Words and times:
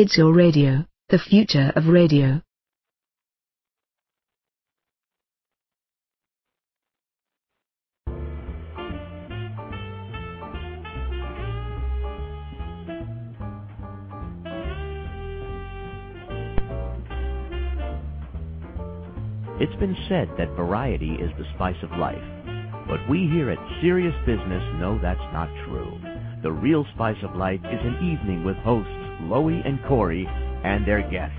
It's 0.00 0.16
your 0.16 0.32
radio, 0.32 0.84
the 1.08 1.18
future 1.18 1.72
of 1.74 1.88
radio. 1.88 2.40
It's 19.58 19.74
been 19.80 19.96
said 20.08 20.28
that 20.38 20.54
variety 20.54 21.14
is 21.14 21.32
the 21.36 21.44
spice 21.56 21.74
of 21.82 21.90
life. 21.98 22.22
But 22.86 23.00
we 23.10 23.26
here 23.32 23.50
at 23.50 23.80
Serious 23.80 24.14
Business 24.24 24.62
know 24.78 25.00
that's 25.02 25.18
not 25.32 25.48
true. 25.66 25.98
The 26.44 26.52
real 26.52 26.86
spice 26.94 27.20
of 27.24 27.34
life 27.34 27.58
is 27.64 27.80
an 27.82 27.96
evening 27.96 28.44
with 28.44 28.54
hosts 28.58 28.97
Loie 29.22 29.62
and 29.64 29.82
Corey 29.84 30.26
and 30.64 30.86
their 30.86 31.08
guests. 31.10 31.36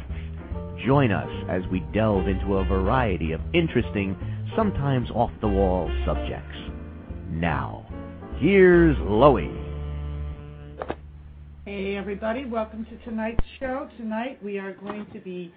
Join 0.86 1.12
us 1.12 1.30
as 1.50 1.62
we 1.72 1.80
delve 1.94 2.28
into 2.28 2.58
a 2.58 2.66
variety 2.66 3.32
of 3.32 3.42
interesting, 3.54 4.18
sometimes 4.56 5.10
off-the-wall 5.12 5.90
subjects. 6.06 6.58
Now, 7.30 7.86
here's 8.40 8.98
Loie. 9.00 9.50
Hey 11.66 11.96
everybody, 11.96 12.46
welcome 12.46 12.86
to 12.86 12.98
tonight's 13.10 13.46
show. 13.60 13.90
Tonight 13.98 14.44
we 14.44 14.58
are 14.58 14.74
going 14.74 15.06
to 15.14 15.20
be 15.20 15.54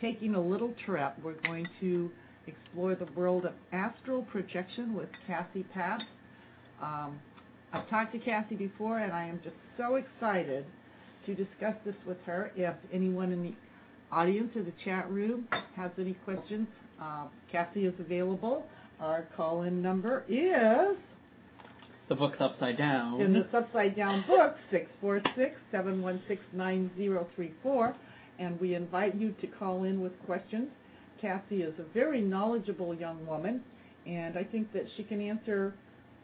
taking 0.00 0.34
a 0.34 0.40
little 0.40 0.72
trip. 0.84 1.14
We're 1.22 1.40
going 1.42 1.66
to 1.80 2.10
explore 2.46 2.94
the 2.94 3.08
world 3.16 3.44
of 3.44 3.52
astral 3.72 4.22
projection 4.22 4.94
with 4.94 5.08
Cassie 5.26 5.66
Papp. 5.76 6.00
Um, 6.80 7.18
I've 7.72 7.88
talked 7.90 8.12
to 8.12 8.18
Cassie 8.18 8.54
before, 8.54 8.98
and 9.00 9.12
I 9.12 9.26
am 9.26 9.40
just 9.42 9.56
so 9.76 9.96
excited 9.96 10.64
to 11.26 11.34
discuss 11.34 11.74
this 11.84 11.94
with 12.06 12.18
her. 12.26 12.52
If 12.56 12.74
anyone 12.92 13.32
in 13.32 13.42
the 13.42 13.52
audience 14.10 14.50
or 14.56 14.62
the 14.62 14.72
chat 14.84 15.10
room 15.10 15.48
has 15.76 15.90
any 15.98 16.14
questions, 16.24 16.68
uh, 17.02 17.26
Cassie 17.50 17.84
is 17.84 17.94
available. 17.98 18.64
Our 19.00 19.26
call-in 19.36 19.82
number 19.82 20.24
is 20.28 20.96
the 22.08 22.14
book's 22.14 22.38
upside 22.40 22.78
down. 22.78 23.20
In 23.20 23.32
this 23.32 23.46
upside 23.52 23.96
down 23.96 24.24
book, 24.28 24.54
646-716-9034, 25.72 27.94
and 28.38 28.60
we 28.60 28.74
invite 28.74 29.16
you 29.16 29.34
to 29.40 29.46
call 29.48 29.84
in 29.84 30.00
with 30.00 30.12
questions. 30.24 30.68
Cassie 31.20 31.62
is 31.62 31.74
a 31.80 31.84
very 31.92 32.20
knowledgeable 32.20 32.94
young 32.94 33.26
woman, 33.26 33.60
and 34.06 34.38
I 34.38 34.44
think 34.44 34.72
that 34.72 34.84
she 34.96 35.02
can 35.02 35.20
answer 35.20 35.74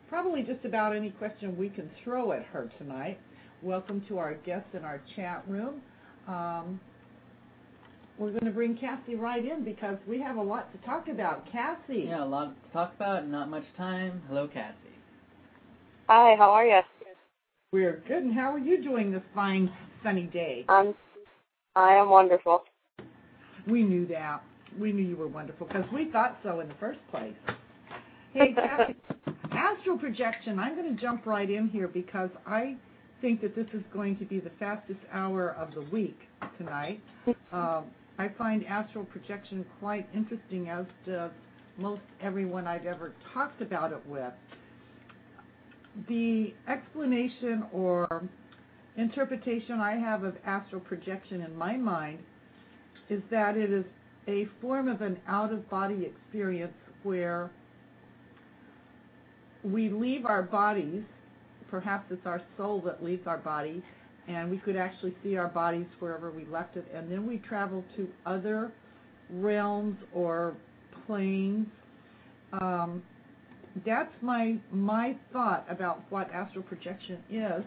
probably 0.08 0.42
just 0.42 0.64
about 0.64 0.94
any 0.94 1.10
question 1.10 1.58
we 1.58 1.68
can 1.68 1.90
throw 2.04 2.30
at 2.32 2.44
her 2.44 2.70
tonight. 2.78 3.18
Welcome 3.62 4.04
to 4.08 4.18
our 4.18 4.34
guests 4.34 4.70
in 4.74 4.84
our 4.84 5.00
chat 5.14 5.44
room. 5.46 5.82
Um, 6.26 6.80
we're 8.18 8.32
going 8.32 8.46
to 8.46 8.50
bring 8.50 8.76
Cassie 8.76 9.14
right 9.14 9.44
in 9.44 9.62
because 9.64 9.98
we 10.08 10.20
have 10.20 10.34
a 10.34 10.42
lot 10.42 10.72
to 10.72 10.84
talk 10.84 11.06
about. 11.06 11.46
Cassie. 11.52 12.06
Yeah, 12.08 12.24
a 12.24 12.26
lot 12.26 12.56
to 12.60 12.72
talk 12.72 12.92
about, 12.96 13.28
not 13.28 13.48
much 13.50 13.62
time. 13.76 14.20
Hello, 14.26 14.48
Cassie. 14.48 14.74
Hi, 16.08 16.34
how 16.36 16.50
are 16.50 16.66
you? 16.66 16.80
We're 17.72 18.02
good, 18.08 18.24
and 18.24 18.34
how 18.34 18.52
are 18.52 18.58
you 18.58 18.82
doing 18.82 19.12
this 19.12 19.22
fine 19.32 19.70
sunny 20.02 20.24
day? 20.24 20.64
Um, 20.68 20.92
I 21.76 21.94
am 21.94 22.10
wonderful. 22.10 22.64
We 23.68 23.84
knew 23.84 24.08
that. 24.08 24.42
We 24.76 24.90
knew 24.90 25.04
you 25.04 25.16
were 25.16 25.28
wonderful 25.28 25.68
because 25.68 25.84
we 25.94 26.10
thought 26.10 26.36
so 26.42 26.58
in 26.58 26.66
the 26.66 26.74
first 26.80 26.98
place. 27.12 27.36
Hey, 28.34 28.56
Cassie, 28.56 28.96
astral 29.52 29.98
projection. 29.98 30.58
I'm 30.58 30.74
going 30.74 30.96
to 30.96 31.00
jump 31.00 31.26
right 31.26 31.48
in 31.48 31.68
here 31.68 31.86
because 31.86 32.30
I 32.44 32.74
think 33.22 33.40
that 33.40 33.56
this 33.56 33.68
is 33.72 33.82
going 33.92 34.18
to 34.18 34.26
be 34.26 34.40
the 34.40 34.50
fastest 34.58 34.98
hour 35.12 35.50
of 35.58 35.72
the 35.74 35.80
week 35.90 36.18
tonight. 36.58 37.00
Um, 37.52 37.84
I 38.18 38.28
find 38.36 38.66
astral 38.66 39.04
projection 39.04 39.64
quite 39.80 40.06
interesting, 40.14 40.68
as 40.68 40.84
does 41.06 41.30
most 41.78 42.02
everyone 42.20 42.66
I've 42.66 42.84
ever 42.84 43.14
talked 43.32 43.62
about 43.62 43.92
it 43.92 44.02
with. 44.06 44.32
The 46.08 46.52
explanation 46.68 47.64
or 47.72 48.28
interpretation 48.96 49.80
I 49.80 49.96
have 49.96 50.24
of 50.24 50.36
astral 50.44 50.80
projection 50.80 51.40
in 51.42 51.56
my 51.56 51.76
mind 51.76 52.18
is 53.08 53.22
that 53.30 53.56
it 53.56 53.72
is 53.72 53.84
a 54.28 54.48
form 54.60 54.88
of 54.88 55.00
an 55.00 55.18
out 55.26 55.52
of 55.52 55.68
body 55.70 56.06
experience 56.06 56.74
where 57.02 57.50
we 59.64 59.88
leave 59.88 60.26
our 60.26 60.42
bodies, 60.42 61.02
perhaps 61.72 62.04
it's 62.10 62.26
our 62.26 62.42
soul 62.58 62.82
that 62.84 63.02
leaves 63.02 63.26
our 63.26 63.38
body, 63.38 63.82
and 64.28 64.50
we 64.50 64.58
could 64.58 64.76
actually 64.76 65.16
see 65.24 65.36
our 65.36 65.48
bodies 65.48 65.86
wherever 65.98 66.30
we 66.30 66.44
left 66.44 66.76
it, 66.76 66.86
and 66.94 67.10
then 67.10 67.26
we 67.26 67.38
travel 67.38 67.82
to 67.96 68.06
other 68.26 68.70
realms 69.30 69.96
or 70.14 70.54
planes. 71.06 71.66
Um, 72.52 73.02
that's 73.86 74.12
my 74.20 74.58
my 74.70 75.16
thought 75.32 75.64
about 75.70 76.02
what 76.10 76.30
astral 76.30 76.62
projection 76.62 77.18
is. 77.30 77.64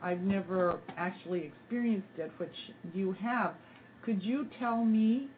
I've 0.00 0.20
never 0.20 0.78
actually 0.96 1.50
experienced 1.52 2.16
it, 2.16 2.30
which 2.38 2.54
you 2.94 3.16
have. 3.20 3.54
Could 4.04 4.22
you 4.22 4.46
tell 4.60 4.84
me 4.84 5.28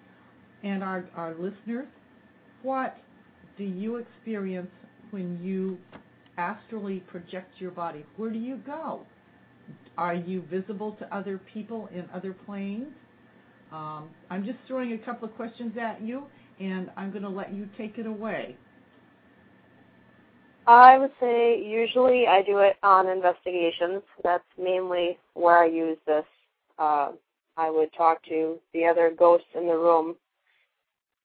and 0.62 0.84
our, 0.84 1.09
our 1.16 1.34
listeners 1.36 1.86
what 2.62 2.98
do 3.56 3.64
you 3.64 3.97
experience 3.97 4.69
when 5.10 5.42
you 5.42 5.78
astrally 6.41 7.01
project 7.01 7.61
your 7.61 7.71
body? 7.71 8.05
Where 8.17 8.31
do 8.31 8.39
you 8.39 8.56
go? 8.56 9.03
Are 9.99 10.15
you 10.15 10.43
visible 10.51 10.97
to 10.99 11.15
other 11.15 11.39
people 11.53 11.89
in 11.95 12.09
other 12.15 12.33
planes? 12.33 12.89
Um, 13.71 14.09
I'm 14.31 14.45
just 14.45 14.59
throwing 14.67 14.95
a 14.95 14.99
couple 14.99 15.28
of 15.28 15.37
questions 15.37 15.77
at 15.81 16.01
you, 16.03 16.25
and 16.59 16.91
I'm 16.97 17.11
going 17.11 17.23
to 17.23 17.28
let 17.28 17.53
you 17.53 17.69
take 17.77 17.99
it 17.99 18.06
away. 18.06 18.56
I 20.67 20.99
would 20.99 21.12
say 21.21 21.62
usually 21.62 22.27
I 22.27 22.43
do 22.43 22.59
it 22.59 22.77
on 22.83 23.09
investigations. 23.09 24.03
That's 24.22 24.45
mainly 24.59 25.19
where 25.34 25.59
I 25.59 25.67
use 25.67 25.99
this. 26.07 26.25
Uh, 26.78 27.12
I 27.57 27.71
would 27.71 27.93
talk 27.93 28.22
to 28.25 28.59
the 28.72 28.87
other 28.87 29.12
ghosts 29.17 29.49
in 29.55 29.67
the 29.67 29.77
room, 29.77 30.17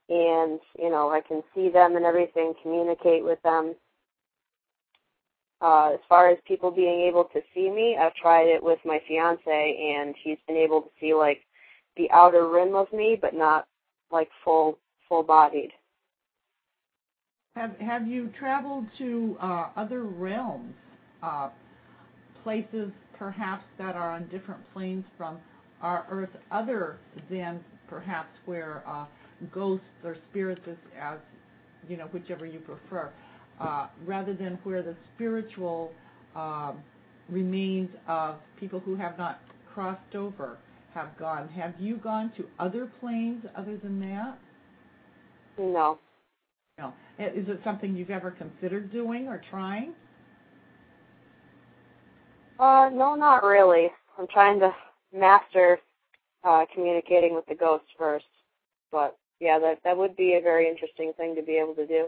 and 0.09 0.59
you 0.77 0.89
know 0.89 1.09
I 1.09 1.21
can 1.21 1.43
see 1.53 1.69
them 1.69 1.95
and 1.95 2.05
everything, 2.05 2.53
communicate 2.61 3.23
with 3.23 3.41
them. 3.43 3.75
Uh, 5.65 5.93
as 5.95 5.99
far 6.07 6.29
as 6.29 6.37
people 6.47 6.69
being 6.69 7.01
able 7.07 7.23
to 7.23 7.41
see 7.55 7.71
me, 7.71 7.97
I've 7.99 8.13
tried 8.13 8.47
it 8.49 8.61
with 8.63 8.77
my 8.85 8.99
fiance, 9.07 9.95
and 9.97 10.13
he's 10.23 10.37
been 10.47 10.57
able 10.57 10.81
to 10.81 10.89
see 11.01 11.15
like 11.15 11.39
the 11.97 12.07
outer 12.11 12.47
rim 12.47 12.75
of 12.75 12.91
me, 12.93 13.17
but 13.19 13.33
not 13.33 13.65
like 14.11 14.29
full 14.43 14.77
full 15.09 15.23
bodied. 15.23 15.71
Have 17.55 17.75
Have 17.79 18.07
you 18.07 18.29
traveled 18.37 18.85
to 18.99 19.37
uh, 19.41 19.69
other 19.75 20.03
realms, 20.03 20.75
uh, 21.23 21.49
places 22.43 22.91
perhaps 23.17 23.63
that 23.79 23.95
are 23.95 24.11
on 24.11 24.27
different 24.27 24.61
planes 24.71 25.05
from 25.17 25.39
our 25.81 26.05
Earth, 26.11 26.29
other 26.51 26.97
than 27.31 27.59
perhaps 27.89 28.29
where 28.45 28.83
uh, 28.87 29.05
ghosts 29.51 29.85
or 30.03 30.15
spirits, 30.29 30.61
as, 30.69 30.77
as 31.01 31.17
you 31.87 31.97
know, 31.97 32.05
whichever 32.11 32.45
you 32.45 32.59
prefer, 32.59 33.07
uh, 33.07 33.34
rather 34.05 34.33
than 34.33 34.59
where 34.63 34.81
the 34.81 34.95
spiritual 35.15 35.91
um, 36.35 36.77
remains 37.29 37.89
of 38.07 38.35
people 38.59 38.79
who 38.79 38.95
have 38.95 39.17
not 39.17 39.39
crossed 39.73 40.15
over 40.15 40.57
have 40.93 41.17
gone. 41.17 41.49
Have 41.49 41.73
you 41.79 41.97
gone 41.97 42.31
to 42.37 42.45
other 42.59 42.89
planes 42.99 43.45
other 43.55 43.77
than 43.77 43.99
that? 43.99 44.37
No. 45.57 45.99
No. 46.77 46.93
Is 47.19 47.47
it 47.47 47.61
something 47.63 47.95
you've 47.95 48.09
ever 48.09 48.31
considered 48.31 48.91
doing 48.91 49.27
or 49.27 49.41
trying? 49.49 49.93
Uh, 52.59 52.89
no, 52.93 53.15
not 53.15 53.43
really. 53.43 53.89
I'm 54.17 54.27
trying 54.27 54.59
to 54.59 54.73
master 55.13 55.79
uh, 56.43 56.65
communicating 56.73 57.35
with 57.35 57.45
the 57.47 57.55
ghosts 57.55 57.87
first. 57.97 58.25
But 58.91 59.17
yeah, 59.39 59.59
that 59.59 59.79
that 59.83 59.97
would 59.97 60.15
be 60.15 60.35
a 60.35 60.41
very 60.41 60.69
interesting 60.69 61.11
thing 61.17 61.35
to 61.35 61.41
be 61.41 61.57
able 61.57 61.75
to 61.75 61.87
do. 61.87 62.07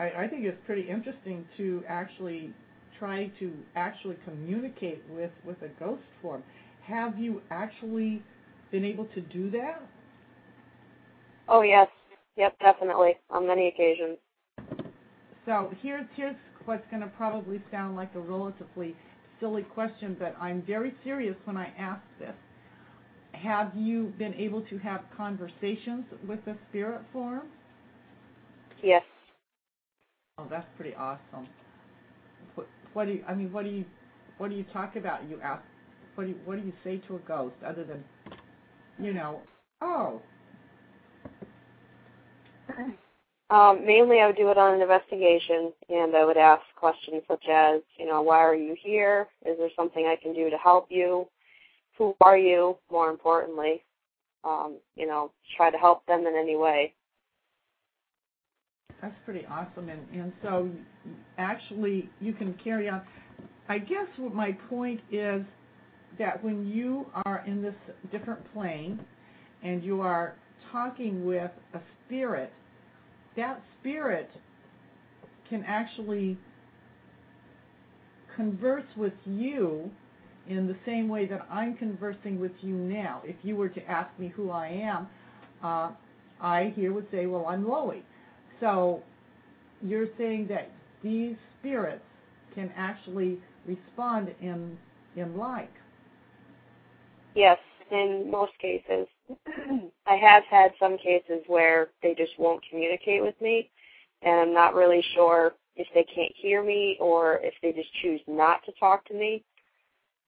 I, 0.00 0.26
think 0.28 0.44
it's 0.44 0.58
pretty 0.64 0.88
interesting 0.88 1.46
to 1.56 1.82
actually 1.88 2.52
try 2.98 3.30
to 3.38 3.52
actually 3.76 4.16
communicate 4.24 5.02
with 5.10 5.30
with 5.44 5.60
a 5.62 5.68
ghost 5.78 6.02
form. 6.22 6.42
Have 6.82 7.18
you 7.18 7.42
actually 7.50 8.22
been 8.70 8.84
able 8.84 9.04
to 9.06 9.20
do 9.20 9.50
that? 9.50 9.82
Oh 11.48 11.62
yes, 11.62 11.88
Yep, 12.36 12.58
definitely, 12.60 13.18
on 13.28 13.46
many 13.46 13.68
occasions. 13.68 14.16
So 15.44 15.70
here's 15.82 16.06
here's 16.16 16.36
what's 16.64 16.84
going 16.90 17.02
to 17.02 17.08
probably 17.08 17.60
sound 17.70 17.96
like 17.96 18.14
a 18.14 18.20
relatively 18.20 18.96
silly 19.40 19.62
question, 19.62 20.16
but 20.18 20.34
I'm 20.40 20.62
very 20.62 20.94
serious 21.04 21.36
when 21.44 21.56
I 21.56 21.72
ask 21.78 22.02
this. 22.18 22.34
Have 23.32 23.72
you 23.74 24.12
been 24.18 24.34
able 24.34 24.62
to 24.62 24.78
have 24.78 25.02
conversations 25.16 26.04
with 26.26 26.44
the 26.44 26.56
spirit 26.68 27.02
form? 27.12 27.42
Yes. 28.82 29.02
Oh, 30.40 30.46
that's 30.48 30.66
pretty 30.76 30.94
awesome. 30.94 31.46
What, 32.54 32.66
what 32.94 33.06
do 33.06 33.12
you? 33.12 33.24
I 33.28 33.34
mean, 33.34 33.52
what 33.52 33.64
do 33.64 33.70
you? 33.70 33.84
What 34.38 34.50
do 34.50 34.56
you 34.56 34.64
talk 34.72 34.96
about? 34.96 35.28
You 35.28 35.38
ask. 35.42 35.62
What 36.14 36.24
do 36.24 36.30
you, 36.30 36.36
what 36.44 36.60
do 36.60 36.66
you 36.66 36.72
say 36.82 36.98
to 37.08 37.16
a 37.16 37.18
ghost 37.20 37.54
other 37.66 37.84
than, 37.84 38.02
you 38.98 39.12
know, 39.12 39.40
oh? 39.80 40.20
Um, 43.50 43.84
mainly, 43.84 44.20
I 44.20 44.28
would 44.28 44.36
do 44.36 44.48
it 44.50 44.58
on 44.58 44.76
an 44.76 44.80
investigation, 44.80 45.72
and 45.88 46.14
I 46.14 46.24
would 46.24 46.36
ask 46.36 46.62
questions 46.76 47.24
such 47.26 47.46
as, 47.50 47.80
you 47.98 48.06
know, 48.06 48.22
why 48.22 48.38
are 48.38 48.54
you 48.54 48.76
here? 48.80 49.26
Is 49.44 49.58
there 49.58 49.70
something 49.74 50.06
I 50.06 50.14
can 50.22 50.32
do 50.32 50.50
to 50.50 50.56
help 50.56 50.86
you? 50.88 51.26
Who 51.98 52.14
are 52.20 52.38
you? 52.38 52.78
More 52.92 53.10
importantly, 53.10 53.82
um, 54.44 54.76
you 54.94 55.04
know, 55.04 55.32
try 55.56 55.68
to 55.68 55.76
help 55.76 56.06
them 56.06 56.28
in 56.28 56.36
any 56.36 56.54
way. 56.54 56.94
That's 59.00 59.14
pretty 59.24 59.46
awesome, 59.46 59.88
and 59.88 60.32
so 60.42 60.70
actually 61.38 62.08
you 62.20 62.32
can 62.32 62.54
carry 62.62 62.88
on. 62.88 63.02
I 63.68 63.78
guess 63.78 64.06
what 64.16 64.34
my 64.34 64.52
point 64.68 65.00
is 65.10 65.42
that 66.18 66.42
when 66.42 66.66
you 66.66 67.06
are 67.24 67.44
in 67.46 67.62
this 67.62 67.74
different 68.10 68.40
plane 68.52 69.00
and 69.62 69.82
you 69.82 70.00
are 70.00 70.34
talking 70.72 71.24
with 71.24 71.50
a 71.74 71.80
spirit 72.06 72.52
that 73.36 73.62
spirit 73.80 74.28
can 75.48 75.64
actually 75.66 76.36
converse 78.36 78.84
with 78.96 79.12
you 79.24 79.90
in 80.48 80.66
the 80.66 80.76
same 80.86 81.08
way 81.08 81.26
that 81.26 81.46
I'm 81.50 81.76
conversing 81.76 82.40
with 82.40 82.52
you 82.60 82.74
now. 82.74 83.22
If 83.24 83.36
you 83.42 83.56
were 83.56 83.68
to 83.68 83.90
ask 83.90 84.10
me 84.18 84.28
who 84.28 84.50
I 84.50 84.68
am, 84.68 85.08
uh, 85.62 85.90
I 86.40 86.72
here 86.74 86.92
would 86.92 87.06
say, 87.10 87.26
well, 87.26 87.46
I'm 87.46 87.66
Loie. 87.66 88.02
So 88.60 89.02
you're 89.82 90.08
saying 90.18 90.46
that 90.48 90.70
these 91.02 91.36
spirits 91.58 92.04
can 92.54 92.70
actually 92.76 93.38
respond 93.66 94.34
in 94.40 94.78
in 95.16 95.36
like. 95.36 95.72
Yes, 97.34 97.58
in 97.90 98.30
most 98.30 98.52
cases. 98.60 99.06
I 100.06 100.14
have 100.14 100.44
had 100.50 100.72
some 100.78 100.98
cases 100.98 101.42
where 101.46 101.88
they 102.02 102.14
just 102.14 102.32
won't 102.38 102.62
communicate 102.68 103.22
with 103.22 103.40
me, 103.40 103.70
and 104.22 104.40
I'm 104.40 104.54
not 104.54 104.74
really 104.74 105.02
sure 105.14 105.52
if 105.76 105.86
they 105.94 106.04
can't 106.14 106.32
hear 106.36 106.62
me 106.62 106.96
or 107.00 107.38
if 107.42 107.54
they 107.62 107.72
just 107.72 107.92
choose 108.02 108.20
not 108.26 108.64
to 108.66 108.72
talk 108.78 109.04
to 109.06 109.14
me. 109.14 109.44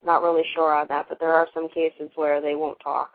Not 0.05 0.23
really 0.23 0.45
sure 0.55 0.75
on 0.75 0.87
that, 0.89 1.07
but 1.09 1.21
there 1.21 1.33
are 1.35 1.47
some 1.55 1.69
cases 1.69 2.11
where 2.17 2.41
they 2.41 2.55
won't 2.55 2.79
talk. 2.83 3.11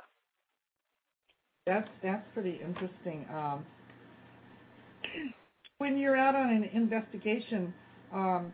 That's 1.65 1.89
that's 2.01 2.23
pretty 2.33 2.61
interesting. 2.63 3.25
Um, 3.33 3.65
when 5.77 5.97
you're 5.97 6.17
out 6.17 6.35
on 6.35 6.49
an 6.49 6.63
investigation, 6.73 7.73
um, 8.13 8.51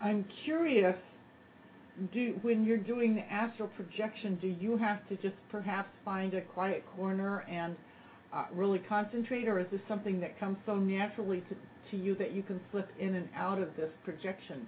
I'm 0.00 0.24
curious 0.44 0.96
do 2.12 2.38
when 2.42 2.64
you're 2.64 2.78
doing 2.78 3.16
the 3.16 3.22
astral 3.22 3.68
projection, 3.68 4.38
do 4.40 4.46
you 4.46 4.76
have 4.76 5.06
to 5.08 5.16
just 5.16 5.34
perhaps 5.50 5.90
find 6.04 6.32
a 6.34 6.40
quiet 6.40 6.84
corner 6.96 7.40
and 7.50 7.74
uh, 8.32 8.44
really 8.52 8.78
concentrate, 8.78 9.48
or 9.48 9.58
is 9.58 9.66
this 9.72 9.80
something 9.88 10.20
that 10.20 10.38
comes 10.38 10.56
so 10.64 10.76
naturally 10.76 11.42
to, 11.48 11.56
to 11.90 12.02
you 12.02 12.14
that 12.14 12.32
you 12.32 12.42
can 12.42 12.60
slip 12.70 12.88
in 13.00 13.16
and 13.16 13.28
out 13.34 13.60
of 13.60 13.74
this 13.76 13.90
projection? 14.04 14.66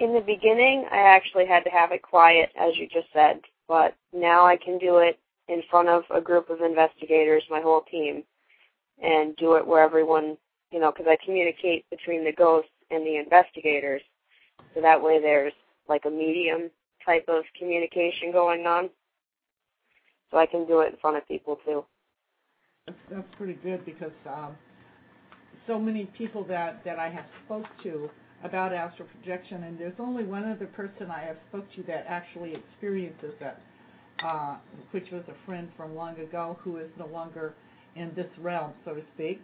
In 0.00 0.14
the 0.14 0.20
beginning, 0.20 0.84
I 0.90 0.98
actually 0.98 1.46
had 1.46 1.62
to 1.62 1.70
have 1.70 1.92
it 1.92 2.02
quiet, 2.02 2.50
as 2.58 2.76
you 2.76 2.88
just 2.88 3.06
said, 3.12 3.40
but 3.68 3.94
now 4.12 4.44
I 4.44 4.56
can 4.56 4.78
do 4.78 4.98
it 4.98 5.20
in 5.48 5.62
front 5.70 5.88
of 5.88 6.02
a 6.12 6.20
group 6.20 6.50
of 6.50 6.60
investigators, 6.60 7.44
my 7.48 7.60
whole 7.60 7.82
team, 7.82 8.24
and 9.02 9.36
do 9.36 9.56
it 9.56 9.66
where 9.66 9.82
everyone, 9.82 10.36
you 10.70 10.80
know, 10.80 10.92
because 10.92 11.06
I 11.08 11.16
communicate 11.24 11.84
between 11.90 12.24
the 12.24 12.32
ghosts 12.32 12.70
and 12.90 13.06
the 13.06 13.16
investigators 13.16 14.02
so 14.74 14.80
that 14.80 15.02
way 15.02 15.20
there's 15.20 15.52
like 15.88 16.02
a 16.06 16.10
medium 16.10 16.70
type 17.04 17.24
of 17.28 17.44
communication 17.58 18.32
going 18.32 18.66
on. 18.66 18.88
So 20.30 20.38
I 20.38 20.46
can 20.46 20.66
do 20.66 20.80
it 20.80 20.92
in 20.92 20.98
front 21.00 21.16
of 21.16 21.28
people 21.28 21.58
too. 21.64 21.84
That's, 22.86 22.98
that's 23.10 23.28
pretty 23.36 23.54
good 23.54 23.84
because 23.84 24.12
um, 24.26 24.56
so 25.66 25.78
many 25.78 26.06
people 26.16 26.44
that, 26.44 26.84
that 26.84 26.98
I 26.98 27.10
have 27.10 27.26
spoke 27.44 27.66
to 27.82 28.08
about 28.42 28.72
astral 28.72 29.08
projection, 29.08 29.64
and 29.64 29.78
there's 29.78 29.94
only 30.00 30.24
one 30.24 30.44
other 30.50 30.66
person 30.66 31.10
I 31.10 31.20
have 31.20 31.36
spoke 31.48 31.64
to 31.76 31.82
that 31.84 32.06
actually 32.08 32.54
experiences 32.54 33.34
that, 33.38 33.60
uh, 34.24 34.56
which 34.90 35.10
was 35.12 35.22
a 35.28 35.46
friend 35.46 35.68
from 35.76 35.94
long 35.94 36.18
ago 36.18 36.58
who 36.62 36.78
is 36.78 36.88
no 36.98 37.06
longer 37.06 37.54
in 37.96 38.12
this 38.14 38.26
realm, 38.38 38.72
so 38.84 38.94
to 38.94 39.02
speak. 39.14 39.40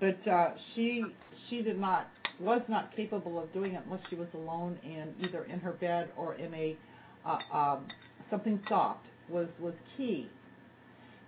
But 0.00 0.30
uh, 0.30 0.50
she 0.74 1.04
she 1.48 1.62
did 1.62 1.78
not 1.78 2.08
was 2.40 2.62
not 2.68 2.94
capable 2.96 3.40
of 3.40 3.52
doing 3.52 3.74
it 3.74 3.82
unless 3.84 4.00
she 4.10 4.16
was 4.16 4.28
alone 4.34 4.78
and 4.84 5.14
either 5.20 5.44
in 5.44 5.60
her 5.60 5.72
bed 5.72 6.10
or 6.16 6.34
in 6.34 6.52
a 6.54 6.76
uh, 7.24 7.56
um, 7.56 7.86
something 8.30 8.60
soft 8.68 9.04
was 9.28 9.48
was 9.60 9.74
key. 9.96 10.28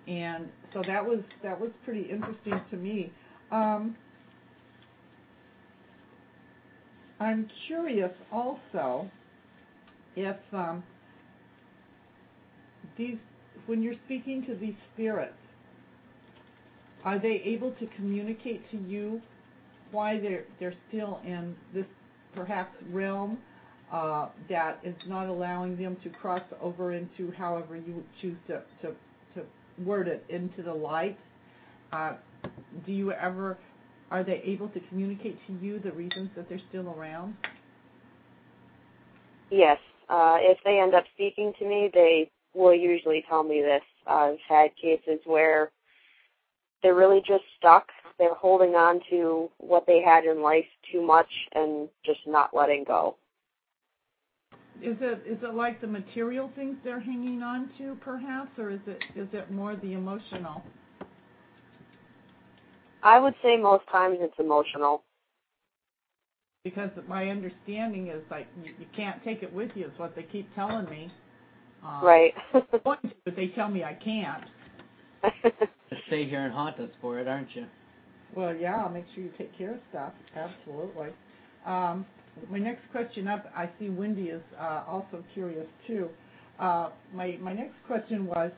And 0.08 0.48
so 0.72 0.82
that 0.86 1.04
was 1.04 1.20
that 1.42 1.60
was 1.60 1.70
pretty 1.84 2.08
interesting 2.10 2.60
to 2.70 2.76
me. 2.76 3.12
Um, 3.50 3.96
I'm 7.18 7.48
curious 7.66 8.12
also 8.30 9.10
if 10.16 10.36
um, 10.52 10.82
these 12.98 13.16
when 13.66 13.82
you're 13.82 13.94
speaking 14.04 14.44
to 14.46 14.54
these 14.54 14.74
spirits, 14.92 15.34
are 17.06 17.18
they 17.18 17.40
able 17.44 17.70
to 17.70 17.86
communicate 17.96 18.70
to 18.70 18.76
you 18.76 19.22
why 19.92 20.20
they're 20.20 20.44
they're 20.60 20.74
still 20.88 21.20
in 21.24 21.56
this 21.72 21.86
perhaps 22.34 22.76
realm 22.90 23.38
uh, 23.90 24.28
that 24.50 24.78
is 24.84 24.96
not 25.06 25.28
allowing 25.28 25.76
them 25.80 25.96
to 26.02 26.10
cross 26.10 26.42
over 26.60 26.92
into 26.92 27.32
however 27.38 27.76
you 27.76 28.04
choose 28.20 28.36
to 28.48 28.60
word 29.84 30.08
it 30.08 30.24
into 30.28 30.62
the 30.62 30.72
light. 30.72 31.18
Uh, 31.92 32.14
do 32.84 32.92
you 32.92 33.12
ever 33.12 33.58
are 34.10 34.22
they 34.22 34.40
able 34.44 34.68
to 34.68 34.80
communicate 34.88 35.38
to 35.46 35.52
you 35.54 35.80
the 35.80 35.92
reasons 35.92 36.30
that 36.36 36.48
they're 36.48 36.60
still 36.68 36.88
around? 36.90 37.34
Yes. 39.50 39.78
Uh, 40.08 40.36
if 40.40 40.58
they 40.64 40.78
end 40.78 40.94
up 40.94 41.04
speaking 41.14 41.52
to 41.58 41.66
me, 41.66 41.90
they 41.92 42.30
will 42.54 42.74
usually 42.74 43.24
tell 43.28 43.42
me 43.42 43.62
this. 43.62 43.82
I've 44.06 44.38
had 44.48 44.70
cases 44.80 45.18
where 45.24 45.70
they're 46.82 46.94
really 46.94 47.20
just 47.26 47.44
stuck 47.58 47.86
they're 48.18 48.34
holding 48.34 48.74
on 48.74 49.00
to 49.10 49.50
what 49.58 49.86
they 49.86 50.00
had 50.00 50.24
in 50.24 50.42
life 50.42 50.64
too 50.90 51.02
much 51.02 51.28
and 51.54 51.88
just 52.04 52.20
not 52.26 52.54
letting 52.54 52.84
go. 52.84 53.16
Is 54.82 54.96
it 55.00 55.22
is 55.26 55.38
it 55.42 55.54
like 55.54 55.80
the 55.80 55.86
material 55.86 56.50
things 56.54 56.76
they're 56.84 57.00
hanging 57.00 57.42
on 57.42 57.70
to, 57.78 57.96
perhaps, 58.00 58.50
or 58.58 58.70
is 58.70 58.80
it 58.86 59.02
is 59.14 59.28
it 59.32 59.50
more 59.50 59.74
the 59.76 59.94
emotional? 59.94 60.62
I 63.02 63.18
would 63.18 63.34
say 63.42 63.56
most 63.56 63.84
times 63.90 64.18
it's 64.20 64.34
emotional. 64.38 65.02
Because 66.62 66.90
my 67.08 67.28
understanding 67.28 68.08
is 68.08 68.22
like 68.30 68.48
you, 68.62 68.72
you 68.78 68.86
can't 68.94 69.22
take 69.24 69.42
it 69.42 69.52
with 69.52 69.70
you. 69.74 69.86
Is 69.86 69.98
what 69.98 70.14
they 70.14 70.24
keep 70.24 70.54
telling 70.54 70.84
me. 70.90 71.10
Um, 71.82 72.04
right. 72.04 72.34
but 72.52 73.00
they 73.34 73.48
tell 73.54 73.68
me 73.68 73.82
I 73.82 73.94
can't. 73.94 74.44
Stay 76.08 76.28
here 76.28 76.44
and 76.44 76.52
haunt 76.52 76.78
us 76.80 76.90
for 77.00 77.18
it, 77.18 77.28
aren't 77.28 77.54
you? 77.54 77.66
Well, 78.34 78.54
yeah, 78.54 78.76
I'll 78.76 78.90
make 78.90 79.04
sure 79.14 79.24
you 79.24 79.30
take 79.38 79.56
care 79.56 79.74
of 79.74 79.80
stuff. 79.90 80.12
Absolutely. 80.34 81.08
Um, 81.64 82.04
my 82.50 82.58
next 82.58 82.82
question 82.92 83.28
up, 83.28 83.50
I 83.56 83.70
see 83.78 83.88
Wendy 83.88 84.24
is 84.24 84.42
uh, 84.60 84.82
also 84.88 85.24
curious 85.32 85.66
too. 85.86 86.08
Uh, 86.58 86.90
my 87.14 87.38
my 87.40 87.52
next 87.52 87.74
question 87.86 88.26
was, 88.26 88.50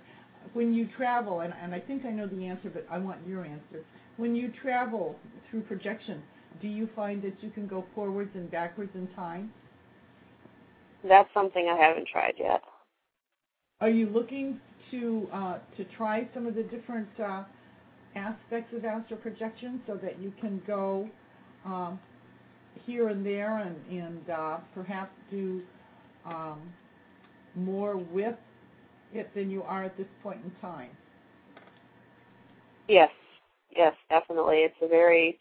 when 0.53 0.73
you 0.75 0.89
travel, 0.97 1.41
and, 1.41 1.53
and 1.63 1.75
I 1.75 1.81
think 1.81 2.05
I 2.05 2.11
know 2.11 2.27
the 2.27 2.47
answer, 2.47 2.71
but 2.71 2.87
I 2.91 2.99
want 2.99 3.27
your 3.27 3.45
answer. 3.45 3.85
When 4.17 4.35
you 4.35 4.53
travel 4.63 5.17
through 5.51 5.63
projection, 5.63 6.23
do 6.61 6.69
you 6.69 6.89
find 6.97 7.23
that 7.23 7.35
you 7.41 7.51
can 7.51 7.67
go 7.67 7.85
forwards 7.95 8.31
and 8.35 8.51
backwards 8.51 8.91
in 8.95 9.07
time? 9.15 9.53
That's 11.05 11.29
something 11.33 11.69
I 11.69 11.81
haven't 11.81 12.09
tried 12.09 12.35
yet. 12.39 12.63
Are 13.81 13.91
you 13.91 14.09
looking 14.09 14.61
to 14.91 15.29
uh, 15.33 15.59
to 15.77 15.85
try 15.97 16.29
some 16.35 16.47
of 16.47 16.55
the 16.55 16.63
different 16.65 17.09
uh, 17.23 17.45
aspects 18.17 18.75
of 18.75 18.85
astral 18.85 19.19
projection 19.21 19.81
so 19.87 19.95
that 19.95 20.19
you 20.21 20.33
can 20.41 20.63
go 20.67 21.09
um, 21.65 21.99
here 22.87 23.09
and 23.09 23.25
there 23.25 23.59
and, 23.59 23.77
and 23.91 24.31
uh, 24.31 24.59
perhaps 24.75 25.13
do 25.31 25.63
um, 26.25 26.61
more 27.55 27.97
with 27.97 28.37
it 29.13 29.31
than 29.35 29.51
you 29.51 29.63
are 29.63 29.85
at 29.85 29.97
this 29.97 30.07
point 30.23 30.39
in 30.45 30.51
time. 30.61 30.91
Yes, 32.89 33.11
yes, 33.75 33.95
definitely. 34.09 34.59
It's 34.59 34.77
a 34.83 34.89
very 34.89 35.39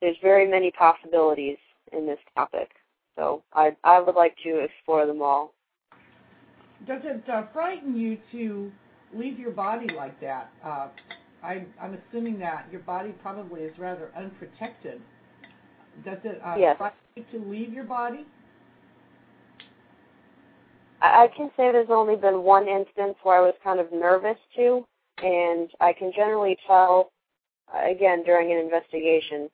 there's 0.00 0.16
very 0.22 0.48
many 0.48 0.70
possibilities 0.70 1.58
in 1.92 2.06
this 2.06 2.18
topic, 2.34 2.70
so 3.16 3.42
I 3.52 3.76
I 3.84 4.00
would 4.00 4.14
like 4.14 4.36
to 4.44 4.60
explore 4.60 5.06
them 5.06 5.22
all. 5.22 5.52
Does 6.86 7.02
it 7.04 7.28
uh, 7.28 7.44
frighten 7.52 7.96
you 7.96 8.18
to 8.32 8.72
leave 9.14 9.38
your 9.38 9.50
body 9.50 9.86
like 9.94 10.20
that? 10.20 10.50
Uh, 10.64 10.88
I, 11.42 11.64
I'm 11.80 11.98
assuming 12.08 12.38
that 12.40 12.66
your 12.70 12.80
body 12.80 13.10
probably 13.22 13.62
is 13.62 13.78
rather 13.78 14.10
unprotected. 14.16 15.00
Does 16.04 16.18
it 16.24 16.40
uh, 16.44 16.56
yes. 16.58 16.80
you 17.16 17.24
to 17.32 17.50
leave 17.50 17.72
your 17.72 17.84
body? 17.84 18.26
I 21.02 21.28
can 21.34 21.50
say 21.56 21.72
there's 21.72 21.88
only 21.90 22.16
been 22.16 22.42
one 22.42 22.68
instance 22.68 23.16
where 23.22 23.38
I 23.38 23.40
was 23.40 23.54
kind 23.64 23.80
of 23.80 23.90
nervous 23.92 24.36
too, 24.54 24.86
and 25.22 25.70
I 25.80 25.94
can 25.94 26.12
generally 26.14 26.58
tell, 26.66 27.10
again, 27.74 28.22
during 28.22 28.52
an 28.52 28.58
investigation, 28.58 29.48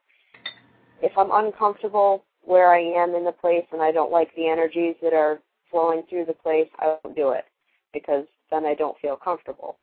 if 1.03 1.17
I'm 1.17 1.31
uncomfortable 1.33 2.25
where 2.43 2.73
I 2.73 2.81
am 2.81 3.15
in 3.15 3.25
the 3.25 3.33
place 3.33 3.65
and 3.73 3.81
I 3.81 3.93
don't 3.93 4.11
like 4.11 4.35
the 4.35 4.49
energies 4.49 4.97
that 5.03 5.13
are 5.13 5.41
flowing 5.71 6.03
through 6.09 6.27
the 6.27 6.33
place, 6.33 6.69
I 6.79 6.97
won't 7.03 7.17
do 7.17 7.31
it 7.31 7.45
because 7.93 8.27
then 8.51 8.65
I 8.65 8.75
don't 8.75 8.99
feel 8.99 9.17
comfortable. 9.17 9.79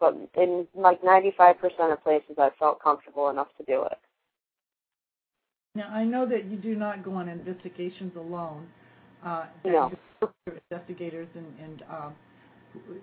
But 0.00 0.16
in 0.36 0.66
like 0.74 1.00
95% 1.02 1.54
of 1.92 2.02
places, 2.02 2.36
I 2.38 2.50
felt 2.58 2.82
comfortable 2.82 3.30
enough 3.30 3.48
to 3.58 3.64
do 3.64 3.84
it. 3.84 3.98
Now, 5.76 5.88
I 5.90 6.04
know 6.04 6.26
that 6.26 6.44
you 6.44 6.56
do 6.56 6.74
not 6.74 7.04
go 7.04 7.14
on 7.14 7.28
investigations 7.28 8.12
alone. 8.16 8.66
Uh, 9.24 9.46
no. 9.64 9.92
Investigators 10.70 11.28
and, 11.34 11.46
and 11.62 11.82
uh, 11.90 12.10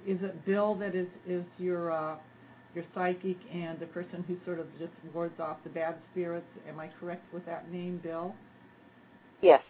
is 0.08 0.18
it 0.22 0.46
Bill 0.46 0.75
that 0.75 0.96
is 0.96 1.08
is 1.28 1.44
your 1.58 1.92
uh, 1.92 2.16
your 2.74 2.86
psychic 2.94 3.38
and 3.54 3.80
the 3.80 3.86
person 3.88 4.24
who 4.28 4.38
sort 4.46 4.60
of 4.60 4.68
just 4.80 4.92
wards 5.13 5.40
off 5.40 5.58
the 5.63 5.70
bad 5.70 5.96
spirits? 6.12 6.46
Am 6.68 6.80
I 6.80 6.90
correct 7.00 7.34
with 7.34 7.46
that 7.46 7.72
name, 7.72 8.00
Bill? 8.01 8.34
Yes. 9.42 9.62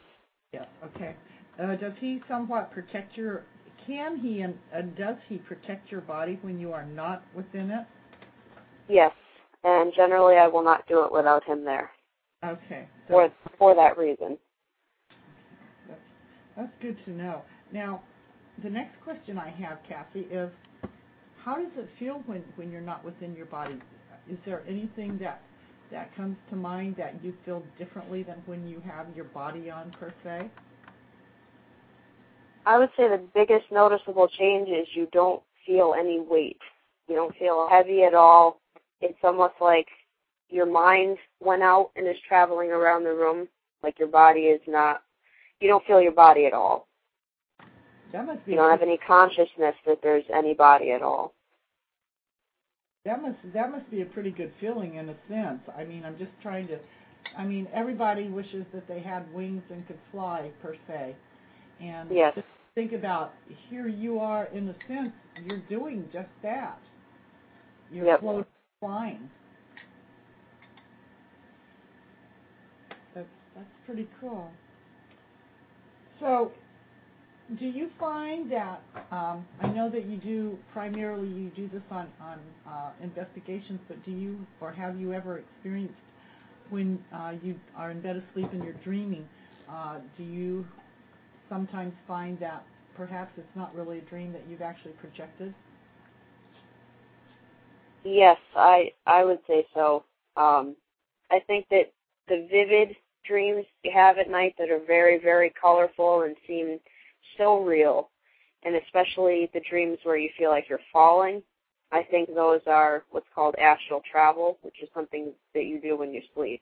Yes. 0.53 0.67
Okay. 0.96 1.15
Uh, 1.62 1.75
does 1.75 1.94
he 2.00 2.22
somewhat 2.27 2.72
protect 2.72 3.15
your? 3.15 3.44
Can 3.86 4.18
he 4.18 4.41
and 4.41 4.58
uh, 4.75 4.82
does 4.98 5.18
he 5.27 5.38
protect 5.38 5.91
your 5.91 6.01
body 6.01 6.39
when 6.41 6.60
you 6.60 6.74
are 6.74 6.86
not 6.86 7.24
within 7.36 7.70
it? 7.70 7.86
Yes, 8.88 9.12
and 9.63 9.94
generally 9.96 10.36
I 10.36 10.48
will 10.48 10.63
not 10.63 10.88
do 10.88 11.03
it 11.03 11.12
without 11.12 11.44
him 11.44 11.63
there. 11.63 11.91
Okay. 12.44 12.88
So 13.08 13.13
for 13.13 13.32
for 13.58 13.75
that 13.75 13.98
reason. 13.98 14.38
That's, 15.88 16.00
that's 16.58 16.72
good 16.82 16.98
to 17.06 17.12
know. 17.12 17.44
Now, 17.72 18.01
the 18.63 18.70
next 18.70 19.00
question 19.03 19.38
I 19.38 19.50
have, 19.50 19.80
Cassie, 19.88 20.27
is 20.32 20.50
how 21.44 21.56
does 21.56 21.72
it 21.77 21.89
feel 22.00 22.24
when 22.25 22.44
when 22.56 22.72
you're 22.72 22.82
not 22.82 23.06
within 23.06 23.36
your 23.36 23.46
body? 23.46 23.80
Is 24.30 24.38
there 24.46 24.63
anything 24.68 25.20
that 25.20 25.41
that 25.91 26.15
comes 26.15 26.38
to 26.50 26.56
mind 26.56 26.96
that 26.98 27.24
you 27.24 27.34
feel 27.46 27.62
differently 27.77 28.24
than 28.24 28.41
when 28.46 28.68
you 28.68 28.82
have 28.82 29.08
your 29.15 29.25
body 29.25 29.70
on 29.70 29.91
per 30.00 30.12
se? 30.24 30.50
I 32.65 32.77
would 32.77 32.89
say 32.96 33.08
the 33.08 33.22
biggest 33.34 33.65
noticeable 33.72 34.27
change 34.27 34.70
is 34.70 34.88
you 34.94 35.08
don't 35.12 35.41
feel 35.65 35.96
any 35.98 36.20
weight. 36.20 36.60
You 37.08 37.15
don't 37.15 37.36
feel 37.38 37.68
heavy 37.70 38.03
at 38.03 38.13
all. 38.13 38.60
It's 39.01 39.18
almost 39.24 39.56
like 39.60 39.88
your 40.50 40.65
mind 40.65 41.18
went 41.39 41.63
out 41.63 41.91
and 41.96 42.08
is 42.08 42.15
traveling 42.27 42.72
around 42.72 43.03
the 43.03 43.13
room, 43.13 43.48
like 43.84 43.98
your 43.98 44.08
body 44.08 44.41
is 44.41 44.62
not. 44.68 45.01
You 45.60 45.68
don't 45.68 45.86
feel 45.86 46.01
your 46.01 46.12
body 46.12 46.46
at 46.46 46.53
all. 46.53 46.88
That 48.12 48.25
must 48.25 48.46
be 48.46 48.51
you 48.51 48.58
don't 48.58 48.70
have 48.70 48.82
any 48.82 48.98
consciousness 48.98 49.75
that 49.86 50.00
there's 50.03 50.25
any 50.34 50.53
body 50.53 50.91
at 50.91 51.01
all. 51.01 51.34
That 53.06 53.22
must 53.22 53.38
that 53.53 53.72
must 53.72 53.89
be 53.89 54.01
a 54.01 54.06
pretty 54.06 54.32
good 54.32 54.51
feeling 54.60 54.96
in 54.96 55.10
a 55.10 55.15
sense. 55.27 55.62
I 55.75 55.86
mean, 55.86 56.03
I'm 56.06 56.18
just 56.18 56.32
trying 56.41 56.68
to. 56.68 56.77
I 57.38 57.46
mean, 57.46 57.68
everybody 57.74 58.30
wishes 58.30 58.65
that 58.74 58.88
they 58.88 59.00
had 59.00 59.32
wings 59.34 59.63
and 59.72 59.88
could 59.88 60.00
fly 60.12 60.51
per 60.62 60.75
se, 60.88 61.15
and 61.81 62.09
yes. 62.11 62.33
just 62.35 62.47
think 62.75 62.93
about 62.93 63.33
here 63.69 63.88
you 63.88 64.19
are 64.19 64.45
in 64.53 64.69
a 64.69 64.75
sense 64.88 65.11
you're 65.45 65.61
doing 65.69 66.07
just 66.13 66.29
that. 66.43 66.79
You're 67.91 68.05
yep. 68.05 68.19
floating, 68.21 68.45
flying. 68.79 69.29
That's 73.13 73.27
that's 73.55 73.67
pretty 73.85 74.07
cool. 74.19 74.50
So, 76.19 76.51
do 77.59 77.65
you 77.65 77.89
find 78.00 78.50
that 78.51 78.81
um, 79.11 79.45
I 79.59 79.67
know 79.67 79.89
that 79.89 80.05
you 80.05 80.17
do 80.17 80.57
primarily 80.71 81.27
you 81.27 81.51
do 81.55 81.67
this 81.67 81.81
on 81.89 82.07
on 82.21 82.39
uh, 82.67 82.91
investigations, 83.01 83.79
but 83.88 84.03
do 84.05 84.11
you 84.11 84.38
or 84.61 84.71
have 84.71 85.00
you 85.00 85.13
ever 85.13 85.39
experienced 85.39 85.95
when 86.69 87.03
uh, 87.13 87.33
you 87.43 87.55
are 87.75 87.91
in 87.91 88.01
bed 88.01 88.23
asleep 88.29 88.50
and 88.53 88.63
you're 88.63 88.73
dreaming? 88.85 89.27
Uh, 89.69 90.00
do 90.17 90.23
you 90.23 90.65
sometimes 91.51 91.93
find 92.08 92.39
that 92.39 92.63
perhaps 92.96 93.34
it's 93.38 93.55
not 93.55 93.75
really 93.75 93.98
a 93.98 94.01
dream 94.01 94.31
that 94.31 94.43
you've 94.50 94.62
actually 94.62 94.93
projected? 94.93 95.53
Yes, 98.03 98.38
I 98.55 98.91
I 99.05 99.24
would 99.24 99.39
say 99.48 99.67
so. 99.74 100.05
Um, 100.38 100.75
I 101.29 101.39
think 101.46 101.67
that 101.70 101.91
the 102.27 102.48
vivid 102.50 102.96
dreams 103.27 103.65
you 103.84 103.91
have 103.93 104.17
at 104.17 104.29
night 104.29 104.55
that 104.58 104.72
are 104.72 104.79
very 104.88 105.20
very 105.20 105.53
colorful 105.62 106.22
and 106.22 106.36
seem 106.48 106.79
so 107.38 107.62
real, 107.63 108.10
and 108.63 108.75
especially 108.75 109.50
the 109.53 109.62
dreams 109.70 110.00
where 110.03 110.17
you 110.17 110.29
feel 110.38 110.50
like 110.50 110.67
you're 110.70 110.79
falling. 110.91 111.43
I 111.91 112.03
think 112.10 112.34
those 112.34 112.62
are 112.67 113.03
what's 113.12 113.27
called 113.36 113.55
astral 113.62 114.01
travel, 114.10 114.58
which 114.62 114.81
is 114.81 114.88
something 114.93 115.34
that 115.53 115.65
you 115.65 115.81
do 115.81 115.98
when 115.98 116.13
you 116.13 116.22
sleep. 116.34 116.62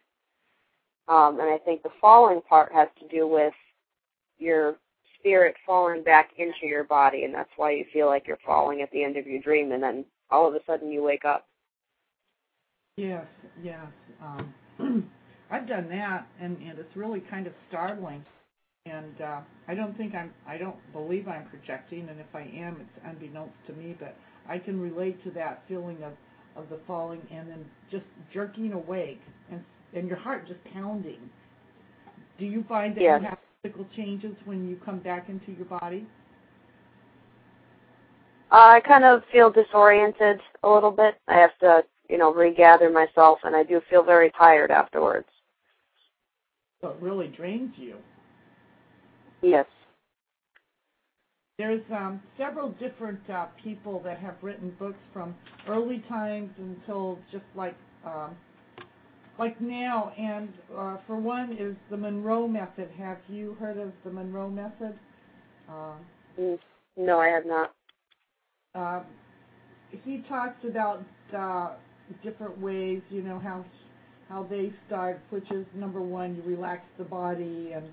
Um, 1.08 1.39
and 1.39 1.50
I 1.50 1.60
think 1.63 1.84
the 1.84 1.91
falling 2.01 2.41
part 2.41 2.72
has 2.74 2.88
to 3.00 3.08
do 3.08 3.27
with 3.27 3.53
your 4.39 4.75
spirit 5.19 5.55
falling 5.65 6.03
back 6.03 6.31
into 6.38 6.65
your 6.65 6.84
body, 6.84 7.24
and 7.24 7.34
that's 7.34 7.50
why 7.58 7.72
you 7.72 7.86
feel 7.91 8.08
like 8.08 8.27
you're 8.27 8.39
falling 8.46 8.81
at 8.81 8.91
the 8.91 9.03
end 9.03 9.17
of 9.17 9.27
your 9.27 9.41
dream, 9.41 9.72
and 9.72 9.84
then 9.84 10.05
all 10.31 10.48
of 10.48 10.55
a 10.55 10.60
sudden 10.65 10.91
you 10.91 11.03
wake 11.03 11.25
up. 11.25 11.48
Yes, 12.98 13.25
yes. 13.63 13.86
Um, 14.22 14.53
I've 15.51 15.67
done 15.67 15.89
that, 15.89 16.27
and, 16.41 16.58
and 16.58 16.79
it's 16.79 16.96
really 16.96 17.22
kind 17.29 17.48
of 17.48 17.53
startling 17.67 18.24
and 18.86 19.22
uh, 19.22 19.39
I 19.67 19.75
don't 19.75 19.96
think 19.98 20.15
I'm, 20.15 20.31
I 20.48 20.58
don't 20.58 20.77
believe 20.93 21.27
I'm 21.27 21.46
projecting, 21.48 22.08
and 22.10 22.19
if 22.19 22.34
I 22.34 22.41
am, 22.41 22.77
it's 22.79 23.05
unbeknownst 23.05 23.53
to 23.67 23.74
me, 23.74 23.96
but 24.00 24.15
I 24.48 24.58
can 24.58 24.79
relate 24.79 25.24
to 25.25 25.31
that 25.31 25.63
feeling 25.67 25.98
of, 26.03 26.13
of 26.55 26.69
the 26.69 26.79
falling 26.88 27.22
and 27.31 27.50
then 27.50 27.65
just 27.91 28.05
jerking 28.34 28.74
awake 28.74 29.22
and, 29.51 29.63
and 29.93 30.08
your 30.08 30.17
heart 30.17 30.48
just 30.48 30.60
pounding. 30.74 31.29
Do 32.39 32.46
you 32.46 32.63
find 32.67 32.96
that 32.96 33.01
yes. 33.01 33.19
you 33.22 33.27
have 33.27 33.38
physical 33.62 33.86
changes 33.96 34.36
when 34.46 34.70
you 34.70 34.78
come 34.86 35.00
back 35.00 35.30
into 35.30 35.51
your 35.51 35.66
body? 35.66 36.06
I 38.51 38.80
kind 38.88 39.04
of 39.04 39.22
feel 39.32 39.51
disoriented 39.51 40.39
a 40.63 40.70
little 40.70 40.92
bit. 40.92 41.16
I 41.28 41.36
have 41.36 41.58
to, 41.60 41.84
you 42.10 42.18
know, 42.18 42.34
regather 42.34 42.89
myself, 42.89 43.39
and 43.44 43.56
I 43.56 43.63
do 43.63 43.82
feel 43.89 44.04
very 44.04 44.32
tired 44.38 44.72
afterwards. 44.72 45.28
So 46.82 46.89
it 46.89 46.98
really 47.01 47.28
drains 47.28 47.72
you. 47.78 47.98
Yes. 49.42 49.66
There's 51.58 51.84
um, 51.92 52.22
several 52.38 52.70
different 52.72 53.20
uh, 53.30 53.48
people 53.62 54.01
that 54.06 54.18
have 54.20 54.36
written 54.42 54.74
books 54.80 54.98
from 55.12 55.36
early 55.68 56.04
times 56.08 56.50
until 56.58 57.20
just 57.32 57.44
like 57.54 57.75
um, 58.06 58.36
like 59.39 59.60
now. 59.62 60.12
And 60.17 60.50
uh, 60.77 60.98
for 61.08 61.15
one 61.15 61.58
is 61.58 61.75
the 61.89 61.98
Monroe 61.98 62.48
Method. 62.48 62.89
Have 62.98 63.17
you 63.27 63.55
heard 63.60 63.77
of 63.77 63.91
the 64.03 64.12
Monroe 64.12 64.50
Method? 64.50 64.93
Uh, 65.67 65.93
no, 66.98 67.19
I 67.19 67.27
have 67.29 67.46
not. 67.46 67.74
Uh, 68.75 69.03
he 70.03 70.24
talks 70.29 70.63
about 70.63 71.03
uh, 71.36 71.72
different 72.24 72.60
ways, 72.60 73.01
you 73.10 73.22
know, 73.22 73.39
how 73.39 73.65
how 74.27 74.43
they 74.43 74.72
start, 74.86 75.19
which 75.31 75.50
is 75.51 75.65
number 75.74 76.01
one, 76.01 76.36
you 76.36 76.43
relax 76.43 76.84
the 77.00 77.03
body 77.03 77.72
and 77.74 77.88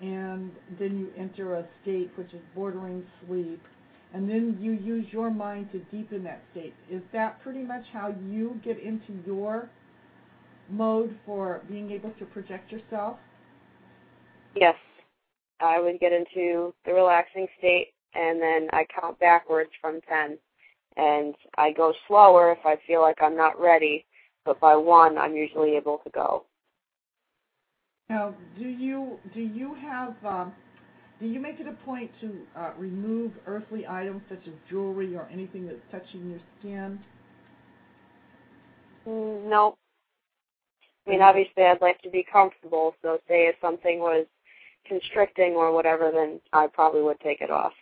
and 0.00 0.50
then 0.78 0.98
you 0.98 1.10
enter 1.16 1.54
a 1.54 1.66
state 1.82 2.10
which 2.16 2.32
is 2.32 2.40
bordering 2.54 3.04
sleep, 3.26 3.62
and 4.12 4.28
then 4.28 4.56
you 4.60 4.72
use 4.72 5.06
your 5.10 5.30
mind 5.30 5.68
to 5.72 5.78
deepen 5.96 6.22
that 6.24 6.42
state. 6.52 6.74
Is 6.90 7.02
that 7.12 7.40
pretty 7.42 7.62
much 7.62 7.84
how 7.92 8.14
you 8.28 8.60
get 8.64 8.78
into 8.78 9.12
your 9.26 9.68
mode 10.70 11.16
for 11.26 11.62
being 11.68 11.90
able 11.90 12.10
to 12.18 12.24
project 12.26 12.72
yourself? 12.72 13.16
Yes. 14.54 14.76
I 15.60 15.80
would 15.80 16.00
get 16.00 16.12
into 16.12 16.74
the 16.84 16.92
relaxing 16.92 17.46
state, 17.58 17.92
and 18.14 18.40
then 18.40 18.68
I 18.72 18.86
count 19.00 19.18
backwards 19.18 19.70
from 19.80 20.00
10. 20.08 20.38
And 20.96 21.34
I 21.56 21.72
go 21.72 21.92
slower 22.06 22.52
if 22.52 22.64
I 22.64 22.76
feel 22.86 23.00
like 23.00 23.18
I'm 23.20 23.36
not 23.36 23.60
ready, 23.60 24.04
but 24.44 24.60
by 24.60 24.76
1, 24.76 25.18
I'm 25.18 25.34
usually 25.34 25.76
able 25.76 25.98
to 26.04 26.10
go. 26.10 26.44
Now, 28.10 28.34
do 28.58 28.64
you 28.68 29.18
do 29.32 29.40
you 29.40 29.74
have 29.74 30.14
um, 30.26 30.52
do 31.20 31.26
you 31.26 31.40
make 31.40 31.58
it 31.58 31.66
a 31.66 31.72
point 31.84 32.10
to 32.20 32.36
uh, 32.54 32.70
remove 32.76 33.32
earthly 33.46 33.86
items 33.88 34.20
such 34.28 34.46
as 34.46 34.52
jewelry 34.68 35.16
or 35.16 35.26
anything 35.32 35.66
that's 35.66 35.78
touching 35.90 36.30
your 36.30 36.40
skin? 36.58 36.98
Mm, 39.08 39.48
no. 39.48 39.76
I 41.06 41.10
mean, 41.10 41.22
obviously, 41.22 41.64
I'd 41.64 41.80
like 41.80 42.00
to 42.02 42.10
be 42.10 42.26
comfortable. 42.30 42.94
So, 43.02 43.18
say 43.28 43.46
if 43.46 43.56
something 43.60 43.98
was 43.98 44.26
constricting 44.86 45.52
or 45.52 45.72
whatever, 45.72 46.10
then 46.12 46.40
I 46.52 46.66
probably 46.66 47.02
would 47.02 47.20
take 47.20 47.40
it 47.40 47.50
off. 47.50 47.72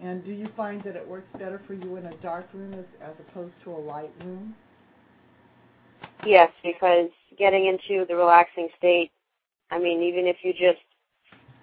And 0.00 0.24
do 0.24 0.32
you 0.32 0.48
find 0.56 0.82
that 0.84 0.96
it 0.96 1.08
works 1.08 1.28
better 1.38 1.62
for 1.66 1.74
you 1.74 1.96
in 1.96 2.06
a 2.06 2.16
dark 2.16 2.46
room 2.52 2.74
as, 2.74 2.84
as 3.00 3.14
opposed 3.28 3.54
to 3.64 3.72
a 3.72 3.78
light 3.78 4.12
room? 4.22 4.54
Yes, 6.26 6.50
because 6.62 7.08
getting 7.38 7.66
into 7.66 8.04
the 8.06 8.14
relaxing 8.14 8.68
state, 8.76 9.10
I 9.70 9.78
mean, 9.78 10.02
even 10.02 10.26
if 10.26 10.36
you 10.42 10.52
just 10.52 10.82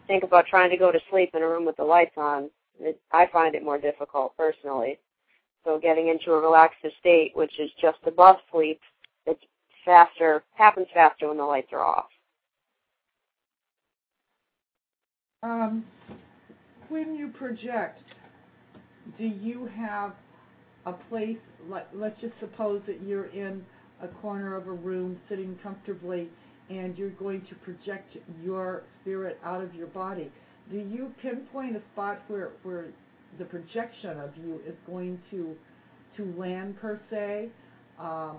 think 0.08 0.24
about 0.24 0.46
trying 0.48 0.70
to 0.72 0.78
go 0.78 0.92
to 0.92 1.00
sleep 1.10 1.32
in 1.34 1.44
a 1.44 1.48
room 1.48 1.66
with 1.66 1.78
the 1.78 1.84
lights 1.84 2.18
on, 2.18 2.50
it, 2.80 3.00
I 3.12 3.28
find 3.32 3.54
it 3.54 3.64
more 3.64 3.78
difficult 3.78 4.36
personally. 4.36 4.98
So 5.64 5.80
getting 5.80 6.08
into 6.08 6.32
a 6.32 6.42
relaxed 6.42 6.84
state, 7.00 7.32
which 7.36 7.60
is 7.60 7.70
just 7.80 8.00
above 8.06 8.38
sleep, 8.52 8.80
faster, 9.86 10.44
happens 10.56 10.88
faster 10.94 11.28
when 11.28 11.38
the 11.38 11.44
lights 11.44 11.70
are 11.72 11.82
off. 11.82 12.08
Um, 15.44 15.86
when 16.90 17.16
you 17.16 17.30
project, 17.30 18.02
do 19.18 19.26
you 19.26 19.70
have 19.76 20.14
a 20.86 20.94
place, 20.94 21.38
like, 21.70 21.88
let's 21.94 22.20
just 22.22 22.34
suppose 22.40 22.82
that 22.88 23.02
you're 23.04 23.28
in 23.28 23.64
a 24.02 24.08
corner 24.08 24.56
of 24.56 24.68
a 24.68 24.72
room 24.72 25.20
sitting 25.30 25.58
comfortably 25.62 26.30
and 26.70 26.98
you're 26.98 27.10
going 27.12 27.42
to 27.50 27.56
project 27.56 28.18
your 28.44 28.84
spirit 29.02 29.38
out 29.44 29.62
of 29.62 29.74
your 29.76 29.88
body. 29.88 30.32
Do 30.72 30.78
you 30.78 31.14
pinpoint 31.22 31.76
a 31.76 31.82
spot 31.94 32.22
where, 32.28 32.52
where 32.64 32.86
the 33.38 33.46
projection 33.46 34.20
of 34.20 34.32
you 34.38 34.62
is 34.68 34.76
going 34.88 35.20
to 35.32 35.56
to 36.18 36.34
land 36.38 36.80
per 36.80 37.00
se? 37.10 37.50
Um, 38.00 38.38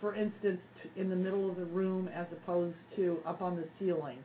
for 0.00 0.14
instance, 0.14 0.60
in 0.96 1.08
the 1.08 1.16
middle 1.16 1.48
of 1.48 1.56
the 1.56 1.64
room 1.64 2.08
as 2.14 2.26
opposed 2.32 2.76
to 2.96 3.18
up 3.26 3.42
on 3.42 3.56
the 3.56 3.64
ceiling. 3.78 4.18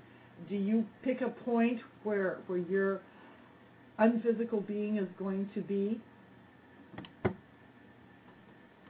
Do 0.50 0.56
you 0.56 0.86
pick 1.04 1.22
a 1.22 1.30
point 1.30 1.80
where 2.04 2.40
where 2.48 2.60
your 2.60 3.02
unphysical 3.98 4.62
being 4.62 4.98
is 4.98 5.08
going 5.18 5.50
to 5.54 5.62
be? 5.62 6.02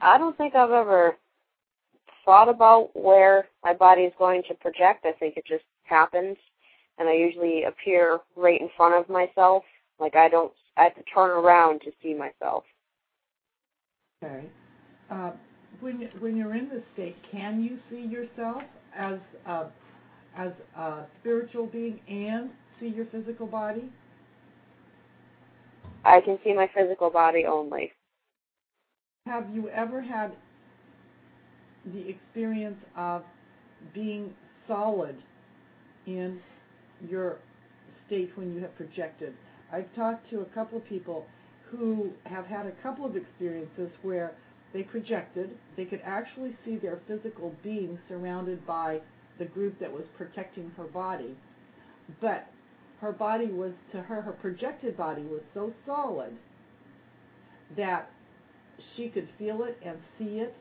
I 0.01 0.17
don't 0.17 0.37
think 0.37 0.55
I've 0.55 0.71
ever 0.71 1.17
thought 2.23 2.47
about 2.47 2.91
where 2.93 3.47
my 3.63 3.73
body 3.73 4.03
is 4.03 4.13
going 4.17 4.43
to 4.47 4.53
project. 4.55 5.05
I 5.05 5.11
think 5.13 5.35
it 5.35 5.45
just 5.47 5.63
happens, 5.83 6.37
and 6.97 7.09
I 7.09 7.13
usually 7.13 7.63
appear 7.63 8.19
right 8.35 8.61
in 8.61 8.69
front 8.77 8.95
of 8.95 9.09
myself. 9.09 9.63
Like 9.99 10.15
I 10.15 10.29
don't, 10.29 10.53
I 10.77 10.83
have 10.83 10.95
to 10.95 11.03
turn 11.03 11.31
around 11.31 11.81
to 11.81 11.91
see 12.01 12.13
myself. 12.13 12.63
Okay. 14.23 14.45
Uh, 15.09 15.31
when 15.81 16.09
when 16.19 16.35
you're 16.35 16.55
in 16.55 16.69
this 16.69 16.83
state, 16.93 17.15
can 17.31 17.63
you 17.63 17.79
see 17.89 18.07
yourself 18.07 18.63
as 18.97 19.19
a, 19.45 19.67
as 20.37 20.51
a 20.77 21.05
spiritual 21.19 21.67
being 21.67 21.99
and 22.07 22.49
see 22.79 22.87
your 22.87 23.05
physical 23.05 23.47
body? 23.47 23.91
I 26.05 26.21
can 26.21 26.39
see 26.43 26.53
my 26.53 26.69
physical 26.73 27.09
body 27.09 27.45
only. 27.45 27.91
Have 29.25 29.53
you 29.53 29.69
ever 29.69 30.01
had 30.01 30.31
the 31.93 32.09
experience 32.09 32.77
of 32.97 33.23
being 33.93 34.33
solid 34.67 35.15
in 36.07 36.39
your 37.07 37.37
state 38.07 38.31
when 38.35 38.53
you 38.53 38.61
have 38.61 38.75
projected? 38.75 39.33
I've 39.71 39.93
talked 39.95 40.29
to 40.31 40.41
a 40.41 40.45
couple 40.45 40.79
of 40.79 40.85
people 40.87 41.25
who 41.69 42.09
have 42.25 42.45
had 42.45 42.65
a 42.65 42.71
couple 42.81 43.05
of 43.05 43.15
experiences 43.15 43.89
where 44.01 44.33
they 44.73 44.83
projected, 44.83 45.51
they 45.77 45.85
could 45.85 46.01
actually 46.05 46.55
see 46.65 46.77
their 46.77 46.99
physical 47.07 47.53
being 47.63 47.97
surrounded 48.07 48.65
by 48.65 48.99
the 49.39 49.45
group 49.45 49.79
that 49.79 49.91
was 49.91 50.03
protecting 50.17 50.71
her 50.77 50.85
body. 50.85 51.35
But 52.21 52.47
her 53.01 53.11
body 53.11 53.47
was, 53.47 53.71
to 53.93 54.01
her, 54.01 54.21
her 54.21 54.33
projected 54.33 54.97
body 54.97 55.23
was 55.23 55.41
so 55.53 55.73
solid 55.85 56.37
that 57.77 58.09
she 58.95 59.09
could 59.09 59.27
feel 59.37 59.63
it 59.63 59.77
and 59.85 59.97
see 60.17 60.39
it, 60.39 60.53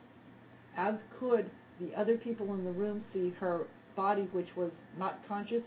as 0.77 0.95
could 1.19 1.51
the 1.81 1.91
other 1.99 2.17
people 2.17 2.53
in 2.55 2.65
the 2.65 2.71
room 2.73 3.03
see 3.13 3.33
her 3.41 3.67
body, 3.97 4.29
which 4.33 4.49
was 4.57 4.71
not 4.97 5.19
conscious, 5.29 5.63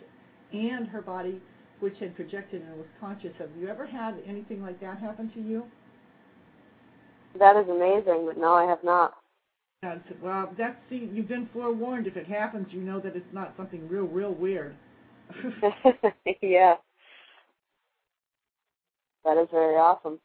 and 0.53 0.88
her 0.88 1.01
body, 1.01 1.41
which 1.79 1.95
had 2.00 2.15
projected 2.15 2.62
and 2.62 2.77
was 2.77 2.88
conscious. 3.00 3.31
Have 3.39 3.50
you 3.60 3.67
ever 3.67 3.86
had 3.86 4.15
anything 4.27 4.62
like 4.62 4.79
that 4.81 5.00
happen 5.00 5.31
to 5.33 5.41
you? 5.41 5.65
That 7.39 7.55
is 7.55 7.69
amazing, 7.69 8.25
but 8.27 8.38
no, 8.38 8.53
I 8.53 8.65
have 8.65 8.83
not. 8.83 9.13
Yes, 9.84 9.97
well, 10.21 10.53
that's 10.58 10.75
see, 10.89 11.10
you've 11.12 11.27
been 11.27 11.49
forewarned. 11.53 12.06
If 12.06 12.15
it 12.15 12.27
happens, 12.27 12.67
you 12.71 12.82
know 12.82 12.99
that 12.99 13.15
it's 13.15 13.34
not 13.34 13.53
something 13.58 13.88
real, 13.89 14.03
real 14.03 14.34
weird. 14.34 14.75
yeah. 16.41 16.75
That 19.25 19.38
is 19.38 19.47
very 19.51 19.75
awesome. 19.75 20.19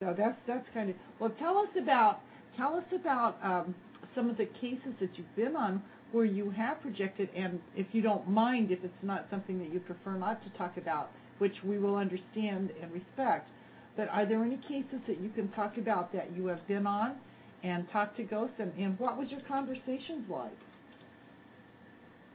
So 0.00 0.14
that's 0.16 0.36
that's 0.46 0.66
kind 0.74 0.90
of 0.90 0.96
well. 1.18 1.32
Tell 1.38 1.58
us 1.58 1.68
about 1.80 2.20
tell 2.56 2.74
us 2.74 2.84
about 2.94 3.36
um, 3.42 3.74
some 4.14 4.28
of 4.30 4.36
the 4.36 4.46
cases 4.60 4.94
that 5.00 5.10
you've 5.16 5.36
been 5.36 5.56
on 5.56 5.82
where 6.12 6.24
you 6.24 6.50
have 6.50 6.80
projected, 6.80 7.28
and 7.34 7.60
if 7.74 7.86
you 7.92 8.02
don't 8.02 8.28
mind, 8.28 8.70
if 8.70 8.78
it's 8.84 8.94
not 9.02 9.26
something 9.30 9.58
that 9.58 9.72
you 9.72 9.80
prefer 9.80 10.16
not 10.16 10.40
to 10.44 10.58
talk 10.58 10.76
about, 10.76 11.10
which 11.38 11.54
we 11.64 11.78
will 11.78 11.96
understand 11.96 12.70
and 12.80 12.92
respect. 12.92 13.48
But 13.96 14.08
are 14.08 14.26
there 14.26 14.42
any 14.42 14.56
cases 14.56 15.00
that 15.06 15.20
you 15.20 15.30
can 15.30 15.48
talk 15.52 15.76
about 15.78 16.12
that 16.12 16.34
you 16.34 16.46
have 16.46 16.66
been 16.66 16.86
on 16.86 17.16
and 17.62 17.86
talked 17.92 18.16
to 18.16 18.24
ghosts, 18.24 18.56
and, 18.58 18.72
and 18.78 18.98
what 18.98 19.16
was 19.16 19.28
your 19.30 19.40
conversations 19.48 20.28
like? 20.28 20.52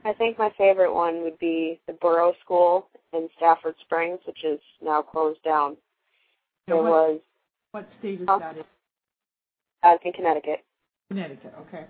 I 0.04 0.14
think 0.14 0.38
my 0.38 0.50
favorite 0.56 0.94
one 0.94 1.22
would 1.22 1.38
be 1.38 1.78
the 1.86 1.92
Burroughs 1.92 2.34
School 2.42 2.88
in 3.12 3.28
Stafford 3.36 3.74
Springs, 3.82 4.18
which 4.26 4.42
is 4.44 4.58
now 4.82 5.02
closed 5.02 5.42
down. 5.44 5.76
There 6.66 6.76
what, 6.76 6.84
was. 6.84 7.20
What 7.72 7.88
state 7.98 8.20
is 8.20 8.26
huh? 8.28 8.38
that 8.38 8.56
in? 8.56 8.64
Uh, 9.82 9.96
in 10.04 10.12
Connecticut. 10.12 10.64
Connecticut, 11.08 11.54
okay. 11.60 11.84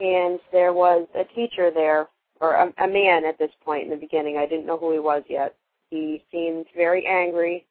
And 0.00 0.38
there 0.52 0.72
was 0.72 1.08
a 1.14 1.24
teacher 1.34 1.70
there, 1.74 2.08
or 2.40 2.54
a, 2.54 2.84
a 2.84 2.86
man 2.86 3.24
at 3.24 3.38
this 3.38 3.50
point 3.64 3.84
in 3.84 3.90
the 3.90 3.96
beginning. 3.96 4.36
I 4.36 4.46
didn't 4.46 4.66
know 4.66 4.78
who 4.78 4.92
he 4.92 4.98
was 4.98 5.22
yet. 5.28 5.56
He 5.90 6.22
seemed 6.30 6.66
very 6.76 7.06
angry, 7.06 7.66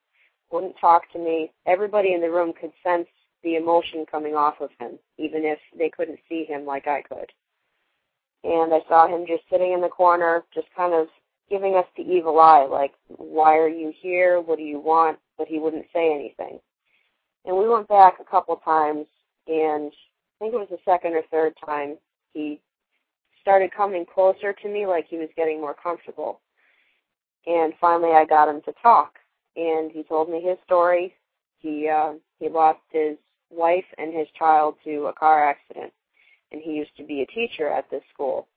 wouldn't 0.52 0.80
talk 0.80 1.12
to 1.12 1.20
me. 1.20 1.52
Everybody 1.66 2.14
in 2.14 2.22
the 2.22 2.32
room 2.32 2.54
could 2.60 2.72
sense 2.84 3.08
the 3.44 3.56
emotion 3.56 4.06
coming 4.10 4.36
off 4.36 4.56
of 4.62 4.70
him, 4.80 4.98
even 5.18 5.44
if 5.44 5.60
they 5.78 5.90
couldn't 5.90 6.20
see 6.28 6.46
him 6.46 6.66
like 6.66 6.88
I 6.88 7.02
could. 7.02 7.32
And 8.44 8.74
I 8.74 8.80
saw 8.88 9.08
him 9.08 9.26
just 9.28 9.44
sitting 9.52 9.74
in 9.74 9.82
the 9.82 9.90
corner, 9.90 10.44
just 10.54 10.68
kind 10.76 10.94
of 10.94 11.08
giving 11.50 11.76
us 11.76 11.86
the 11.96 12.04
evil 12.04 12.40
eye, 12.40 12.66
like, 12.70 12.94
why 13.08 13.58
are 13.58 13.70
you 13.70 13.94
here? 14.02 14.42
What 14.42 14.58
do 14.58 14.64
you 14.64 14.80
want? 14.80 15.18
But 15.38 15.48
he 15.48 15.60
wouldn't 15.60 15.86
say 15.94 16.14
anything. 16.14 16.60
And 17.46 17.58
we 17.58 17.70
went 17.70 17.88
back 17.88 18.16
a 18.20 18.30
couple 18.30 18.56
times, 18.58 19.06
and 19.48 19.92
I 19.92 20.36
think 20.40 20.54
it 20.54 20.58
was 20.58 20.68
the 20.70 20.78
second 20.84 21.14
or 21.14 21.22
third 21.32 21.54
time, 21.66 21.98
he 22.34 22.60
started 23.42 23.72
coming 23.72 24.06
closer 24.06 24.52
to 24.52 24.68
me 24.68 24.86
like 24.86 25.08
he 25.08 25.18
was 25.18 25.30
getting 25.38 25.62
more 25.62 25.74
comfortable. 25.74 26.42
And 27.46 27.74
finally 27.80 28.12
I 28.12 28.26
got 28.26 28.50
him 28.50 28.62
to 28.66 28.74
talk 28.84 29.14
and 29.58 29.92
he 29.92 30.04
told 30.04 30.30
me 30.30 30.42
his 30.42 30.58
story. 30.66 31.14
He 31.60 31.90
uh 31.90 32.14
he 32.40 32.48
lost 32.48 32.80
his 32.92 33.18
wife 33.50 33.86
and 33.98 34.14
his 34.14 34.28
child 34.38 34.76
to 34.86 35.08
a 35.08 35.14
car 35.14 35.50
accident 35.50 35.92
and 36.52 36.62
he 36.62 36.72
used 36.72 36.96
to 36.98 37.04
be 37.04 37.22
a 37.22 37.26
teacher 37.28 37.70
at 37.70 37.90
this 37.90 38.04
school. 38.14 38.48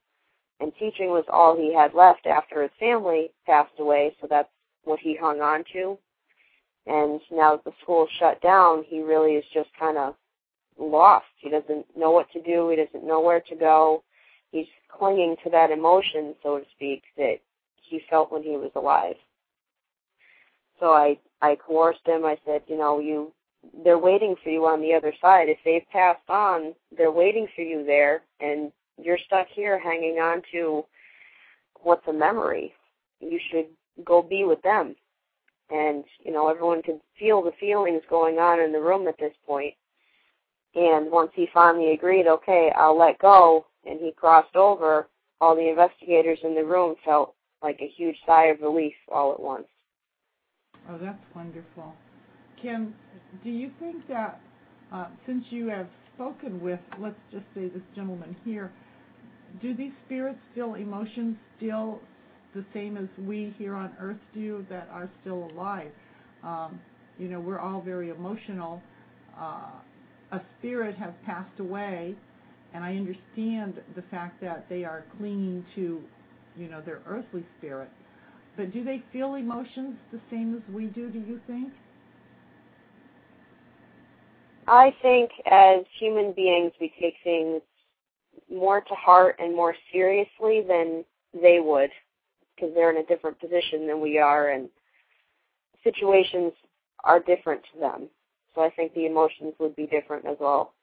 And 0.61 0.73
teaching 0.79 1.09
was 1.09 1.25
all 1.29 1.57
he 1.57 1.75
had 1.75 1.95
left 1.95 2.27
after 2.27 2.63
his 2.63 2.71
family 2.79 3.31
passed 3.47 3.79
away, 3.79 4.15
so 4.21 4.27
that's 4.29 4.49
what 4.85 5.01
he 5.01 5.17
hung 5.17 5.41
on 5.41 5.65
to. 5.73 5.99
And 6.87 7.21
now 7.31 7.57
that 7.57 7.65
the 7.65 7.73
school 7.83 8.07
shut 8.19 8.41
down, 8.43 8.85
he 8.87 9.01
really 9.01 9.33
is 9.33 9.45
just 9.53 9.71
kind 9.79 9.97
of 9.97 10.15
lost. 10.79 11.27
He 11.39 11.51
doesn't 11.51 11.87
know 11.97 12.11
what 12.11 12.31
to 12.33 12.43
do. 12.43 12.69
He 12.69 12.77
doesn't 12.77 13.07
know 13.07 13.21
where 13.21 13.41
to 13.41 13.57
go. 13.57 14.03
He's 14.51 14.67
clinging 14.89 15.37
to 15.45 15.51
that 15.51 15.71
emotion, 15.71 16.35
so 16.43 16.59
to 16.59 16.65
speak, 16.75 17.03
that 17.17 17.37
he 17.83 18.03
felt 18.11 18.33
when 18.33 18.43
he 18.43 18.51
was 18.51 18.71
alive. 18.75 19.17
So 20.81 20.93
I 20.93 21.19
I 21.43 21.57
coerced 21.57 22.07
him. 22.07 22.25
I 22.25 22.39
said, 22.45 22.63
you 22.67 22.77
know, 22.77 22.99
you 22.99 23.33
they're 23.85 23.99
waiting 23.99 24.35
for 24.43 24.51
you 24.51 24.67
on 24.67 24.81
the 24.81 24.95
other 24.95 25.13
side. 25.21 25.49
If 25.49 25.59
they've 25.65 25.87
passed 25.93 26.29
on, 26.29 26.75
they're 26.97 27.13
waiting 27.13 27.47
for 27.55 27.63
you 27.63 27.85
there, 27.85 28.23
and 28.41 28.73
you're 28.99 29.19
stuck 29.27 29.49
here 29.49 29.79
hanging 29.79 30.19
on 30.19 30.43
to 30.53 30.85
what's 31.83 32.07
a 32.09 32.13
memory. 32.13 32.73
You 33.21 33.39
should 33.51 33.67
go 34.05 34.23
be 34.23 34.45
with 34.45 34.63
them. 34.63 34.97
And, 35.71 36.05
you 36.25 36.33
know, 36.33 36.49
everyone 36.49 36.83
could 36.83 37.01
feel 37.19 37.43
the 37.43 37.53
feelings 37.61 38.03
going 38.09 38.39
on 38.39 38.61
in 38.61 38.73
the 38.73 38.81
room 38.81 39.07
at 39.07 39.19
this 39.19 39.35
point. 39.47 39.75
And 40.75 41.11
once 41.11 41.31
he 41.35 41.49
finally 41.53 41.93
agreed, 41.93 42.27
okay, 42.27 42.73
I'll 42.77 42.99
let 42.99 43.19
go, 43.19 43.67
and 43.87 44.01
he 44.01 44.13
crossed 44.13 44.57
over, 44.57 45.09
all 45.41 45.55
the 45.55 45.69
investigators 45.69 46.39
in 46.43 46.55
the 46.55 46.65
room 46.65 46.97
felt 47.05 47.35
like 47.63 47.81
a 47.81 47.89
huge 47.89 48.17
sigh 48.27 48.47
of 48.47 48.61
relief 48.61 48.95
all 49.13 49.33
at 49.33 49.41
once. 49.41 49.67
Oh, 50.91 50.99
that's 51.01 51.23
wonderful. 51.37 51.95
Kim, 52.61 52.95
do 53.45 53.51
you 53.51 53.71
think 53.79 54.09
that 54.09 54.41
uh, 54.93 55.07
since 55.25 55.45
you 55.51 55.69
have 55.69 55.87
spoken 56.15 56.61
with, 56.61 56.81
let's 56.99 57.15
just 57.31 57.45
say 57.55 57.69
this 57.69 57.83
gentleman 57.95 58.35
here, 58.45 58.73
do 59.63 59.75
these 59.75 59.93
spirits 60.07 60.39
feel 60.55 60.75
emotions 60.75 61.37
still 61.57 62.01
the 62.55 62.65
same 62.75 62.97
as 62.97 63.07
we 63.25 63.55
here 63.57 63.75
on 63.75 63.93
earth 64.01 64.19
do 64.35 64.67
that 64.69 64.89
are 64.91 65.09
still 65.21 65.49
alive? 65.53 65.93
Um, 66.43 66.81
you 67.19 67.29
know, 67.29 67.39
we're 67.39 67.61
all 67.61 67.81
very 67.81 68.11
emotional. 68.11 68.83
Uh, 69.39 69.71
a 70.33 70.41
spirit 70.59 70.97
has 70.97 71.13
passed 71.25 71.61
away, 71.61 72.17
and 72.75 72.83
I 72.83 72.97
understand 72.97 73.81
the 73.95 74.03
fact 74.11 74.41
that 74.41 74.67
they 74.69 74.85
are 74.85 75.05
clinging 75.19 75.65
to, 75.77 76.01
you 76.57 76.69
know, 76.69 76.81
their 76.81 77.01
earthly 77.07 77.45
spirit. 77.59 77.91
But 78.57 78.73
do 78.73 78.85
they 78.85 79.03
feel 79.13 79.35
emotions 79.35 79.97
the 80.13 80.21
same 80.31 80.55
as 80.55 80.75
we 80.75 80.87
do? 80.87 81.09
Do 81.11 81.19
you 81.19 81.41
think? 81.47 81.73
I 84.67 84.95
think 85.03 85.31
as 85.51 85.85
human 85.99 86.33
beings, 86.33 86.73
we 86.81 86.93
take 87.01 87.15
things 87.25 87.63
more 88.51 88.81
to 88.81 88.95
heart 88.95 89.37
and 89.39 89.55
more 89.55 89.75
seriously 89.93 90.63
than 90.67 91.05
they 91.35 91.61
would 91.61 91.91
because 92.55 92.75
they're 92.75 92.91
in 92.91 93.03
a 93.03 93.07
different 93.07 93.39
position 93.41 93.87
than 93.87 94.01
we 94.01 94.19
are 94.19 94.51
and 94.51 94.69
situations 95.83 96.53
are 97.05 97.21
different 97.21 97.63
to 97.73 97.81
them. 97.81 98.09
So 98.55 98.63
I 98.63 98.71
think 98.71 98.95
the 98.95 99.07
emotions 99.07 99.55
would 99.59 99.75
be 99.77 99.87
different 99.87 100.27
as 100.27 100.37
well. 100.41 100.75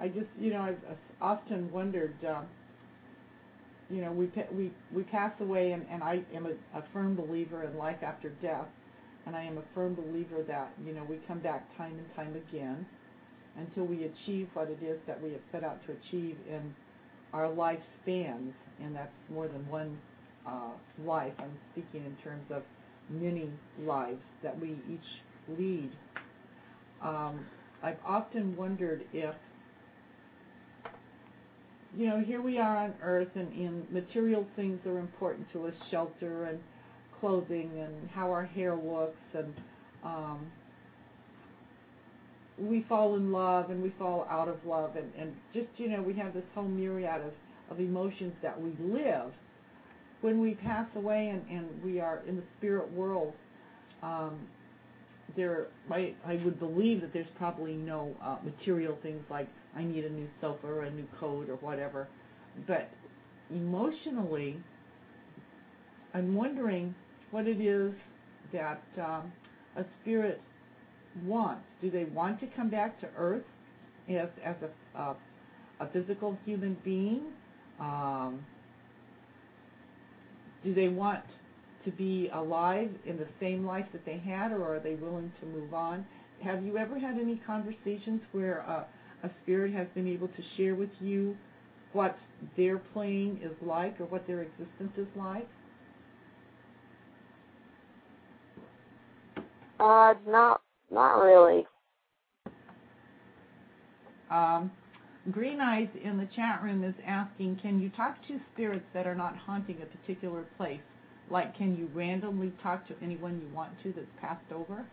I 0.00 0.08
just, 0.08 0.26
you 0.40 0.52
know, 0.52 0.62
I've 0.62 0.78
often 1.20 1.70
wondered, 1.70 2.14
um, 2.26 2.26
know, 2.26 2.46
we 4.12 4.30
we 4.52 4.72
we 4.92 5.02
pass 5.04 5.32
away, 5.40 5.72
and, 5.72 6.02
I 6.02 6.22
am 6.34 6.46
a, 6.46 6.82
firm 6.92 7.16
believer 7.16 7.64
in 7.64 7.76
life 7.76 8.02
after 8.02 8.30
death, 8.42 8.66
and 9.26 9.36
I 9.36 9.44
am 9.44 9.58
a 9.58 9.62
firm 9.74 9.94
believer 9.94 10.42
that 10.46 10.72
you 10.84 10.92
know 10.92 11.04
we 11.08 11.18
come 11.28 11.40
back 11.40 11.76
time 11.76 11.98
and 11.98 12.14
time 12.14 12.34
again 12.48 12.86
until 13.56 13.84
we 13.84 14.04
achieve 14.04 14.48
what 14.54 14.68
it 14.68 14.82
is 14.82 14.98
that 15.06 15.22
we 15.22 15.32
have 15.32 15.40
set 15.52 15.62
out 15.62 15.78
to 15.86 15.92
achieve 15.92 16.36
in 16.48 16.74
our 17.32 17.46
lifespans, 17.46 18.52
and 18.82 18.94
that's 18.94 19.12
more 19.32 19.48
than 19.48 19.66
one 19.68 19.98
uh, 20.46 20.70
life. 21.04 21.32
I'm 21.38 21.56
speaking 21.72 22.04
in 22.06 22.16
terms 22.22 22.44
of 22.50 22.62
many 23.08 23.50
lives 23.84 24.22
that 24.42 24.58
we 24.58 24.76
each 24.90 25.58
lead. 25.58 25.90
Um, 27.02 27.44
I've 27.82 27.98
often 28.06 28.56
wondered 28.56 29.04
if, 29.12 29.34
you 31.96 32.08
know, 32.08 32.20
here 32.20 32.42
we 32.42 32.58
are 32.58 32.76
on 32.76 32.94
Earth, 33.02 33.28
and, 33.34 33.52
and 33.52 33.90
material 33.90 34.46
things 34.56 34.78
are 34.86 34.98
important 34.98 35.46
to 35.52 35.66
us, 35.66 35.74
shelter 35.90 36.44
and 36.44 36.58
clothing, 37.20 37.70
and 37.78 38.10
how 38.10 38.30
our 38.30 38.44
hair 38.44 38.74
looks, 38.74 39.16
and 39.34 39.54
um, 40.04 40.46
we 42.58 42.84
fall 42.88 43.16
in 43.16 43.32
love 43.32 43.70
and 43.70 43.82
we 43.82 43.92
fall 43.98 44.26
out 44.30 44.48
of 44.48 44.56
love, 44.66 44.96
and, 44.96 45.10
and 45.18 45.34
just, 45.52 45.66
you 45.76 45.88
know, 45.88 46.02
we 46.02 46.14
have 46.14 46.34
this 46.34 46.44
whole 46.54 46.68
myriad 46.68 47.22
of, 47.22 47.32
of 47.70 47.80
emotions 47.80 48.32
that 48.42 48.60
we 48.60 48.76
live. 48.80 49.32
When 50.20 50.40
we 50.40 50.54
pass 50.54 50.86
away 50.96 51.28
and, 51.28 51.42
and 51.50 51.82
we 51.82 52.00
are 52.00 52.22
in 52.28 52.36
the 52.36 52.44
spirit 52.58 52.90
world, 52.92 53.32
um, 54.02 54.38
there, 55.36 55.66
I, 55.90 56.14
I 56.26 56.40
would 56.44 56.58
believe 56.58 57.00
that 57.00 57.12
there's 57.12 57.26
probably 57.36 57.72
no 57.72 58.14
uh, 58.22 58.36
material 58.44 58.96
things 59.02 59.22
like 59.30 59.48
I 59.76 59.84
need 59.84 60.04
a 60.04 60.10
new 60.10 60.28
sofa 60.40 60.66
or 60.66 60.82
a 60.82 60.90
new 60.90 61.06
coat 61.18 61.48
or 61.48 61.56
whatever. 61.56 62.08
But 62.66 62.88
emotionally, 63.50 64.56
I'm 66.12 66.34
wondering 66.34 66.94
what 67.30 67.46
it 67.46 67.60
is 67.60 67.92
that 68.52 68.82
um, 68.98 69.32
a 69.76 69.84
spirit 70.00 70.40
wants. 71.24 71.64
Do 71.82 71.90
they 71.90 72.04
want 72.04 72.40
to 72.40 72.46
come 72.54 72.70
back 72.70 73.00
to 73.00 73.08
Earth 73.16 73.44
as 74.08 74.28
as 74.44 74.56
a 74.62 75.00
uh, 75.00 75.14
a 75.80 75.88
physical 75.88 76.38
human 76.44 76.76
being? 76.84 77.22
Um, 77.80 78.44
do 80.62 80.72
they 80.72 80.88
want 80.88 81.20
to 81.84 81.90
be 81.90 82.30
alive 82.32 82.90
in 83.04 83.16
the 83.18 83.26
same 83.40 83.66
life 83.66 83.86
that 83.92 84.06
they 84.06 84.18
had, 84.18 84.52
or 84.52 84.76
are 84.76 84.80
they 84.80 84.94
willing 84.94 85.32
to 85.40 85.46
move 85.46 85.74
on? 85.74 86.06
Have 86.42 86.64
you 86.64 86.78
ever 86.78 86.98
had 86.98 87.18
any 87.18 87.40
conversations 87.46 88.20
where 88.32 88.64
uh, 88.68 88.84
a 89.24 89.30
spirit 89.42 89.72
has 89.72 89.86
been 89.94 90.06
able 90.06 90.28
to 90.28 90.42
share 90.56 90.74
with 90.74 90.90
you 91.00 91.36
what 91.92 92.16
their 92.56 92.78
plane 92.78 93.40
is 93.42 93.52
like 93.66 94.00
or 94.00 94.04
what 94.04 94.26
their 94.26 94.42
existence 94.42 94.92
is 94.96 95.06
like? 95.16 95.48
Uh, 99.80 100.14
not 100.26 100.60
not 100.90 101.16
really. 101.16 101.66
Um, 104.30 104.70
Green 105.30 105.60
Eyes 105.60 105.88
in 106.02 106.18
the 106.18 106.28
chat 106.36 106.62
room 106.62 106.84
is 106.84 106.94
asking, 107.06 107.58
can 107.62 107.80
you 107.80 107.88
talk 107.90 108.16
to 108.28 108.38
spirits 108.52 108.84
that 108.92 109.06
are 109.06 109.14
not 109.14 109.36
haunting 109.36 109.78
a 109.82 109.86
particular 109.86 110.44
place? 110.56 110.80
Like, 111.30 111.56
can 111.56 111.76
you 111.76 111.88
randomly 111.94 112.52
talk 112.62 112.86
to 112.88 112.94
anyone 113.02 113.40
you 113.40 113.54
want 113.54 113.70
to 113.82 113.92
that's 113.92 114.06
passed 114.20 114.52
over? 114.52 114.84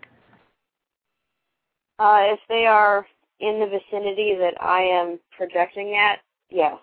Uh, 2.00 2.34
if 2.34 2.40
they 2.48 2.66
are 2.66 3.06
in 3.42 3.60
the 3.60 3.66
vicinity 3.66 4.36
that 4.40 4.62
I 4.62 4.82
am 4.82 5.20
projecting 5.36 5.96
at, 5.96 6.20
yes. 6.50 6.78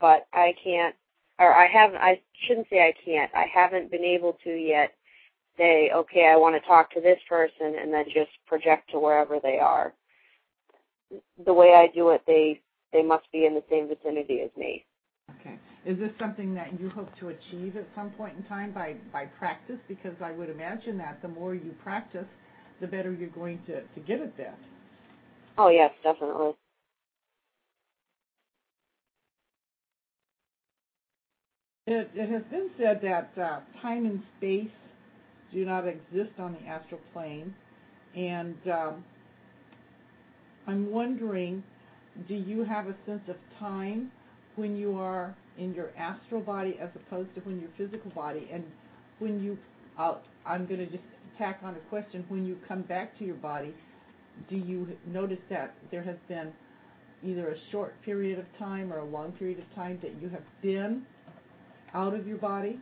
But 0.00 0.26
I 0.32 0.54
can't, 0.62 0.94
or 1.38 1.54
I 1.54 1.66
haven't, 1.66 1.98
I 1.98 2.20
shouldn't 2.46 2.68
say 2.70 2.80
I 2.80 2.94
can't, 3.04 3.30
I 3.34 3.46
haven't 3.52 3.90
been 3.90 4.04
able 4.04 4.38
to 4.44 4.50
yet 4.50 4.94
say, 5.56 5.90
okay, 5.94 6.30
I 6.32 6.36
want 6.36 6.54
to 6.60 6.66
talk 6.66 6.90
to 6.92 7.00
this 7.00 7.18
person 7.28 7.76
and 7.80 7.92
then 7.92 8.04
just 8.06 8.30
project 8.46 8.90
to 8.90 8.98
wherever 8.98 9.38
they 9.42 9.58
are 9.58 9.92
the 11.44 11.52
way 11.52 11.74
I 11.74 11.92
do 11.94 12.10
it, 12.10 12.22
they 12.26 12.60
they 12.92 13.02
must 13.02 13.30
be 13.32 13.46
in 13.46 13.54
the 13.54 13.62
same 13.70 13.88
vicinity 13.88 14.40
as 14.42 14.50
me. 14.56 14.84
Okay. 15.40 15.58
Is 15.86 15.98
this 15.98 16.10
something 16.18 16.54
that 16.54 16.78
you 16.78 16.90
hope 16.90 17.08
to 17.20 17.28
achieve 17.28 17.76
at 17.76 17.86
some 17.94 18.10
point 18.10 18.36
in 18.36 18.44
time 18.44 18.72
by 18.72 18.96
by 19.12 19.26
practice? 19.26 19.78
Because 19.88 20.14
I 20.22 20.32
would 20.32 20.50
imagine 20.50 20.98
that 20.98 21.20
the 21.22 21.28
more 21.28 21.54
you 21.54 21.74
practice, 21.82 22.26
the 22.80 22.86
better 22.86 23.12
you're 23.12 23.30
going 23.30 23.60
to 23.66 23.82
to 23.82 24.00
get 24.06 24.20
at 24.20 24.36
that. 24.38 24.58
Oh 25.58 25.68
yes, 25.70 25.92
definitely. 26.02 26.52
It, 31.86 32.10
it 32.14 32.30
has 32.30 32.42
been 32.50 32.70
said 32.78 33.00
that 33.02 33.32
uh, 33.42 33.60
time 33.82 34.06
and 34.06 34.22
space 34.38 34.70
do 35.52 35.64
not 35.64 35.86
exist 35.88 36.32
on 36.38 36.54
the 36.54 36.68
astral 36.68 37.00
plane, 37.12 37.54
and 38.16 38.56
um, 38.72 39.04
I'm 40.66 40.90
wondering, 40.90 41.62
do 42.28 42.34
you 42.34 42.64
have 42.64 42.86
a 42.88 42.94
sense 43.06 43.22
of 43.28 43.36
time 43.58 44.10
when 44.56 44.76
you 44.76 44.96
are 44.98 45.34
in 45.58 45.74
your 45.74 45.90
astral 45.98 46.40
body 46.40 46.78
as 46.80 46.90
opposed 46.94 47.34
to 47.36 47.40
when 47.42 47.60
your 47.60 47.70
physical 47.78 48.10
body? 48.12 48.48
And 48.52 48.64
when 49.18 49.42
you, 49.42 49.58
I'm 50.46 50.66
going 50.66 50.80
to 50.80 50.86
just 50.86 51.04
tack 51.38 51.60
on 51.64 51.74
a 51.76 51.80
question, 51.90 52.24
when 52.28 52.46
you 52.46 52.58
come 52.68 52.82
back 52.82 53.18
to 53.18 53.24
your 53.24 53.36
body, 53.36 53.74
do 54.48 54.56
you 54.56 54.88
notice 55.06 55.38
that 55.50 55.74
there 55.90 56.02
has 56.02 56.16
been 56.28 56.52
either 57.24 57.50
a 57.50 57.56
short 57.70 57.94
period 58.02 58.38
of 58.38 58.44
time 58.58 58.92
or 58.92 58.98
a 58.98 59.04
long 59.04 59.32
period 59.32 59.58
of 59.58 59.74
time 59.74 59.98
that 60.02 60.20
you 60.20 60.28
have 60.28 60.42
been 60.62 61.02
out 61.94 62.14
of 62.14 62.26
your 62.26 62.38
body? 62.38 62.78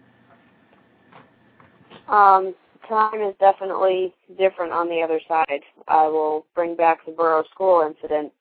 Um, 2.09 2.55
time 2.89 3.21
is 3.21 3.35
definitely 3.39 4.15
different 4.39 4.73
on 4.73 4.89
the 4.89 5.03
other 5.03 5.21
side. 5.29 5.63
I 5.89 6.07
will 6.09 6.47
bring 6.55 6.77
back 6.77 7.05
the 7.07 7.13
Borough 7.13 7.45
School 7.53 7.87
incident. 7.87 8.33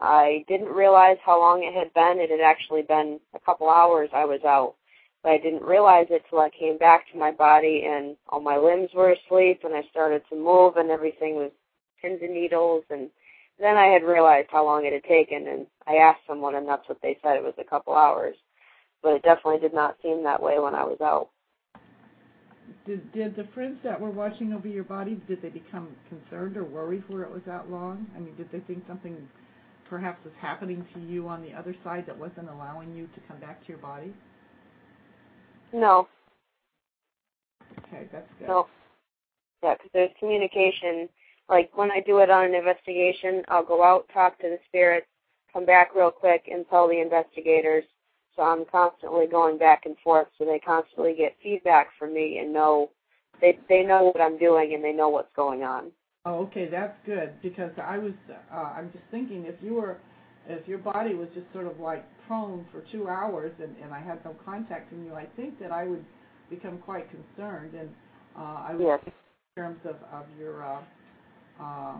I 0.00 0.44
didn't 0.48 0.68
realize 0.68 1.18
how 1.24 1.38
long 1.38 1.62
it 1.62 1.74
had 1.74 1.94
been. 1.94 2.18
It 2.18 2.30
had 2.30 2.40
actually 2.40 2.82
been 2.82 3.20
a 3.34 3.38
couple 3.38 3.68
hours 3.68 4.10
I 4.12 4.24
was 4.24 4.40
out. 4.44 4.74
But 5.22 5.32
I 5.32 5.38
didn't 5.38 5.62
realize 5.62 6.06
it 6.10 6.24
till 6.28 6.40
I 6.40 6.50
came 6.50 6.78
back 6.78 7.10
to 7.12 7.18
my 7.18 7.30
body 7.30 7.84
and 7.86 8.16
all 8.28 8.40
my 8.40 8.56
limbs 8.56 8.90
were 8.92 9.12
asleep 9.12 9.60
and 9.62 9.72
I 9.72 9.82
started 9.88 10.22
to 10.30 10.36
move 10.36 10.76
and 10.76 10.90
everything 10.90 11.36
was 11.36 11.52
pins 12.02 12.20
and 12.22 12.34
needles 12.34 12.84
and 12.90 13.08
then 13.58 13.76
I 13.76 13.86
had 13.86 14.02
realized 14.02 14.48
how 14.50 14.64
long 14.64 14.84
it 14.84 14.92
had 14.92 15.04
taken 15.04 15.46
and 15.46 15.66
I 15.86 15.96
asked 15.96 16.22
someone 16.26 16.56
and 16.56 16.68
that's 16.68 16.88
what 16.88 17.00
they 17.02 17.18
said 17.22 17.36
it 17.36 17.44
was 17.44 17.54
a 17.58 17.64
couple 17.64 17.94
hours. 17.94 18.36
But 19.02 19.14
it 19.14 19.22
definitely 19.22 19.60
did 19.60 19.74
not 19.74 19.96
seem 20.02 20.24
that 20.24 20.42
way 20.42 20.58
when 20.58 20.74
I 20.74 20.84
was 20.84 21.00
out 21.00 21.28
did 22.86 23.12
did 23.12 23.36
the 23.36 23.44
friends 23.54 23.78
that 23.84 24.00
were 24.00 24.10
watching 24.10 24.52
over 24.52 24.68
your 24.68 24.84
body 24.84 25.20
did 25.28 25.40
they 25.42 25.48
become 25.48 25.88
concerned 26.08 26.56
or 26.56 26.64
worried 26.64 27.04
where 27.08 27.22
it 27.22 27.30
was 27.30 27.42
that 27.46 27.70
long? 27.70 28.06
I 28.16 28.20
mean, 28.20 28.34
did 28.36 28.50
they 28.52 28.60
think 28.60 28.84
something 28.86 29.16
perhaps 29.88 30.24
was 30.24 30.34
happening 30.40 30.86
to 30.94 31.00
you 31.00 31.28
on 31.28 31.42
the 31.42 31.52
other 31.52 31.74
side 31.84 32.04
that 32.06 32.18
wasn't 32.18 32.48
allowing 32.48 32.96
you 32.96 33.06
to 33.14 33.20
come 33.28 33.38
back 33.38 33.60
to 33.62 33.68
your 33.68 33.78
body? 33.78 34.12
No. 35.72 36.08
Okay, 37.86 38.08
that's 38.12 38.28
good. 38.38 38.48
No. 38.48 38.66
Yeah, 39.62 39.74
because 39.74 39.90
there's 39.92 40.10
communication. 40.18 41.08
Like 41.52 41.76
when 41.76 41.90
I 41.90 42.00
do 42.00 42.20
it 42.20 42.30
on 42.30 42.46
an 42.46 42.54
investigation, 42.54 43.42
I'll 43.48 43.62
go 43.62 43.84
out, 43.84 44.08
talk 44.14 44.38
to 44.38 44.48
the 44.48 44.58
spirits, 44.68 45.06
come 45.52 45.66
back 45.66 45.94
real 45.94 46.10
quick, 46.10 46.48
and 46.50 46.64
tell 46.70 46.88
the 46.88 46.98
investigators 46.98 47.84
so 48.34 48.42
I'm 48.42 48.64
constantly 48.72 49.26
going 49.30 49.58
back 49.58 49.82
and 49.84 49.94
forth 50.02 50.28
so 50.38 50.46
they 50.46 50.58
constantly 50.58 51.14
get 51.14 51.36
feedback 51.42 51.88
from 51.98 52.14
me 52.14 52.38
and 52.38 52.54
know 52.54 52.88
they 53.42 53.58
they 53.68 53.82
know 53.82 54.04
what 54.04 54.22
I'm 54.22 54.38
doing 54.38 54.72
and 54.72 54.82
they 54.82 54.94
know 54.94 55.10
what's 55.10 55.28
going 55.36 55.62
on. 55.62 55.92
Oh, 56.24 56.46
okay, 56.46 56.68
that's 56.70 56.96
good 57.04 57.34
because 57.42 57.72
I 57.76 57.98
was 57.98 58.14
uh, 58.50 58.56
I'm 58.56 58.90
just 58.90 59.04
thinking 59.10 59.44
if 59.44 59.56
you 59.60 59.74
were 59.74 59.98
if 60.48 60.66
your 60.66 60.78
body 60.78 61.14
was 61.14 61.28
just 61.34 61.52
sort 61.52 61.66
of 61.66 61.78
like 61.78 62.06
prone 62.26 62.64
for 62.72 62.82
two 62.90 63.08
hours 63.08 63.52
and, 63.62 63.76
and 63.82 63.92
I 63.92 64.00
had 64.00 64.24
no 64.24 64.34
contact 64.42 64.88
from 64.88 65.04
you, 65.04 65.14
I 65.14 65.26
think 65.36 65.60
that 65.60 65.70
I 65.70 65.84
would 65.84 66.06
become 66.48 66.78
quite 66.78 67.04
concerned 67.10 67.74
and 67.74 67.90
uh, 68.38 68.68
I 68.68 68.70
would 68.72 68.86
yes. 68.86 69.00
in 69.04 69.12
terms 69.62 69.80
of, 69.84 69.96
of 70.10 70.24
your 70.38 70.64
uh, 70.64 70.78
uh, 70.78 70.80
Uh, 71.60 71.96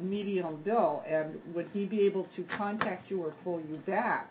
medial 0.00 0.52
bill 0.64 1.02
and 1.08 1.38
would 1.54 1.68
he 1.72 1.84
be 1.84 2.00
able 2.00 2.26
to 2.36 2.44
contact 2.56 3.10
you 3.10 3.22
or 3.22 3.34
pull 3.44 3.60
you 3.60 3.76
back 3.86 4.30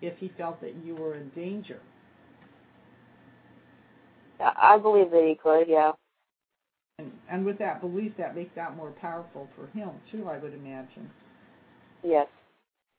if 0.00 0.16
he 0.18 0.30
felt 0.38 0.60
that 0.60 0.74
you 0.84 0.94
were 0.94 1.14
in 1.14 1.28
danger. 1.30 1.80
I 4.40 4.78
believe 4.78 5.10
that 5.10 5.24
he 5.26 5.34
could, 5.34 5.68
yeah. 5.68 5.92
And, 7.00 7.10
and 7.30 7.44
with 7.44 7.58
that 7.58 7.80
belief, 7.80 8.12
that 8.18 8.36
makes 8.36 8.54
that 8.54 8.76
more 8.76 8.92
powerful 9.00 9.48
for 9.56 9.66
him 9.76 9.90
too, 10.12 10.28
I 10.28 10.38
would 10.38 10.54
imagine. 10.54 11.10
Yes. 12.04 12.28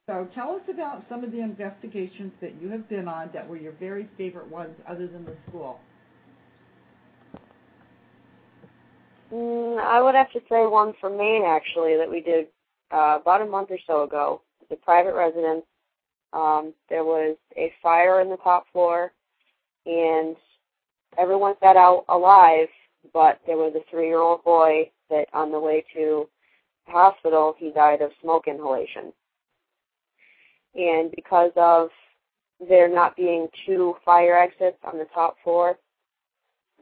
So 0.10 0.28
tell 0.34 0.56
us 0.56 0.62
about 0.73 1.06
some 1.08 1.23
of 1.23 1.32
the 1.32 1.39
investigations 1.39 2.34
that 2.41 2.60
you 2.60 2.69
have 2.69 2.89
been 2.89 3.08
on 3.08 3.30
that 3.34 3.47
were 3.47 3.58
your 3.58 3.73
very 3.73 4.10
favorite 4.17 4.49
ones 4.49 4.75
other 4.89 5.08
than 5.08 5.23
the 5.23 5.36
school. 5.47 5.80
Mm, 9.32 9.80
I 9.80 10.02
would 10.02 10.15
have 10.15 10.32
to 10.32 10.39
say 10.50 10.65
one 10.65 10.94
from 11.00 11.18
Maine 11.18 11.44
actually 11.46 11.98
that 11.98 12.10
we 12.10 12.22
did 12.22 12.48
uh, 12.92 13.20
about 13.22 13.42
a 13.42 13.46
month 13.46 13.70
or 13.70 13.78
so 13.86 14.04
ago. 14.04 14.42
The 14.70 14.76
private 14.76 15.13
residence. 15.13 15.65
Um, 16.32 16.74
there 16.89 17.04
was 17.04 17.38
a 17.58 17.74
fire 17.82 18.22
in 18.22 18.30
the 18.30 18.38
top 18.38 18.65
floor, 18.72 19.12
and 19.88 20.36
everyone 21.18 21.56
got 21.60 21.76
out 21.76 22.06
alive, 22.08 22.68
but 23.13 23.39
there 23.48 23.58
was 23.58 23.74
a 23.76 23.89
three-year-old 23.89 24.44
boy 24.44 24.92
that 25.10 25.26
on 25.34 25.52
the 25.52 25.60
way 25.60 25.84
to 25.96 26.30
the 26.86 26.92
hospital 26.92 27.56
he 27.58 27.72
died 27.72 28.02
of 28.02 28.12
smoke 28.22 28.48
inhalation. 28.48 29.12
And 30.76 31.10
because 31.15 31.52
of 31.56 31.89
there 32.68 32.88
not 32.88 33.15
being 33.15 33.48
two 33.65 33.96
fire 34.06 34.38
exits 34.38 34.78
on 34.84 35.00
the 35.00 35.08
top 35.13 35.36
floor, 35.44 35.80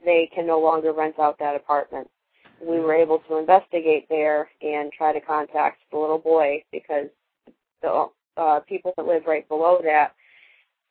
they 0.04 0.30
can 0.36 0.46
no 0.46 0.60
longer 0.60 0.92
rent 0.92 1.20
out 1.20 1.40
that 1.40 1.56
apartment 1.56 2.10
we 2.62 2.80
were 2.80 2.94
able 2.94 3.20
to 3.28 3.38
investigate 3.38 4.08
there 4.10 4.50
and 4.62 4.92
try 4.92 5.14
to 5.14 5.22
contact 5.22 5.80
the 5.92 5.98
little 5.98 6.20
boy 6.20 6.64
because 6.72 7.08
the 7.82 8.08
uh, 8.38 8.60
people 8.62 8.94
that 8.98 9.06
live 9.06 9.24
right 9.26 9.48
below 9.48 9.80
that 9.84 10.14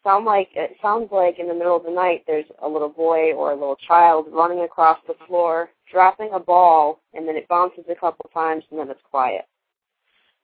sound 0.06 0.24
like 0.24 0.48
it 0.54 0.76
sounds 0.80 1.08
like 1.10 1.38
in 1.40 1.48
the 1.48 1.54
middle 1.54 1.76
of 1.76 1.82
the 1.82 1.90
night 1.90 2.22
there's 2.26 2.46
a 2.62 2.68
little 2.68 2.88
boy 2.88 3.32
or 3.32 3.50
a 3.50 3.56
little 3.56 3.76
child 3.88 4.26
running 4.30 4.60
across 4.60 4.98
the 5.08 5.14
floor, 5.26 5.68
dropping 5.90 6.30
a 6.32 6.38
ball, 6.38 7.00
and 7.12 7.26
then 7.26 7.34
it 7.34 7.48
bounces 7.48 7.84
a 7.90 7.94
couple 7.94 8.30
times 8.32 8.62
and 8.70 8.78
then 8.78 8.88
it's 8.88 9.00
quiet. 9.10 9.46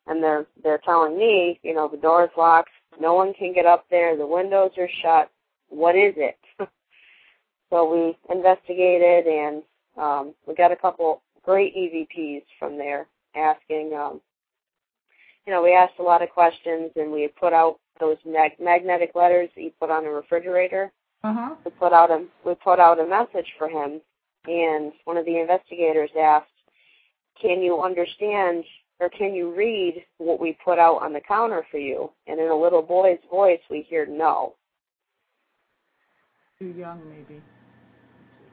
And 0.08 0.20
they're 0.20 0.46
they're 0.64 0.80
telling 0.85 1.16
me, 1.16 1.61
you 1.62 1.74
know, 1.74 1.88
the 1.88 1.96
door's 1.96 2.30
locked, 2.37 2.70
no 3.00 3.14
one 3.14 3.32
can 3.35 3.54
get 3.54 3.66
up 3.66 3.87
there, 3.88 4.16
the 4.16 4.26
windows 4.26 4.72
are 4.78 4.88
shut. 5.00 5.30
What 5.68 5.94
is 5.94 6.14
it? 6.16 6.38
so 7.70 7.88
we 7.88 8.35
investigated 8.35 9.26
and 9.26 9.62
um, 9.96 10.35
we 10.46 10.55
got 10.55 10.72
a 10.72 10.76
couple 10.76 11.22
great 11.42 11.74
EVPs 11.76 12.44
from 12.59 12.78
there 12.78 13.07
asking, 13.35 13.92
um, 13.94 14.20
you 15.46 15.52
know, 15.52 15.62
we 15.62 15.74
asked 15.74 15.98
a 15.98 16.02
lot 16.02 16.22
of 16.22 16.31
questions 16.31 16.90
and 16.96 17.11
we 17.11 17.28
put 17.28 17.52
out 17.52 17.78
those 18.00 18.16
mag- 18.24 18.61
magnetic 18.61 19.12
letters 19.14 19.48
that 19.55 19.62
you 19.62 19.72
put 19.81 19.90
on 19.90 20.05
a 20.05 20.11
refrigerator. 20.11 20.92
Uh-huh. 21.24 21.55
We 21.64 21.70
put 21.72 21.92
out 21.92 22.11
a 22.11 22.24
we 22.44 22.55
put 22.57 22.81
out 22.81 22.98
a 22.98 23.07
message 23.07 23.46
for 23.57 23.68
him, 23.68 24.00
and 24.46 24.92
one 25.05 25.16
of 25.16 25.24
the 25.24 25.38
investigators 25.38 26.11
asked, 26.18 26.50
"Can 27.40 27.62
you 27.62 27.81
understand 27.81 28.64
or 28.98 29.09
can 29.09 29.33
you 29.33 29.55
read 29.55 30.05
what 30.18 30.40
we 30.40 30.57
put 30.64 30.78
out 30.78 31.00
on 31.00 31.12
the 31.12 31.20
counter 31.20 31.64
for 31.70 31.78
you?" 31.78 32.11
And 32.26 32.40
in 32.40 32.48
a 32.48 32.57
little 32.57 32.83
boy's 32.83 33.20
voice, 33.31 33.61
we 33.70 33.83
hear 33.83 34.05
no. 34.05 34.55
Too 36.59 36.74
young, 36.76 37.00
maybe. 37.09 37.40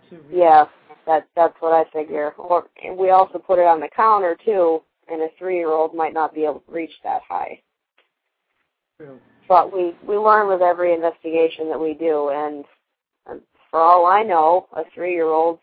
Too 0.09 0.23
yeah. 0.31 0.65
That 1.05 1.27
that's 1.35 1.55
what 1.59 1.73
I 1.73 1.89
figure. 1.91 2.31
Or 2.37 2.67
and 2.83 2.97
we 2.97 3.09
also 3.09 3.39
put 3.39 3.59
it 3.59 3.67
on 3.67 3.79
the 3.79 3.89
counter 3.95 4.37
too, 4.43 4.81
and 5.07 5.21
a 5.21 5.29
three 5.37 5.57
year 5.57 5.71
old 5.71 5.93
might 5.95 6.13
not 6.13 6.33
be 6.33 6.43
able 6.43 6.61
to 6.61 6.71
reach 6.71 6.93
that 7.03 7.21
high. 7.27 7.61
True. 8.97 9.19
But 9.47 9.73
we 9.73 9.95
we 10.07 10.17
learn 10.17 10.47
with 10.47 10.61
every 10.61 10.93
investigation 10.93 11.69
that 11.69 11.79
we 11.79 11.93
do, 11.93 12.29
and, 12.29 12.65
and 13.27 13.41
for 13.71 13.79
all 13.79 14.05
I 14.05 14.23
know, 14.23 14.67
a 14.75 14.83
three 14.93 15.13
year 15.13 15.27
old 15.27 15.59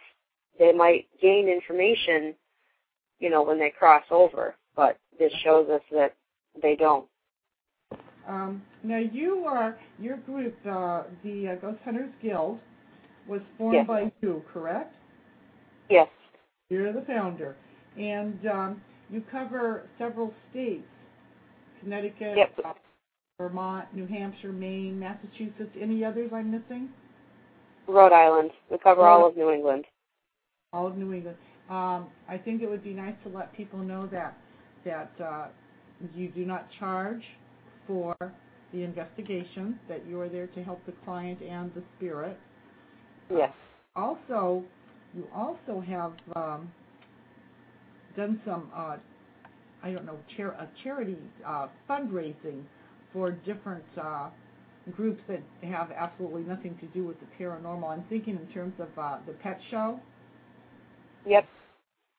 they 0.58 0.72
might 0.72 1.06
gain 1.20 1.48
information, 1.48 2.34
you 3.18 3.30
know, 3.30 3.42
when 3.42 3.58
they 3.58 3.70
cross 3.70 4.04
over. 4.10 4.54
But 4.74 4.98
this 5.18 5.32
shows 5.44 5.68
us 5.68 5.82
that 5.92 6.14
they 6.60 6.76
don't. 6.76 7.06
Um, 8.28 8.62
now 8.82 8.98
you 8.98 9.44
are 9.46 9.78
your 10.00 10.16
group, 10.18 10.56
uh, 10.68 11.04
the 11.22 11.48
uh, 11.48 11.54
Ghost 11.56 11.78
Hunters 11.84 12.10
Guild, 12.20 12.58
was 13.28 13.40
formed 13.56 13.74
yes. 13.74 13.86
by 13.86 14.12
you, 14.20 14.42
correct? 14.52 14.94
Yes. 15.88 16.08
You're 16.68 16.92
the 16.92 17.02
founder. 17.02 17.56
And 17.96 18.38
um, 18.46 18.82
you 19.10 19.22
cover 19.30 19.88
several 19.98 20.32
states 20.50 20.86
Connecticut, 21.80 22.36
yep. 22.36 22.52
uh, 22.64 22.72
Vermont, 23.38 23.86
New 23.94 24.06
Hampshire, 24.06 24.52
Maine, 24.52 24.98
Massachusetts. 24.98 25.70
Any 25.80 26.04
others 26.04 26.30
I'm 26.34 26.50
missing? 26.50 26.88
Rhode 27.86 28.12
Island. 28.12 28.50
We 28.70 28.78
cover 28.78 29.02
Rhode 29.02 29.22
all 29.22 29.28
of 29.28 29.36
New 29.36 29.50
England. 29.50 29.84
All 30.72 30.86
of 30.86 30.96
New 30.96 31.12
England. 31.12 31.36
Um, 31.70 32.08
I 32.28 32.38
think 32.42 32.62
it 32.62 32.70
would 32.70 32.82
be 32.82 32.92
nice 32.92 33.14
to 33.24 33.28
let 33.28 33.54
people 33.54 33.78
know 33.78 34.08
that 34.12 34.36
that 34.84 35.10
uh, 35.22 35.46
you 36.14 36.28
do 36.28 36.44
not 36.44 36.68
charge 36.78 37.22
for 37.86 38.14
the 38.72 38.82
investigation, 38.82 39.78
that 39.88 40.06
you 40.06 40.20
are 40.20 40.28
there 40.28 40.46
to 40.48 40.62
help 40.62 40.84
the 40.86 40.92
client 41.04 41.40
and 41.42 41.72
the 41.74 41.82
spirit. 41.96 42.38
Yes. 43.30 43.52
Uh, 43.96 44.00
also, 44.00 44.64
you 45.16 45.26
also 45.34 45.80
have 45.80 46.12
um, 46.36 46.70
done 48.16 48.40
some, 48.44 48.70
uh, 48.74 48.96
I 49.82 49.90
don't 49.90 50.04
know, 50.04 50.18
char- 50.36 50.54
uh, 50.54 50.66
charity 50.84 51.16
uh, 51.46 51.68
fundraising 51.88 52.62
for 53.12 53.30
different 53.30 53.84
uh, 54.00 54.28
groups 54.94 55.20
that 55.28 55.42
have 55.62 55.90
absolutely 55.90 56.42
nothing 56.42 56.76
to 56.80 56.86
do 56.88 57.04
with 57.04 57.16
the 57.20 57.26
paranormal. 57.42 57.88
I'm 57.88 58.04
thinking 58.08 58.36
in 58.36 58.52
terms 58.52 58.74
of 58.78 58.88
uh, 58.98 59.18
the 59.26 59.32
pet 59.32 59.58
show. 59.70 59.98
Yep. 61.26 61.46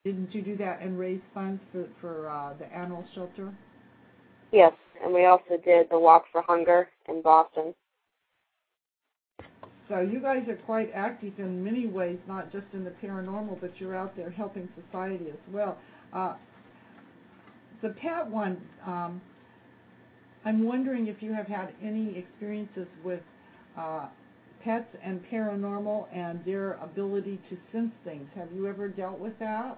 Didn't 0.03 0.33
you 0.33 0.41
do 0.41 0.57
that 0.57 0.81
and 0.81 0.97
raise 0.97 1.21
funds 1.33 1.61
for 1.71 1.85
for 2.01 2.29
uh, 2.29 2.53
the 2.57 2.65
animal 2.73 3.03
shelter? 3.13 3.53
Yes, 4.51 4.73
and 5.03 5.13
we 5.13 5.25
also 5.25 5.57
did 5.63 5.87
the 5.91 5.99
Walk 5.99 6.25
for 6.31 6.41
Hunger 6.41 6.87
in 7.09 7.21
Boston. 7.21 7.73
So 9.89 10.01
you 10.01 10.19
guys 10.19 10.47
are 10.49 10.57
quite 10.65 10.91
active 10.93 11.33
in 11.39 11.63
many 11.63 11.87
ways, 11.87 12.17
not 12.27 12.51
just 12.51 12.65
in 12.73 12.83
the 12.83 12.91
paranormal, 13.03 13.61
but 13.61 13.71
you're 13.79 13.95
out 13.95 14.15
there 14.17 14.29
helping 14.29 14.67
society 14.85 15.27
as 15.29 15.53
well. 15.53 15.77
Uh, 16.11 16.33
the 17.81 17.89
pet 17.89 18.29
one, 18.29 18.57
um, 18.85 19.21
I'm 20.43 20.63
wondering 20.65 21.07
if 21.07 21.21
you 21.21 21.33
have 21.33 21.47
had 21.47 21.73
any 21.81 22.17
experiences 22.17 22.87
with 23.03 23.21
uh, 23.77 24.07
pets 24.63 24.87
and 25.03 25.21
paranormal 25.31 26.07
and 26.13 26.43
their 26.43 26.73
ability 26.73 27.39
to 27.49 27.57
sense 27.71 27.91
things. 28.03 28.27
Have 28.35 28.51
you 28.53 28.67
ever 28.67 28.89
dealt 28.89 29.19
with 29.19 29.37
that? 29.39 29.77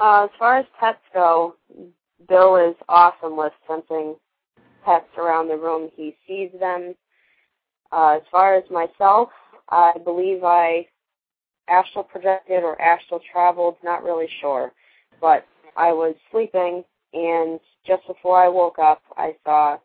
Uh, 0.00 0.24
as 0.24 0.30
far 0.38 0.58
as 0.58 0.66
pets 0.80 0.98
go, 1.12 1.54
Bill 2.28 2.56
is 2.56 2.76
awesome 2.88 3.36
with 3.36 3.52
sensing 3.68 4.16
pets 4.84 5.08
around 5.16 5.48
the 5.48 5.56
room. 5.56 5.90
He 5.94 6.16
sees 6.26 6.50
them 6.58 6.94
uh, 7.92 8.16
as 8.16 8.22
far 8.30 8.54
as 8.54 8.64
myself, 8.70 9.30
I 9.68 9.92
believe 10.04 10.44
I 10.44 10.86
astral 11.68 12.04
projected 12.04 12.62
or 12.62 12.80
astral 12.80 13.20
traveled, 13.32 13.76
not 13.82 14.02
really 14.02 14.28
sure. 14.40 14.72
But 15.20 15.46
I 15.76 15.92
was 15.92 16.14
sleeping, 16.30 16.84
and 17.12 17.60
just 17.86 18.06
before 18.06 18.42
I 18.42 18.48
woke 18.48 18.78
up, 18.78 19.02
I 19.16 19.36
saw 19.44 19.78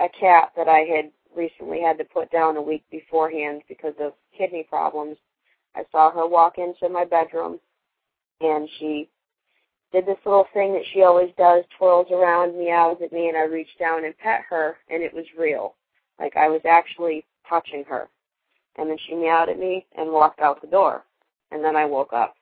a 0.00 0.08
cat 0.20 0.52
that 0.56 0.68
I 0.68 0.80
had 0.80 1.10
recently 1.36 1.80
had 1.80 1.98
to 1.98 2.04
put 2.04 2.30
down 2.30 2.56
a 2.56 2.62
week 2.62 2.84
beforehand 2.90 3.62
because 3.68 3.94
of 4.00 4.12
kidney 4.36 4.66
problems. 4.68 5.16
I 5.74 5.84
saw 5.92 6.10
her 6.10 6.26
walk 6.26 6.58
into 6.58 6.88
my 6.88 7.04
bedroom, 7.04 7.60
and 8.40 8.68
she 8.78 9.08
did 9.92 10.06
this 10.06 10.18
little 10.24 10.46
thing 10.52 10.72
that 10.74 10.84
she 10.92 11.02
always 11.02 11.30
does, 11.38 11.64
twirls 11.78 12.08
around, 12.10 12.58
meows 12.58 12.98
at 13.02 13.12
me, 13.12 13.28
and 13.28 13.36
I 13.36 13.44
reached 13.44 13.78
down 13.78 14.04
and 14.04 14.16
pet 14.18 14.42
her, 14.50 14.76
and 14.90 15.02
it 15.02 15.14
was 15.14 15.24
real. 15.38 15.74
Like 16.18 16.36
I 16.36 16.48
was 16.48 16.60
actually 16.68 17.24
touching 17.48 17.84
her. 17.88 18.08
And 18.76 18.88
then 18.88 18.96
she 19.06 19.14
meowed 19.14 19.48
at 19.48 19.58
me 19.58 19.86
and 19.96 20.12
walked 20.12 20.40
out 20.40 20.60
the 20.60 20.68
door. 20.68 21.04
And 21.50 21.64
then 21.64 21.76
I 21.76 21.84
woke 21.84 22.12
up. 22.12 22.34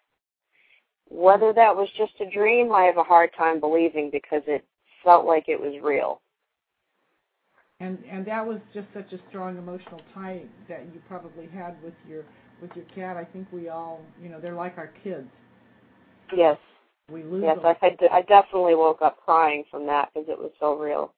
Whether 1.08 1.52
that 1.52 1.76
was 1.76 1.88
just 1.96 2.12
a 2.20 2.30
dream, 2.30 2.72
I 2.72 2.82
have 2.82 2.96
a 2.96 3.04
hard 3.04 3.30
time 3.36 3.60
believing 3.60 4.10
because 4.10 4.42
it 4.46 4.64
felt 5.04 5.24
like 5.24 5.44
it 5.48 5.60
was 5.60 5.80
real. 5.82 6.20
And 7.78 7.98
and 8.10 8.26
that 8.26 8.44
was 8.44 8.58
just 8.72 8.86
such 8.94 9.12
a 9.12 9.18
strong 9.28 9.58
emotional 9.58 10.00
tie 10.14 10.42
that 10.68 10.86
you 10.94 11.00
probably 11.06 11.46
had 11.46 11.76
with 11.82 11.92
your 12.08 12.24
with 12.60 12.70
your 12.74 12.86
cat. 12.94 13.16
I 13.16 13.24
think 13.24 13.46
we 13.52 13.68
all, 13.68 14.00
you 14.20 14.30
know, 14.30 14.40
they're 14.40 14.54
like 14.54 14.78
our 14.78 14.90
kids. 15.04 15.28
Yes. 16.34 16.56
We 17.12 17.22
lose 17.22 17.44
yes, 17.44 17.56
them. 17.62 17.74
I, 17.82 18.16
I 18.16 18.22
definitely 18.22 18.74
woke 18.74 19.00
up 19.00 19.18
crying 19.24 19.62
from 19.70 19.86
that 19.86 20.08
because 20.12 20.28
it 20.28 20.38
was 20.38 20.50
so 20.58 20.76
real. 20.76 21.12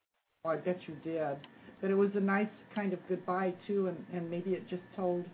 Oh, 0.45 0.51
I 0.51 0.57
bet 0.57 0.79
you 0.87 0.95
did 1.03 1.39
but 1.81 1.91
it 1.91 1.95
was 1.95 2.11
a 2.15 2.21
nice 2.21 2.49
kind 2.75 2.93
of 2.93 2.99
goodbye 3.09 3.55
too, 3.67 3.89
and 3.89 3.97
and 4.13 4.31
maybe 4.31 4.51
it 4.51 4.69
just 4.69 4.83
told 4.97 5.25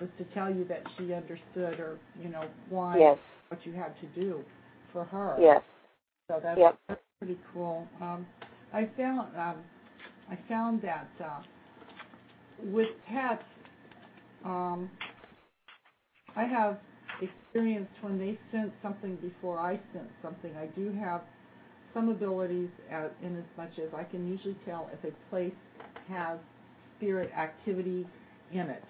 was 0.00 0.10
to 0.18 0.24
tell 0.34 0.50
you 0.52 0.64
that 0.64 0.82
she 0.96 1.12
understood 1.12 1.78
or 1.78 1.98
you 2.20 2.28
know 2.28 2.44
why 2.68 2.98
yes. 2.98 3.18
what 3.48 3.64
you 3.64 3.72
had 3.72 3.94
to 4.00 4.06
do 4.20 4.42
for 4.92 5.04
her. 5.04 5.36
Yes. 5.40 5.62
So 6.28 6.40
that's, 6.42 6.58
yep. 6.58 6.78
that's 6.88 7.00
pretty 7.18 7.38
cool. 7.52 7.86
Um, 8.00 8.26
I 8.72 8.88
found 8.96 9.36
um, 9.36 9.56
I 10.30 10.38
found 10.48 10.82
that 10.82 11.10
uh, 11.22 11.42
with 12.64 12.88
pets, 13.08 13.42
um, 14.44 14.90
I 16.36 16.44
have 16.44 16.78
experienced 17.20 17.92
when 18.00 18.18
they 18.18 18.38
sense 18.50 18.72
something 18.82 19.16
before 19.16 19.58
I 19.58 19.74
sense 19.92 20.10
something. 20.22 20.52
I 20.56 20.66
do 20.66 20.92
have 21.00 21.22
some 21.94 22.08
abilities 22.08 22.70
at, 22.90 23.14
in 23.22 23.36
as 23.36 23.44
much 23.56 23.72
as 23.78 23.92
I 23.94 24.04
can 24.04 24.26
usually 24.26 24.56
tell 24.64 24.88
if 24.92 25.04
a 25.04 25.14
place 25.28 25.52
has 26.08 26.38
spirit 26.96 27.30
activity 27.36 28.06
in 28.52 28.70
it, 28.70 28.84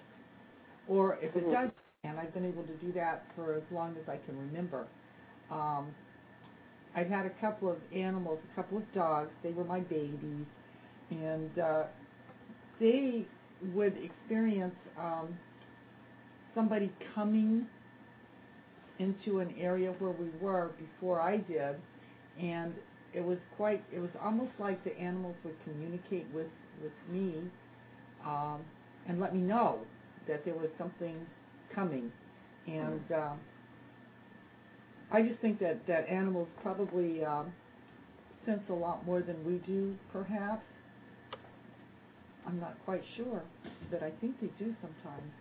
or 0.87 1.17
if 1.21 1.35
it 1.35 1.49
does. 1.51 1.69
And 2.03 2.19
I've 2.19 2.33
been 2.33 2.45
able 2.45 2.63
to 2.63 2.75
do 2.77 2.91
that 2.93 3.25
for 3.35 3.55
as 3.55 3.63
long 3.71 3.95
as 3.97 4.09
I 4.09 4.17
can 4.25 4.37
remember. 4.37 4.87
Um, 5.49 5.95
I've 6.95 7.07
had 7.07 7.25
a 7.25 7.31
couple 7.41 7.69
of 7.71 7.77
animals, 7.95 8.39
a 8.51 8.55
couple 8.55 8.77
of 8.77 8.93
dogs. 8.93 9.31
They 9.41 9.51
were 9.51 9.63
my 9.63 9.79
babies, 9.79 10.45
and 11.09 11.59
uh, 11.59 11.83
they 12.79 13.25
would 13.73 13.95
experience 13.97 14.75
um, 14.99 15.37
somebody 16.55 16.91
coming 17.15 17.67
into 18.99 19.39
an 19.39 19.53
area 19.59 19.93
where 19.99 20.11
we 20.11 20.29
were 20.41 20.71
before 20.77 21.21
I 21.21 21.37
did, 21.37 21.75
and 22.39 22.73
it 23.13 23.23
was 23.23 23.37
quite. 23.57 23.83
It 23.93 23.99
was 23.99 24.11
almost 24.23 24.51
like 24.59 24.83
the 24.83 24.97
animals 24.97 25.35
would 25.43 25.55
communicate 25.63 26.27
with 26.33 26.47
with 26.81 26.93
me 27.09 27.43
um, 28.25 28.61
and 29.07 29.19
let 29.19 29.35
me 29.35 29.41
know 29.41 29.79
that 30.27 30.45
there 30.45 30.55
was 30.55 30.69
something 30.77 31.25
coming, 31.75 32.11
and. 32.67 33.01
Uh, 33.11 33.35
I 35.11 35.21
just 35.23 35.39
think 35.41 35.59
that 35.59 35.85
that 35.87 36.09
animals 36.09 36.47
probably 36.63 37.23
um, 37.25 37.53
sense 38.45 38.61
a 38.69 38.73
lot 38.73 39.05
more 39.05 39.21
than 39.21 39.43
we 39.45 39.57
do, 39.67 39.95
perhaps. 40.11 40.63
I'm 42.47 42.59
not 42.59 42.77
quite 42.85 43.03
sure, 43.17 43.43
but 43.91 44.03
I 44.03 44.11
think 44.21 44.39
they 44.41 44.47
do 44.59 44.75
sometimes. 44.81 45.31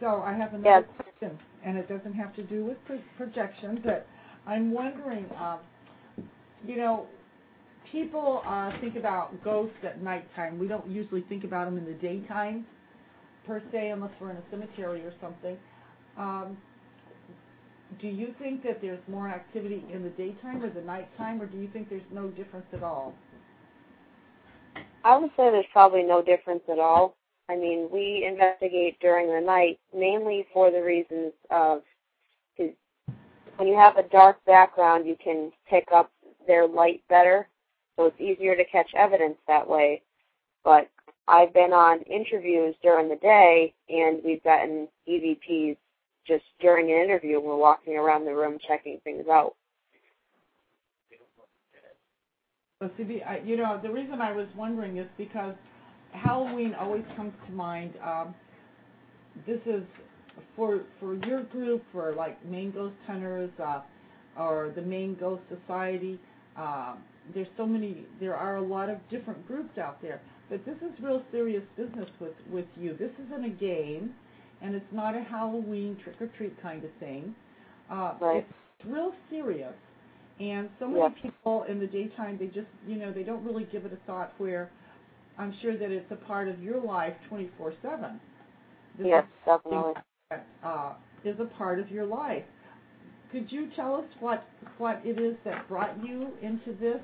So 0.00 0.22
I 0.26 0.34
have 0.34 0.54
another 0.54 0.82
Yes. 0.82 0.84
question, 0.84 1.38
and 1.64 1.78
it 1.78 1.88
doesn't 1.88 2.14
have 2.14 2.34
to 2.36 2.44
do 2.44 2.64
with 2.64 2.78
pro- 2.86 3.02
projection, 3.18 3.80
but 3.84 4.06
I'm 4.46 4.72
wondering, 4.72 5.26
um, 5.40 5.60
you 6.66 6.76
know, 6.76 7.08
people 7.92 8.42
uh, 8.46 8.72
think 8.80 8.96
about 8.96 9.42
ghosts 9.42 9.76
at 9.82 10.02
nighttime. 10.02 10.58
We 10.58 10.68
don't 10.68 10.86
usually 10.88 11.22
think 11.22 11.44
about 11.44 11.66
them 11.66 11.78
in 11.78 11.84
the 11.84 11.92
daytime, 11.92 12.66
per 13.46 13.62
se, 13.72 13.90
unless 13.90 14.10
we're 14.20 14.30
in 14.30 14.36
a 14.36 14.42
cemetery 14.50 15.02
or 15.02 15.12
something. 15.20 15.56
Um, 16.18 16.56
do 18.00 18.08
you 18.08 18.34
think 18.38 18.62
that 18.64 18.80
there's 18.80 19.00
more 19.08 19.28
activity 19.28 19.84
in 19.92 20.02
the 20.02 20.10
daytime 20.10 20.62
or 20.62 20.70
the 20.70 20.80
nighttime, 20.80 21.40
or 21.40 21.46
do 21.46 21.56
you 21.56 21.68
think 21.72 21.88
there's 21.88 22.02
no 22.12 22.28
difference 22.28 22.66
at 22.72 22.82
all? 22.82 23.14
I 25.04 25.16
would 25.16 25.30
say 25.30 25.50
there's 25.50 25.64
probably 25.72 26.02
no 26.02 26.22
difference 26.22 26.62
at 26.70 26.78
all. 26.78 27.16
I 27.48 27.54
mean, 27.54 27.88
we 27.92 28.26
investigate 28.28 28.98
during 29.00 29.28
the 29.28 29.40
night 29.40 29.78
mainly 29.96 30.46
for 30.52 30.72
the 30.72 30.82
reasons 30.82 31.32
of 31.50 31.82
when 33.56 33.68
you 33.68 33.76
have 33.76 33.96
a 33.96 34.02
dark 34.08 34.44
background, 34.44 35.06
you 35.06 35.16
can 35.22 35.50
pick 35.68 35.88
up 35.94 36.10
their 36.46 36.66
light 36.66 37.02
better, 37.08 37.48
so 37.96 38.06
it's 38.06 38.20
easier 38.20 38.56
to 38.56 38.64
catch 38.64 38.90
evidence 38.94 39.36
that 39.46 39.68
way. 39.68 40.02
But 40.64 40.88
I've 41.28 41.52
been 41.52 41.72
on 41.72 42.02
interviews 42.02 42.74
during 42.82 43.08
the 43.08 43.16
day, 43.16 43.74
and 43.88 44.20
we've 44.24 44.42
gotten 44.44 44.88
EVPs 45.08 45.76
just 46.26 46.44
during 46.60 46.90
an 46.92 46.98
interview. 46.98 47.40
We're 47.40 47.56
walking 47.56 47.96
around 47.96 48.24
the 48.24 48.34
room 48.34 48.58
checking 48.66 49.00
things 49.04 49.26
out. 49.30 49.54
Well, 52.80 52.90
see, 52.98 53.22
you 53.44 53.56
know, 53.56 53.80
the 53.82 53.90
reason 53.90 54.20
I 54.20 54.32
was 54.32 54.46
wondering 54.54 54.98
is 54.98 55.06
because 55.16 55.54
Halloween 56.12 56.74
always 56.78 57.04
comes 57.16 57.32
to 57.46 57.52
mind. 57.52 57.94
Um, 58.04 58.34
this 59.46 59.60
is 59.66 59.82
for 60.54 60.80
for 61.00 61.14
your 61.26 61.44
group, 61.44 61.82
for 61.92 62.14
like 62.14 62.44
Maine 62.44 62.70
Ghost 62.70 62.94
Hunters, 63.06 63.50
uh, 63.62 63.80
or 64.38 64.72
the 64.74 64.82
Maine 64.82 65.16
Ghost 65.18 65.42
Society. 65.48 66.20
Uh, 66.56 66.96
there's 67.34 67.48
so 67.56 67.66
many. 67.66 68.06
There 68.20 68.36
are 68.36 68.56
a 68.56 68.62
lot 68.62 68.88
of 68.90 68.98
different 69.10 69.46
groups 69.46 69.78
out 69.78 70.00
there, 70.02 70.20
but 70.50 70.64
this 70.64 70.76
is 70.76 70.92
real 71.02 71.22
serious 71.32 71.62
business 71.76 72.08
with 72.20 72.34
with 72.50 72.66
you. 72.76 72.94
This 72.98 73.10
isn't 73.26 73.44
a 73.44 73.50
game, 73.50 74.14
and 74.62 74.74
it's 74.74 74.92
not 74.92 75.16
a 75.16 75.22
Halloween 75.22 75.96
trick 76.02 76.20
or 76.20 76.28
treat 76.36 76.60
kind 76.62 76.84
of 76.84 76.90
thing. 77.00 77.34
Uh, 77.90 78.14
Right. 78.20 78.46
It's 78.78 78.88
real 78.88 79.12
serious. 79.30 79.74
And 80.38 80.68
so 80.78 80.86
many 80.86 81.00
Yeah. 81.00 81.08
people 81.22 81.62
in 81.64 81.78
the 81.80 81.86
daytime, 81.86 82.36
they 82.38 82.48
just, 82.48 82.68
you 82.86 82.96
know, 82.96 83.10
they 83.12 83.22
don't 83.22 83.42
really 83.44 83.64
give 83.64 83.86
it 83.86 83.92
a 83.92 83.96
thought 84.06 84.34
where 84.38 84.70
I'm 85.38 85.52
sure 85.62 85.76
that 85.76 85.90
it's 85.90 86.10
a 86.10 86.16
part 86.16 86.48
of 86.48 86.62
your 86.62 86.80
life 86.80 87.16
24/7. 87.28 88.20
This 88.98 89.06
Yes, 89.06 89.24
is 89.24 89.30
definitely. 89.44 89.94
that 90.30 90.46
uh, 90.62 90.94
is 91.24 91.38
a 91.40 91.46
part 91.46 91.78
of 91.80 91.90
your 91.90 92.04
life. 92.06 92.44
Could 93.36 93.52
you 93.52 93.68
tell 93.76 93.96
us 93.96 94.04
what 94.18 95.02
it 95.04 95.20
is 95.20 95.36
that 95.44 95.68
brought 95.68 95.94
you 96.02 96.28
into 96.40 96.72
this 96.80 97.02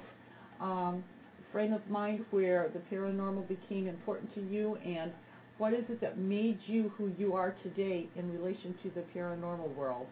um, 0.63 1.05
frame 1.53 1.75
of 1.75 1.87
mind 1.91 2.25
where 2.31 2.71
the 2.73 2.79
paranormal 2.95 3.47
became 3.49 3.87
important 3.87 4.35
to 4.37 4.41
you, 4.41 4.77
and 4.77 5.13
what 5.59 5.75
is 5.75 5.85
it 5.91 6.01
that 6.01 6.17
made 6.17 6.59
you 6.65 6.91
who 6.97 7.13
you 7.19 7.35
are 7.35 7.55
today 7.63 8.09
in 8.17 8.33
relation 8.33 8.75
to 8.83 8.91
the 8.95 9.03
paranormal 9.15 9.75
world? 9.75 10.07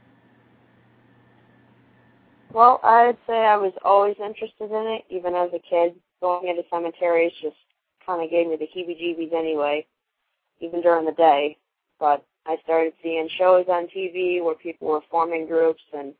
Well, 2.53 2.81
I'd 2.83 3.17
say 3.27 3.33
I 3.33 3.57
was 3.57 3.73
always 3.83 4.17
interested 4.23 4.71
in 4.71 4.99
it, 4.99 5.05
even 5.09 5.35
as 5.35 5.49
a 5.55 5.59
kid. 5.59 5.95
Going 6.21 6.49
into 6.49 6.65
cemeteries 6.69 7.33
just 7.41 7.57
kind 8.05 8.23
of 8.23 8.29
gave 8.29 8.47
me 8.47 8.57
the 8.57 8.67
heebie-jeebies 8.67 9.33
anyway, 9.33 9.87
even 10.61 10.83
during 10.83 11.07
the 11.07 11.13
day. 11.13 11.57
But 11.99 12.27
I 12.47 12.57
started 12.65 12.95
seeing 13.03 13.29
shows 13.39 13.67
on 13.69 13.87
TV 13.89 14.43
where 14.43 14.55
people 14.55 14.89
were 14.89 15.03
forming 15.11 15.47
groups 15.47 15.83
and 15.93 16.15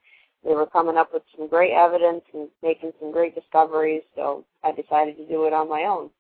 they 0.45 0.55
were 0.55 0.67
coming 0.67 0.97
up 0.97 1.13
with 1.13 1.23
some 1.37 1.49
great 1.49 1.73
evidence 1.73 2.23
and 2.33 2.49
making 2.63 2.93
some 3.01 3.13
great 3.13 3.35
discoveries. 3.35 4.03
So 4.15 4.45
I 4.63 4.73
decided 4.73 5.17
to 5.17 5.27
do 5.27 5.45
it 5.45 5.53
on 5.53 5.69
my 5.69 5.83
own. 5.83 6.11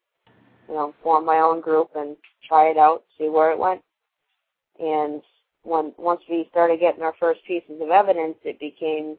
You 0.68 0.74
know, 0.74 0.94
form 1.02 1.24
my 1.24 1.38
own 1.38 1.60
group 1.60 1.90
and 1.96 2.16
try 2.46 2.68
it 2.68 2.76
out, 2.76 3.04
see 3.18 3.28
where 3.28 3.50
it 3.50 3.58
went. 3.58 3.82
And 4.78 5.22
when 5.62 5.92
once 5.98 6.22
we 6.28 6.48
started 6.50 6.80
getting 6.80 7.02
our 7.02 7.14
first 7.20 7.40
pieces 7.46 7.80
of 7.80 7.90
evidence, 7.90 8.36
it 8.44 8.58
became 8.60 9.16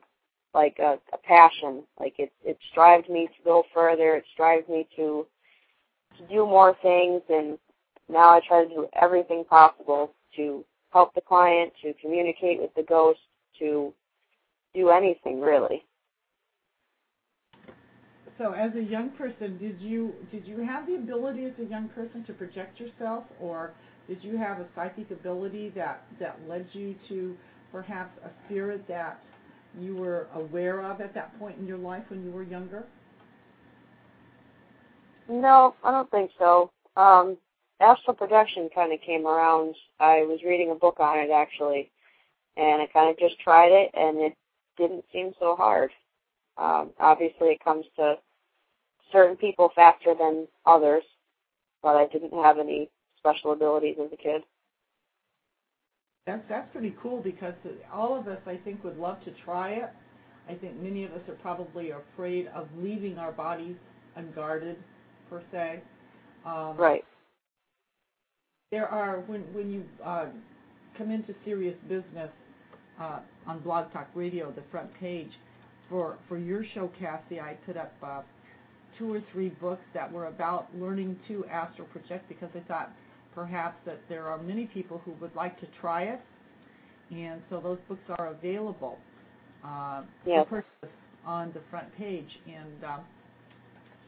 like 0.54 0.78
a, 0.80 0.98
a 1.14 1.18
passion. 1.18 1.84
Like 2.00 2.16
it 2.18 2.32
it 2.44 2.58
strived 2.72 3.10
me 3.10 3.28
to 3.28 3.44
go 3.44 3.64
further. 3.74 4.16
It 4.16 4.26
strived 4.34 4.70
me 4.70 4.88
to 4.96 5.28
to 6.18 6.28
do 6.28 6.46
more 6.46 6.76
things, 6.82 7.22
and 7.30 7.58
now 8.10 8.30
I 8.30 8.42
try 8.48 8.64
to 8.64 8.70
do 8.70 8.88
everything 9.00 9.46
possible 9.46 10.14
to 10.36 10.66
help 10.92 11.14
the 11.14 11.22
client, 11.22 11.72
to 11.82 11.94
communicate 12.02 12.60
with 12.60 12.74
the 12.76 12.84
ghost, 12.84 13.20
to 13.60 13.94
do 14.74 14.90
anything 14.90 15.42
really. 15.42 15.84
So, 18.38 18.54
as 18.54 18.74
a 18.76 18.82
young 18.82 19.10
person, 19.12 19.58
did 19.58 19.80
you 19.80 20.14
did 20.32 20.48
you 20.48 20.66
have 20.66 20.88
the 20.88 20.96
ability 20.96 21.46
as 21.46 21.54
a 21.60 21.66
young 21.70 21.90
person 21.90 22.24
to 22.26 22.34
project 22.34 22.80
yourself, 22.80 23.26
or 23.40 23.74
did 24.08 24.24
you 24.24 24.38
have 24.38 24.60
a 24.60 24.66
psychic 24.76 25.12
ability 25.12 25.70
that 25.76 26.04
that 26.20 26.40
led 26.48 26.68
you 26.74 26.96
to 27.10 27.36
perhaps 27.72 28.18
a 28.26 28.30
spirit 28.46 28.88
that 28.88 29.20
you 29.80 29.96
were 29.96 30.28
aware 30.34 30.82
of 30.82 31.02
at 31.02 31.14
that 31.14 31.38
point 31.40 31.58
in 31.58 31.68
your 31.68 31.78
life 31.78 32.04
when 32.10 32.24
you 32.24 32.32
were 32.32 32.44
younger? 32.44 32.86
No, 35.30 35.76
I 35.84 35.92
don't 35.92 36.10
think 36.12 36.32
so. 36.38 36.72
Um, 36.98 37.38
astral 37.82 38.16
projection 38.16 38.70
kind 38.74 38.94
of 38.94 39.02
came 39.02 39.26
around. 39.26 39.76
I 40.00 40.22
was 40.24 40.40
reading 40.46 40.72
a 40.72 40.76
book 40.76 40.98
on 41.00 41.20
it 41.20 41.30
actually, 41.32 41.92
and 42.58 42.82
I 42.82 42.88
kind 42.88 43.10
of 43.10 43.18
just 43.18 43.40
tried 43.40 43.72
it, 43.72 43.92
and 43.94 44.20
it 44.20 44.34
didn't 44.78 45.06
seem 45.12 45.34
so 45.40 45.56
hard. 45.56 45.92
Um, 46.58 46.92
obviously, 47.00 47.50
it 47.50 47.64
comes 47.64 47.86
to 47.98 48.16
certain 49.12 49.36
people 49.36 49.72
faster 49.76 50.14
than 50.18 50.48
others, 50.66 51.04
but 51.82 51.96
I 51.96 52.08
didn't 52.08 52.34
have 52.34 52.60
any 52.60 52.90
special 53.18 53.52
abilities 53.52 53.98
as 54.04 54.12
a 54.14 54.18
kid. 54.18 54.44
That's 56.28 56.44
that's 56.48 56.72
pretty 56.72 56.96
cool 57.02 57.22
because 57.22 57.54
all 57.92 58.18
of 58.18 58.28
us, 58.28 58.40
I 58.46 58.58
think, 58.58 58.84
would 58.84 58.98
love 58.98 59.24
to 59.26 59.32
try 59.44 59.72
it. 59.72 59.90
I 60.50 60.54
think 60.56 60.80
many 60.82 61.04
of 61.04 61.12
us 61.14 61.22
are 61.28 61.36
probably 61.36 61.92
afraid 61.92 62.48
of 62.54 62.68
leaving 62.78 63.18
our 63.18 63.32
bodies 63.32 63.76
unguarded, 64.16 64.78
per 65.30 65.42
se. 65.52 65.82
Um, 66.46 66.78
Right. 66.78 67.04
There 68.72 68.88
are 68.88 69.20
when 69.28 69.42
when 69.54 69.70
you 69.70 69.84
uh, 70.02 70.28
come 70.98 71.12
into 71.12 71.36
serious 71.44 71.76
business 71.90 72.30
uh, 73.02 73.20
on 73.46 73.60
Blog 73.60 73.92
Talk 73.92 74.08
Radio, 74.16 74.50
the 74.50 74.64
front 74.72 74.90
page 74.98 75.32
for 75.90 76.18
for 76.30 76.38
your 76.38 76.64
show, 76.74 76.90
Cassie, 76.98 77.42
I 77.42 77.56
put 77.66 77.76
up 77.76 77.94
uh, 78.02 78.22
two 78.98 79.14
or 79.14 79.22
three 79.34 79.50
books 79.50 79.84
that 79.94 80.10
were 80.10 80.28
about 80.28 80.70
learning 80.80 81.20
to 81.28 81.44
astral 81.48 81.86
project 81.88 82.30
because 82.30 82.48
I 82.56 82.62
thought 82.62 82.92
perhaps 83.36 83.76
that 83.86 84.00
there 84.08 84.28
are 84.28 84.42
many 84.42 84.68
people 84.68 85.02
who 85.04 85.12
would 85.20 85.36
like 85.36 85.60
to 85.60 85.68
try 85.82 86.04
it, 86.04 86.22
and 87.12 87.42
so 87.50 87.60
those 87.60 87.80
books 87.90 88.04
are 88.20 88.28
available 88.28 88.98
uh, 89.66 90.04
for 90.24 90.46
purchase 90.46 90.96
on 91.26 91.52
the 91.52 91.62
front 91.70 91.94
page. 91.98 92.30
And 92.48 92.86
um, 92.86 93.02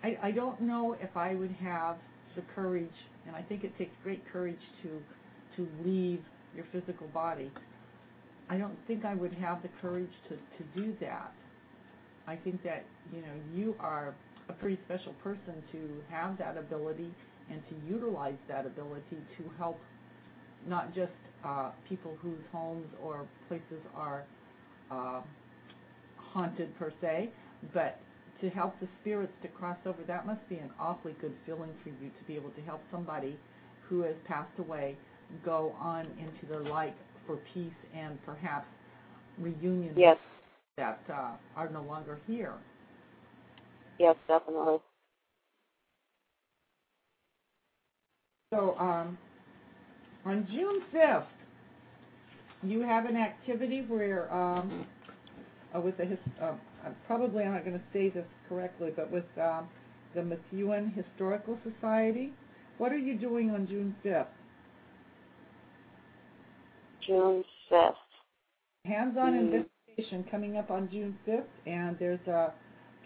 I, 0.05 0.18
I 0.24 0.32
don't 0.32 0.61
know 0.61 0.95
if 1.01 1.18
I 1.18 1.36
would 1.36 1.51
have 1.51 1.97
the 2.38 2.43
courage, 2.55 2.88
I 3.36 3.41
think 3.43 3.63
it 3.63 3.78
takes 3.78 3.95
great 4.03 4.24
courage 4.32 4.59
to 4.84 5.01
to 5.57 5.67
leave 5.86 6.24
your 6.55 6.65
physical 6.71 7.07
body. 7.07 7.51
I 8.49 8.57
don't 8.57 8.78
think 8.88 9.05
I 9.05 9.15
would 9.15 9.34
have 9.34 9.61
the 9.61 9.69
courage 9.82 10.11
to, 10.30 10.36
to 10.36 10.63
do 10.76 10.95
that. 11.01 11.34
I 12.28 12.36
think 12.38 12.63
that, 12.63 12.86
you 13.11 13.21
know, 13.21 13.36
you 13.53 13.76
are 13.80 14.15
a 14.49 14.53
pretty 14.53 14.80
special 14.86 15.13
person 15.24 15.63
to 15.71 16.03
have 16.09 16.38
that 16.39 16.57
ability 16.57 17.15
and 17.49 17.61
to 17.69 17.76
utilize 17.88 18.38
that 18.47 18.65
ability 18.65 19.17
to 19.38 19.51
help 19.57 19.80
not 20.67 20.93
just 20.95 21.11
uh, 21.45 21.71
people 21.89 22.17
whose 22.21 22.39
homes 22.51 22.88
or 23.01 23.28
places 23.47 23.82
are 23.95 24.26
uh, 24.91 25.21
haunted 26.17 26.76
per 26.78 26.91
se, 27.01 27.32
but 27.74 27.99
to 28.43 28.49
help 28.49 28.77
the 28.81 28.87
spirits 29.01 29.31
to 29.41 29.47
cross 29.47 29.77
over. 29.85 29.99
That 30.05 30.27
must 30.27 30.47
be 30.49 30.55
an 30.55 30.69
awfully 30.77 31.15
good 31.21 31.33
feeling 31.45 31.69
for 31.81 31.89
you 31.89 32.09
to 32.09 32.23
be 32.27 32.35
able 32.35 32.49
to 32.51 32.61
help 32.61 32.81
somebody 32.91 33.39
who 33.87 34.01
has 34.01 34.15
passed 34.27 34.51
away 34.59 34.97
go 35.45 35.73
on 35.79 36.07
into 36.19 36.53
the 36.53 36.69
light 36.69 36.95
for 37.25 37.37
peace 37.53 37.71
and 37.95 38.19
perhaps 38.25 38.65
reunion 39.39 39.93
Yes. 39.95 40.17
that 40.77 40.99
uh, 41.09 41.31
are 41.55 41.69
no 41.69 41.83
longer 41.83 42.19
here. 42.27 42.53
Yes, 43.97 44.15
definitely. 44.27 44.79
So 48.53 48.75
um, 48.77 49.17
on 50.25 50.45
June 50.51 50.81
5th, 50.93 51.25
you 52.61 52.81
have 52.81 53.05
an 53.05 53.15
activity 53.15 53.85
where, 53.87 54.31
um, 54.33 54.85
uh, 55.75 55.79
with 55.79 55.97
the, 55.97 56.05
his, 56.05 56.19
uh, 56.41 56.53
I'm 56.86 56.95
probably 57.07 57.45
not 57.45 57.65
going 57.65 57.77
to 57.77 57.86
say 57.93 58.09
this 58.09 58.25
correctly, 58.49 58.91
but 58.95 59.11
with 59.11 59.25
um, 59.41 59.69
the 60.15 60.23
Methuen 60.23 60.91
Historical 60.95 61.57
Society. 61.63 62.34
What 62.77 62.91
are 62.91 62.97
you 62.97 63.17
doing 63.17 63.51
on 63.51 63.67
June 63.67 63.95
5th? 64.05 64.27
June 67.07 67.43
5th. 67.71 67.93
Hands-on 68.86 69.36
Mm. 69.36 69.65
investigation 69.95 70.25
coming 70.31 70.57
up 70.57 70.71
on 70.71 70.89
June 70.91 71.17
5th, 71.27 71.47
and 71.67 71.97
there's 71.99 72.25
a 72.27 72.53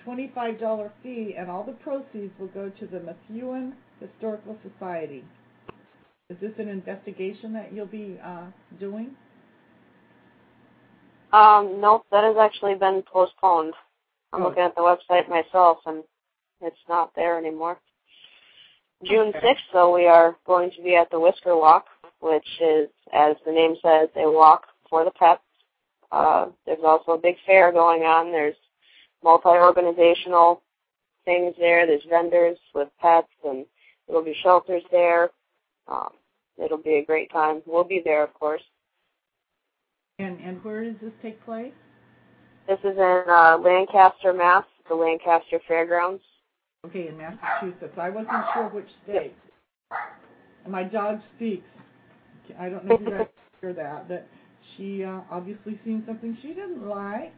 $25 0.07 0.59
fee, 1.03 1.35
and 1.37 1.51
all 1.51 1.63
the 1.65 1.73
proceeds 1.73 2.33
will 2.39 2.47
go 2.49 2.69
to 2.79 2.87
the 2.87 2.99
Methuen 3.01 3.75
Historical 3.99 4.57
Society. 4.63 5.23
Is 6.29 6.37
this 6.41 6.53
an 6.59 6.69
investigation 6.69 7.53
that 7.53 7.73
you'll 7.73 7.85
be 7.87 8.19
uh, 8.23 8.47
doing? 8.79 9.15
Um, 11.33 11.81
nope, 11.81 12.05
that 12.11 12.23
has 12.23 12.37
actually 12.37 12.75
been 12.75 13.03
postponed. 13.03 13.73
I'm 14.33 14.41
Oh. 14.41 14.45
looking 14.47 14.63
at 14.63 14.75
the 14.75 14.81
website 14.81 15.27
myself 15.27 15.79
and 15.85 16.03
it's 16.61 16.87
not 16.87 17.13
there 17.15 17.37
anymore. 17.37 17.79
June 19.03 19.29
Okay. 19.29 19.39
6th, 19.41 19.71
though, 19.73 19.93
we 19.93 20.07
are 20.07 20.35
going 20.45 20.71
to 20.71 20.81
be 20.81 20.95
at 20.95 21.09
the 21.11 21.19
Whisker 21.19 21.55
Walk, 21.55 21.87
which 22.19 22.47
is, 22.61 22.89
as 23.13 23.35
the 23.45 23.51
name 23.51 23.75
says, 23.81 24.09
a 24.15 24.29
walk 24.29 24.67
for 24.89 25.03
the 25.03 25.11
pets. 25.11 25.43
Uh, 26.11 26.47
there's 26.65 26.83
also 26.83 27.11
a 27.11 27.17
big 27.17 27.37
fair 27.45 27.71
going 27.71 28.03
on. 28.03 28.31
There's 28.31 28.55
multi-organizational 29.23 30.63
things 31.25 31.55
there. 31.59 31.85
There's 31.85 32.03
vendors 32.05 32.57
with 32.73 32.89
pets, 32.99 33.31
and 33.43 33.65
there'll 34.07 34.23
be 34.23 34.33
shelters 34.41 34.83
there. 34.91 35.29
Um, 35.87 36.13
it'll 36.57 36.77
be 36.77 36.95
a 36.95 37.05
great 37.05 37.29
time. 37.31 37.61
We'll 37.65 37.83
be 37.83 38.01
there, 38.03 38.23
of 38.23 38.33
course. 38.33 38.63
And 40.19 40.39
and 40.39 40.63
where 40.63 40.83
does 40.83 40.95
this 40.99 41.11
take 41.21 41.43
place? 41.45 41.73
This 42.67 42.79
is 42.79 42.97
in 42.97 43.23
uh, 43.29 43.57
Lancaster, 43.63 44.33
Mass, 44.33 44.65
the 44.89 44.95
Lancaster 44.95 45.59
Fairgrounds. 45.67 46.23
Okay, 46.87 47.07
in 47.09 47.17
Massachusetts. 47.17 47.93
I 47.97 48.09
wasn't 48.09 48.43
sure 48.53 48.69
which 48.69 48.87
state. 49.03 49.35
And 50.63 50.71
my 50.71 50.83
dog 50.83 51.19
speaks. 51.35 51.67
I 52.59 52.67
don't 52.69 52.85
know 52.85 52.95
if 52.95 53.01
you 53.01 53.09
guys 53.11 53.27
hear 53.61 53.73
that, 53.73 54.07
but 54.07 54.27
she 54.75 55.03
uh, 55.03 55.19
obviously 55.29 55.79
seen 55.85 56.03
something 56.07 56.35
she 56.41 56.49
didn't 56.49 56.87
like. 56.87 57.33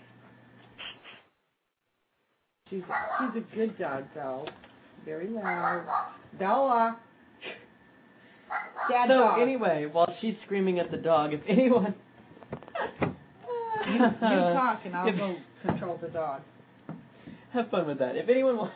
She's 2.69 2.83
she's 2.83 3.43
a 3.43 3.55
good 3.55 3.77
dog 3.77 4.05
though. 4.15 4.47
Very 5.03 5.27
loud. 5.27 5.85
Bella. 6.39 6.97
Dad 8.89 9.09
so 9.09 9.19
dog. 9.19 9.41
anyway, 9.41 9.87
while 9.91 10.13
she's 10.21 10.35
screaming 10.45 10.79
at 10.79 10.91
the 10.91 10.97
dog, 10.97 11.33
if 11.33 11.41
anyone 11.47 11.93
you, 13.89 13.95
you 13.95 13.99
talk 14.19 14.81
and 14.85 14.95
I'll 14.95 15.07
If- 15.07 15.17
go 15.17 15.35
control 15.65 15.99
the 16.01 16.09
dog. 16.09 16.41
Have 17.53 17.69
fun 17.71 17.87
with 17.87 17.97
that. 17.99 18.15
If 18.15 18.29
anyone 18.29 18.57
wa- 18.57 18.69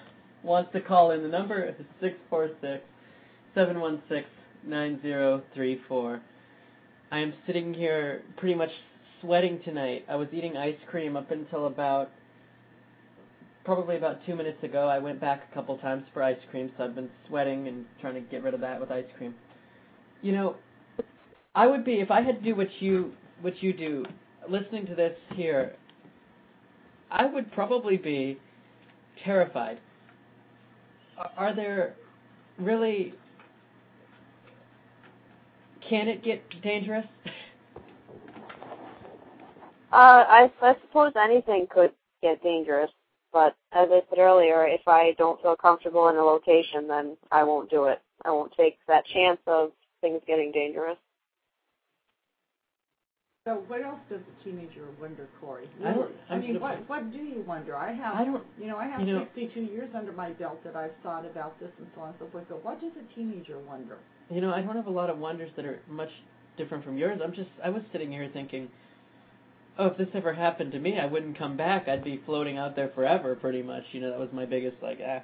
wants 0.44 0.72
to 0.74 0.82
call 0.82 1.12
in, 1.12 1.22
the 1.22 1.30
number 1.30 1.64
is 1.64 1.76
six 2.02 2.16
four 2.30 2.50
six 2.60 2.84
seven 3.54 3.80
one 3.80 4.02
six 4.10 4.26
nine 4.66 5.00
zero 5.02 5.44
three 5.54 5.80
four. 5.88 6.22
I 7.12 7.20
am 7.20 7.34
sitting 7.46 7.74
here 7.74 8.24
pretty 8.38 8.56
much 8.56 8.72
sweating 9.22 9.60
tonight. 9.64 10.06
I 10.10 10.16
was 10.16 10.28
eating 10.34 10.58
ice 10.58 10.78
cream 10.90 11.16
up 11.16 11.30
until 11.30 11.68
about 11.68 12.10
probably 13.64 13.96
about 13.96 14.26
two 14.26 14.36
minutes 14.36 14.62
ago. 14.64 14.88
I 14.88 14.98
went 15.00 15.22
back 15.22 15.44
a 15.50 15.54
couple 15.54 15.78
times 15.78 16.04
for 16.14 16.24
ice 16.24 16.38
cream, 16.50 16.72
so 16.78 16.84
I've 16.84 16.96
been 16.96 17.10
sweating 17.28 17.68
and 17.68 17.86
trying 18.02 18.16
to 18.16 18.22
get 18.22 18.44
rid 18.44 18.54
of 18.54 18.60
that 18.62 18.80
with 18.80 18.92
ice 18.92 19.06
cream. 19.18 19.36
You 20.22 20.32
know, 20.34 20.56
I 21.56 21.68
would 21.68 21.86
be 21.86 21.94
if 22.00 22.10
I 22.12 22.22
had 22.22 22.40
to 22.40 22.42
do 22.44 22.56
what 22.56 22.68
you 22.80 23.12
what 23.42 23.62
you 23.62 23.72
do, 23.74 24.06
listening 24.50 24.86
to 24.88 24.96
this 24.96 25.18
here. 25.36 25.74
I 27.12 27.26
would 27.26 27.52
probably 27.52 27.98
be 27.98 28.40
terrified. 29.24 29.80
Are- 31.38 31.56
there 31.56 31.96
really? 32.58 33.14
Can 35.88 36.08
it 36.08 36.24
get 36.24 36.42
dangerous? 36.62 37.06
Uh, 39.92 40.26
I, 40.28 40.52
I 40.64 40.76
suppose 40.82 41.12
anything 41.16 41.68
could 41.70 41.92
get 42.24 42.42
dangerous, 42.42 42.90
but 43.32 43.56
as 43.74 43.90
I 43.92 44.02
said 44.10 44.18
earlier, 44.18 44.66
if 44.66 44.82
I 44.88 45.14
don't 45.20 45.40
feel 45.40 45.56
comfortable 45.56 46.08
in 46.10 46.16
a 46.16 46.24
location, 46.24 46.88
then 46.88 47.16
I 47.32 47.44
won't 47.44 47.70
do 47.70 47.84
it. 47.86 48.02
I 48.26 48.32
won't 48.32 48.52
take 48.58 48.80
that 48.88 49.06
chance 49.06 49.38
of 49.46 49.72
things 50.02 50.20
getting 50.26 50.52
dangerous. 50.52 50.98
So 53.46 53.62
what 53.68 53.82
else 53.82 54.00
does 54.10 54.22
a 54.22 54.44
teenager 54.44 54.86
wonder, 55.02 55.28
Corey? 55.42 55.68
I 55.84 55.92
don't- 55.92 56.16
I 56.30 56.38
mean, 56.38 56.62
what 56.62 56.88
what 56.88 57.12
do 57.12 57.18
you 57.18 57.42
wonder? 57.42 57.76
I 57.76 57.92
have 57.92 58.16
I 58.16 58.24
don't. 58.24 58.46
You 58.58 58.68
know, 58.68 58.78
I 58.78 58.86
have 58.88 59.02
You 59.02 59.06
know- 59.08 59.20
62 59.36 59.60
years 59.64 59.94
under 59.94 60.14
my 60.14 60.30
belt 60.32 60.64
that 60.64 60.78
I've 60.78 60.96
thought 61.04 61.26
about 61.26 61.60
this 61.60 61.72
and 61.78 61.88
so 61.94 62.02
on 62.02 62.10
and 62.10 62.20
so 62.20 62.28
forth. 62.28 62.46
But 62.48 62.64
what 62.64 62.80
does 62.80 62.94
a 62.96 63.04
teenager 63.14 63.60
wonder? 63.60 63.98
You 64.30 64.40
know, 64.40 64.54
I 64.54 64.62
don't 64.62 64.78
have 64.78 64.88
a 64.88 64.92
lot 64.92 65.10
of 65.10 65.20
wonders 65.20 65.52
that 65.58 65.66
are 65.66 65.80
much 65.90 66.12
different 66.56 66.86
from 66.86 66.98
yours. 66.98 67.20
I'm 67.22 67.34
just. 67.34 67.50
I 67.62 67.70
was 67.70 67.84
sitting 67.92 68.14
here 68.14 68.30
thinking, 68.30 68.72
oh, 69.78 69.88
if 69.88 69.98
this 69.98 70.16
ever 70.16 70.32
happened 70.32 70.72
to 70.72 70.80
me, 70.80 70.98
I 70.98 71.06
wouldn't 71.06 71.36
come 71.38 71.58
back. 71.58 71.90
I'd 71.90 72.04
be 72.04 72.18
floating 72.26 72.58
out 72.58 72.78
there 72.78 72.88
forever, 72.90 73.36
pretty 73.36 73.62
much. 73.62 73.84
You 73.94 74.00
know, 74.00 74.12
that 74.12 74.20
was 74.20 74.32
my 74.32 74.46
biggest 74.46 74.82
like, 74.82 75.00
ah, 75.06 75.22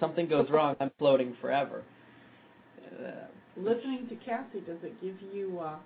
something 0.00 0.26
goes 0.28 0.50
wrong, 0.50 0.76
I'm 0.80 0.90
floating 0.98 1.32
forever. 1.40 1.82
Uh, 2.94 3.24
Listening 3.56 4.06
to 4.08 4.16
Cassie, 4.16 4.60
does 4.60 4.82
it 4.82 5.00
give 5.00 5.16
you 5.32 5.58
uh, 5.60 5.76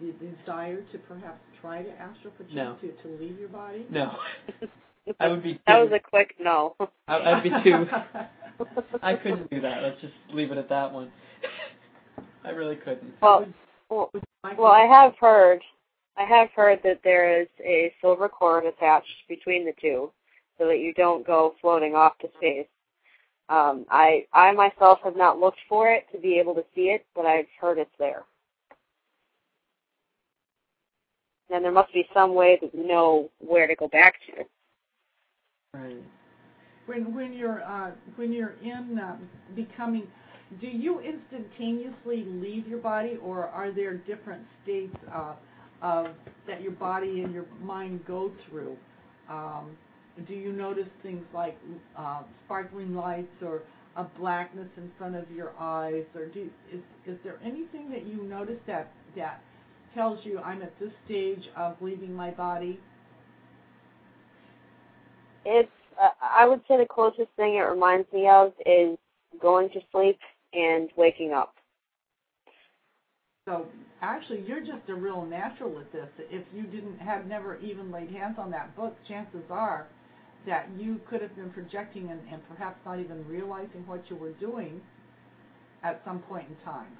the 0.00 0.12
desire 0.12 0.82
to 0.92 0.98
perhaps 0.98 1.40
try 1.60 1.82
to 1.82 1.90
astral 1.90 2.32
project 2.32 2.54
No. 2.54 2.76
to, 2.80 2.88
to 3.02 3.22
leave 3.22 3.38
your 3.38 3.48
body? 3.48 3.86
no, 3.90 4.16
I 5.20 5.28
would 5.28 5.42
be. 5.42 5.60
That 5.66 5.78
was 5.78 5.92
a 5.92 6.00
quick 6.00 6.34
no. 6.40 6.74
I, 7.08 7.16
I'd 7.16 7.42
be 7.42 7.50
too. 7.62 7.86
I 9.02 9.14
couldn't 9.14 9.50
do 9.50 9.60
that. 9.60 9.82
Let's 9.82 10.00
just 10.00 10.14
leave 10.32 10.50
it 10.50 10.58
at 10.58 10.68
that 10.68 10.92
one. 10.92 11.10
I 12.44 12.50
really 12.50 12.76
couldn't. 12.76 13.14
Well, 13.20 13.46
well, 13.88 14.10
well, 14.58 14.72
I 14.72 14.86
have 14.86 15.14
heard, 15.20 15.60
I 16.16 16.24
have 16.24 16.48
heard 16.54 16.80
that 16.84 17.00
there 17.04 17.40
is 17.40 17.48
a 17.64 17.92
silver 18.00 18.28
cord 18.28 18.64
attached 18.64 19.06
between 19.28 19.64
the 19.64 19.72
two, 19.80 20.10
so 20.58 20.66
that 20.66 20.78
you 20.78 20.92
don't 20.94 21.26
go 21.26 21.54
floating 21.60 21.94
off 21.94 22.18
to 22.18 22.28
space. 22.36 22.66
Um, 23.48 23.86
I, 23.90 24.26
I 24.32 24.52
myself 24.52 24.98
have 25.04 25.16
not 25.16 25.38
looked 25.38 25.60
for 25.68 25.92
it 25.92 26.06
to 26.12 26.18
be 26.18 26.38
able 26.38 26.54
to 26.54 26.64
see 26.74 26.88
it, 26.88 27.06
but 27.14 27.26
I've 27.26 27.46
heard 27.60 27.78
it's 27.78 27.90
there. 27.98 28.24
And 31.50 31.64
there 31.64 31.72
must 31.72 31.92
be 31.92 32.06
some 32.12 32.34
way 32.34 32.58
that 32.60 32.74
you 32.74 32.86
know 32.86 33.30
where 33.38 33.66
to 33.66 33.74
go 33.76 33.88
back 33.88 34.14
to. 34.26 34.44
Right. 35.74 36.02
when 36.86 37.14
when 37.14 37.32
you're 37.32 37.62
uh, 37.62 37.90
when 38.16 38.32
you're 38.32 38.54
in 38.62 38.98
uh, 38.98 39.16
becoming, 39.54 40.06
do 40.60 40.66
you 40.66 41.00
instantaneously 41.00 42.24
leave 42.26 42.66
your 42.66 42.78
body, 42.78 43.18
or 43.22 43.46
are 43.46 43.72
there 43.72 43.94
different 43.94 44.42
states 44.62 44.96
uh, 45.14 45.34
of 45.82 46.08
that 46.46 46.62
your 46.62 46.72
body 46.72 47.22
and 47.22 47.32
your 47.32 47.46
mind 47.62 48.00
go 48.06 48.32
through? 48.48 48.76
Um, 49.28 49.76
do 50.26 50.34
you 50.34 50.52
notice 50.52 50.88
things 51.02 51.24
like 51.34 51.58
uh, 51.98 52.22
sparkling 52.46 52.94
lights 52.94 53.42
or 53.42 53.62
a 53.96 54.04
blackness 54.18 54.68
in 54.76 54.90
front 54.98 55.16
of 55.16 55.30
your 55.30 55.52
eyes, 55.58 56.04
or 56.14 56.26
do 56.26 56.48
is 56.72 56.80
is 57.06 57.18
there 57.24 57.38
anything 57.44 57.90
that 57.90 58.06
you 58.06 58.22
notice 58.22 58.60
that 58.66 58.92
that 59.16 59.40
tells 59.96 60.24
you 60.24 60.38
I'm 60.38 60.62
at 60.62 60.78
this 60.78 60.92
stage 61.06 61.42
of 61.56 61.74
leaving 61.80 62.14
my 62.14 62.30
body? 62.30 62.78
It's, 65.44 65.68
uh, 66.00 66.08
I 66.20 66.46
would 66.46 66.60
say 66.68 66.76
the 66.76 66.86
closest 66.86 67.30
thing 67.36 67.54
it 67.54 67.60
reminds 67.60 68.12
me 68.12 68.28
of 68.28 68.52
is 68.66 68.98
going 69.40 69.70
to 69.70 69.80
sleep 69.90 70.18
and 70.52 70.90
waking 70.96 71.32
up. 71.32 71.54
So 73.48 73.66
actually, 74.02 74.42
you're 74.46 74.60
just 74.60 74.88
a 74.88 74.94
real 74.94 75.24
natural 75.24 75.78
at 75.78 75.92
this. 75.92 76.08
If 76.30 76.44
you 76.52 76.64
didn't 76.64 76.98
have 76.98 77.26
never 77.26 77.58
even 77.58 77.92
laid 77.92 78.10
hands 78.10 78.36
on 78.38 78.50
that 78.50 78.76
book, 78.76 78.96
chances 79.08 79.44
are 79.50 79.86
that 80.46 80.68
you 80.78 81.00
could 81.08 81.22
have 81.22 81.34
been 81.36 81.50
projecting 81.50 82.10
and, 82.10 82.20
and 82.30 82.40
perhaps 82.48 82.78
not 82.84 82.98
even 82.98 83.26
realizing 83.26 83.86
what 83.86 84.02
you 84.08 84.16
were 84.16 84.32
doing 84.32 84.80
at 85.82 86.02
some 86.04 86.18
point 86.20 86.46
in 86.48 86.56
time. 86.64 86.96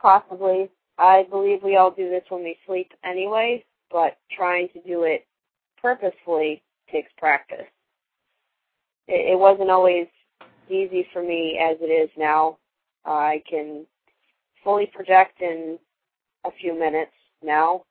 Possibly. 0.00 0.70
I 0.98 1.26
believe 1.30 1.62
we 1.62 1.76
all 1.76 1.90
do 1.90 2.10
this 2.10 2.24
when 2.28 2.42
we 2.42 2.56
sleep 2.66 2.92
anyway, 3.04 3.64
but 3.90 4.18
trying 4.36 4.68
to 4.74 4.80
do 4.82 5.04
it 5.04 5.26
purposefully 5.80 6.62
takes 6.90 7.10
practice. 7.16 7.66
It, 9.08 9.32
it 9.32 9.38
wasn't 9.38 9.70
always 9.70 10.06
easy 10.68 11.06
for 11.12 11.22
me 11.22 11.58
as 11.58 11.76
it 11.80 11.86
is 11.86 12.10
now. 12.16 12.58
I 13.04 13.42
can 13.48 13.86
fully 14.62 14.86
project 14.86 15.40
in 15.40 15.78
a 16.44 16.50
few 16.60 16.78
minutes 16.78 17.12
now, 17.42 17.84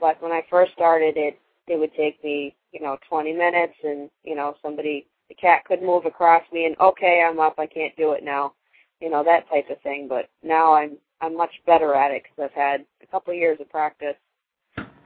but 0.00 0.20
when 0.22 0.32
I 0.32 0.42
first 0.48 0.72
started 0.72 1.16
it, 1.16 1.38
it 1.66 1.78
would 1.78 1.92
take 1.94 2.22
me, 2.22 2.54
you 2.72 2.80
know, 2.80 2.96
20 3.08 3.32
minutes 3.32 3.74
and, 3.82 4.08
you 4.22 4.36
know, 4.36 4.54
somebody, 4.62 5.06
the 5.28 5.34
cat 5.34 5.64
could 5.64 5.82
move 5.82 6.04
across 6.06 6.42
me 6.52 6.66
and, 6.66 6.78
okay, 6.78 7.24
I'm 7.28 7.40
up, 7.40 7.58
I 7.58 7.66
can't 7.66 7.96
do 7.96 8.12
it 8.12 8.22
now, 8.22 8.52
you 9.00 9.10
know, 9.10 9.24
that 9.24 9.48
type 9.48 9.70
of 9.70 9.80
thing. 9.82 10.06
But 10.08 10.28
now 10.42 10.74
I'm, 10.74 10.96
I'm 11.20 11.36
much 11.36 11.52
better 11.66 11.94
at 11.94 12.10
it 12.10 12.22
because 12.22 12.50
I've 12.50 12.56
had 12.56 12.84
a 13.02 13.06
couple 13.06 13.32
of 13.32 13.38
years 13.38 13.58
of 13.60 13.70
practice. 13.70 14.16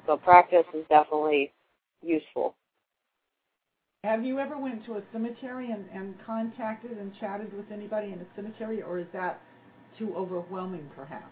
So 0.06 0.16
practice 0.16 0.64
is 0.74 0.84
definitely 0.88 1.52
useful. 2.02 2.54
Have 4.02 4.24
you 4.24 4.38
ever 4.38 4.56
went 4.56 4.84
to 4.86 4.94
a 4.94 5.02
cemetery 5.12 5.72
and, 5.72 5.84
and 5.92 6.14
contacted 6.24 6.92
and 6.92 7.12
chatted 7.20 7.52
with 7.54 7.70
anybody 7.70 8.08
in 8.08 8.14
a 8.14 8.26
cemetery, 8.34 8.80
or 8.82 8.98
is 8.98 9.06
that 9.12 9.42
too 9.98 10.14
overwhelming, 10.16 10.88
perhaps? 10.96 11.30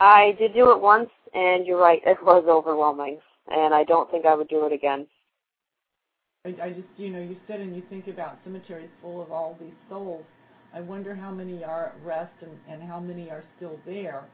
I 0.00 0.34
did 0.36 0.52
do 0.52 0.72
it 0.72 0.80
once, 0.80 1.10
and 1.32 1.64
you're 1.64 1.80
right, 1.80 2.02
it 2.04 2.18
was 2.22 2.44
overwhelming, 2.48 3.20
and 3.46 3.72
I 3.72 3.84
don't 3.84 4.10
think 4.10 4.26
I 4.26 4.34
would 4.34 4.48
do 4.48 4.66
it 4.66 4.72
again. 4.72 5.06
I, 6.44 6.48
I 6.60 6.70
just, 6.70 6.88
you 6.96 7.10
know, 7.10 7.20
you 7.20 7.36
sit 7.46 7.60
and 7.60 7.74
you 7.76 7.82
think 7.88 8.08
about 8.08 8.38
cemeteries 8.42 8.90
full 9.00 9.22
of 9.22 9.30
all 9.30 9.56
these 9.60 9.74
souls. 9.88 10.24
I 10.74 10.80
wonder 10.80 11.14
how 11.14 11.30
many 11.30 11.64
are 11.64 11.86
at 11.86 12.04
rest 12.04 12.32
and, 12.42 12.52
and 12.68 12.82
how 12.88 13.00
many 13.00 13.30
are 13.30 13.44
still 13.56 13.78
there. 13.86 14.24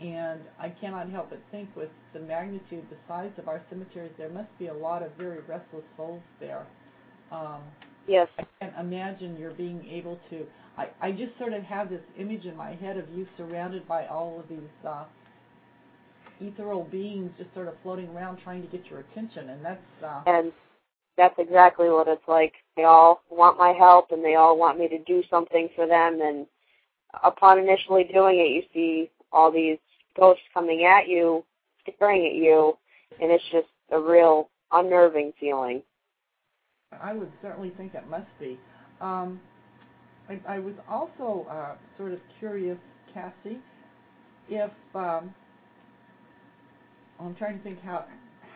And 0.00 0.40
I 0.60 0.68
cannot 0.68 1.10
help 1.10 1.30
but 1.30 1.40
think 1.50 1.74
with 1.74 1.88
the 2.12 2.20
magnitude, 2.20 2.84
the 2.88 2.96
size 3.08 3.32
of 3.36 3.48
our 3.48 3.62
cemeteries, 3.68 4.12
there 4.16 4.28
must 4.28 4.56
be 4.58 4.68
a 4.68 4.74
lot 4.74 5.02
of 5.02 5.10
very 5.18 5.40
restless 5.40 5.82
souls 5.96 6.22
there. 6.38 6.66
Um, 7.32 7.62
yes. 8.06 8.28
I 8.38 8.44
can't 8.60 8.74
imagine 8.78 9.36
you're 9.38 9.50
being 9.50 9.84
able 9.90 10.20
to. 10.30 10.46
I, 10.76 10.88
I 11.00 11.10
just 11.10 11.36
sort 11.38 11.52
of 11.52 11.64
have 11.64 11.90
this 11.90 12.02
image 12.18 12.44
in 12.44 12.56
my 12.56 12.74
head 12.76 12.96
of 12.96 13.08
you 13.14 13.26
surrounded 13.36 13.88
by 13.88 14.06
all 14.06 14.38
of 14.38 14.48
these 14.48 14.70
uh, 14.86 15.04
ethereal 16.40 16.84
beings 16.84 17.32
just 17.36 17.52
sort 17.54 17.66
of 17.66 17.74
floating 17.82 18.08
around 18.10 18.38
trying 18.44 18.62
to 18.62 18.68
get 18.68 18.86
your 18.86 19.00
attention, 19.00 19.50
and 19.50 19.64
that's. 19.64 19.82
That's 21.18 21.34
exactly 21.38 21.90
what 21.90 22.08
it's 22.08 22.26
like. 22.28 22.54
They 22.76 22.84
all 22.84 23.22
want 23.28 23.58
my 23.58 23.72
help, 23.72 24.12
and 24.12 24.24
they 24.24 24.36
all 24.36 24.56
want 24.56 24.78
me 24.78 24.88
to 24.88 24.98
do 25.00 25.22
something 25.28 25.68
for 25.74 25.86
them. 25.86 26.20
And 26.22 26.46
upon 27.24 27.58
initially 27.58 28.04
doing 28.04 28.38
it, 28.38 28.50
you 28.54 28.62
see 28.72 29.10
all 29.32 29.52
these 29.52 29.78
ghosts 30.18 30.44
coming 30.54 30.84
at 30.84 31.08
you, 31.08 31.44
staring 31.96 32.24
at 32.24 32.34
you, 32.34 32.78
and 33.20 33.30
it's 33.32 33.44
just 33.50 33.66
a 33.90 34.00
real 34.00 34.48
unnerving 34.72 35.32
feeling. 35.40 35.82
I 37.02 37.12
would 37.12 37.32
certainly 37.42 37.72
think 37.76 37.94
it 37.94 38.08
must 38.08 38.28
be. 38.38 38.58
Um, 39.00 39.40
I, 40.28 40.40
I 40.48 40.58
was 40.60 40.74
also 40.88 41.46
uh, 41.50 41.74
sort 41.96 42.12
of 42.12 42.20
curious, 42.38 42.78
Cassie, 43.12 43.58
if 44.48 44.70
um, 44.94 45.34
I'm 47.20 47.34
trying 47.34 47.58
to 47.58 47.64
think 47.64 47.82
how 47.82 48.04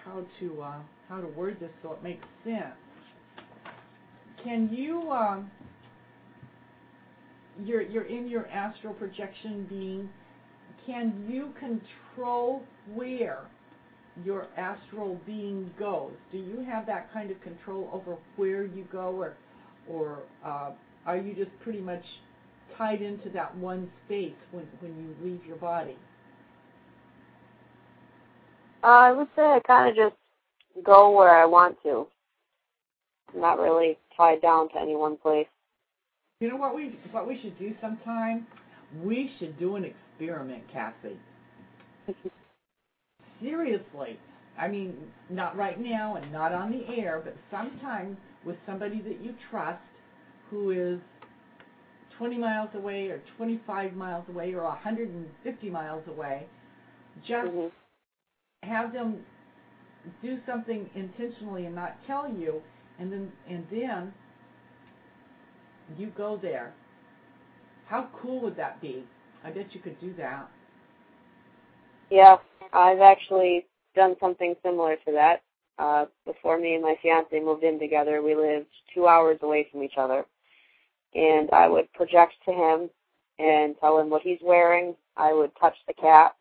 how 0.04 0.24
to 0.40 0.62
uh, 0.62 0.78
how 1.12 1.20
to 1.20 1.26
word 1.28 1.58
this 1.60 1.70
so 1.82 1.92
it 1.92 2.02
makes 2.02 2.24
sense. 2.42 2.74
Can 4.42 4.70
you 4.72 5.10
um, 5.12 5.50
you're 7.64 7.82
you're 7.82 8.06
in 8.06 8.28
your 8.28 8.46
astral 8.48 8.94
projection 8.94 9.66
being 9.68 10.08
can 10.86 11.24
you 11.28 11.52
control 11.60 12.62
where 12.94 13.42
your 14.24 14.46
astral 14.56 15.20
being 15.26 15.70
goes? 15.78 16.12
Do 16.32 16.38
you 16.38 16.64
have 16.68 16.86
that 16.86 17.12
kind 17.12 17.30
of 17.30 17.40
control 17.40 17.88
over 17.92 18.16
where 18.36 18.64
you 18.64 18.86
go, 18.90 19.12
or, 19.12 19.34
or 19.88 20.18
uh, 20.44 20.70
are 21.06 21.16
you 21.16 21.34
just 21.34 21.50
pretty 21.62 21.80
much 21.80 22.04
tied 22.76 23.00
into 23.00 23.28
that 23.30 23.56
one 23.56 23.90
space 24.06 24.32
when 24.50 24.66
when 24.80 24.96
you 24.96 25.30
leave 25.30 25.44
your 25.46 25.56
body? 25.56 25.96
Uh, 28.82 28.86
I 28.86 29.12
would 29.12 29.28
say 29.36 29.42
I 29.42 29.60
kind 29.64 29.88
of 29.88 29.94
just 29.94 30.21
go 30.84 31.10
where 31.16 31.30
I 31.30 31.44
want 31.46 31.76
to. 31.82 32.06
I'm 33.34 33.40
not 33.40 33.58
really 33.58 33.98
tied 34.16 34.42
down 34.42 34.68
to 34.70 34.78
any 34.80 34.94
one 34.94 35.16
place. 35.16 35.46
You 36.40 36.48
know 36.48 36.56
what 36.56 36.74
we 36.74 36.98
what 37.12 37.26
we 37.26 37.38
should 37.40 37.58
do 37.58 37.74
sometime? 37.80 38.46
We 39.02 39.30
should 39.38 39.58
do 39.58 39.76
an 39.76 39.84
experiment, 39.84 40.64
Cassie. 40.72 41.18
Seriously. 43.42 44.18
I 44.58 44.68
mean, 44.68 44.94
not 45.30 45.56
right 45.56 45.80
now 45.80 46.16
and 46.16 46.30
not 46.30 46.52
on 46.52 46.72
the 46.72 47.00
air, 47.00 47.22
but 47.24 47.34
sometime 47.50 48.16
with 48.44 48.56
somebody 48.66 49.00
that 49.00 49.24
you 49.24 49.34
trust 49.50 49.80
who 50.50 50.70
is 50.70 51.00
20 52.18 52.38
miles 52.38 52.68
away 52.74 53.08
or 53.08 53.22
25 53.36 53.94
miles 53.94 54.24
away 54.28 54.52
or 54.52 54.64
150 54.64 55.70
miles 55.70 56.02
away. 56.06 56.46
Just 57.26 57.48
mm-hmm. 57.48 57.68
have 58.68 58.92
them 58.92 59.20
do 60.22 60.38
something 60.46 60.88
intentionally 60.94 61.66
and 61.66 61.74
not 61.74 61.96
tell 62.06 62.28
you, 62.28 62.60
and 62.98 63.12
then 63.12 63.32
and 63.48 63.66
then 63.70 64.12
you 65.96 66.12
go 66.16 66.38
there. 66.40 66.72
How 67.86 68.08
cool 68.20 68.40
would 68.40 68.56
that 68.56 68.80
be? 68.80 69.04
I 69.44 69.50
bet 69.50 69.74
you 69.74 69.80
could 69.80 70.00
do 70.00 70.14
that. 70.18 70.48
Yeah, 72.10 72.36
I've 72.72 73.00
actually 73.00 73.66
done 73.94 74.16
something 74.20 74.54
similar 74.62 74.96
to 75.06 75.12
that. 75.12 75.42
Uh, 75.78 76.06
before 76.26 76.58
me 76.58 76.74
and 76.74 76.82
my 76.82 76.94
fiance 77.02 77.38
moved 77.40 77.64
in 77.64 77.78
together, 77.78 78.22
we 78.22 78.34
lived 78.34 78.66
two 78.94 79.06
hours 79.06 79.38
away 79.42 79.66
from 79.70 79.82
each 79.82 79.96
other. 79.96 80.24
And 81.14 81.50
I 81.52 81.68
would 81.68 81.92
project 81.92 82.34
to 82.46 82.52
him 82.52 82.90
and 83.38 83.74
tell 83.80 83.98
him 83.98 84.10
what 84.10 84.22
he's 84.22 84.38
wearing. 84.42 84.94
I 85.16 85.32
would 85.32 85.50
touch 85.60 85.74
the 85.86 85.94
cat. 85.94 86.34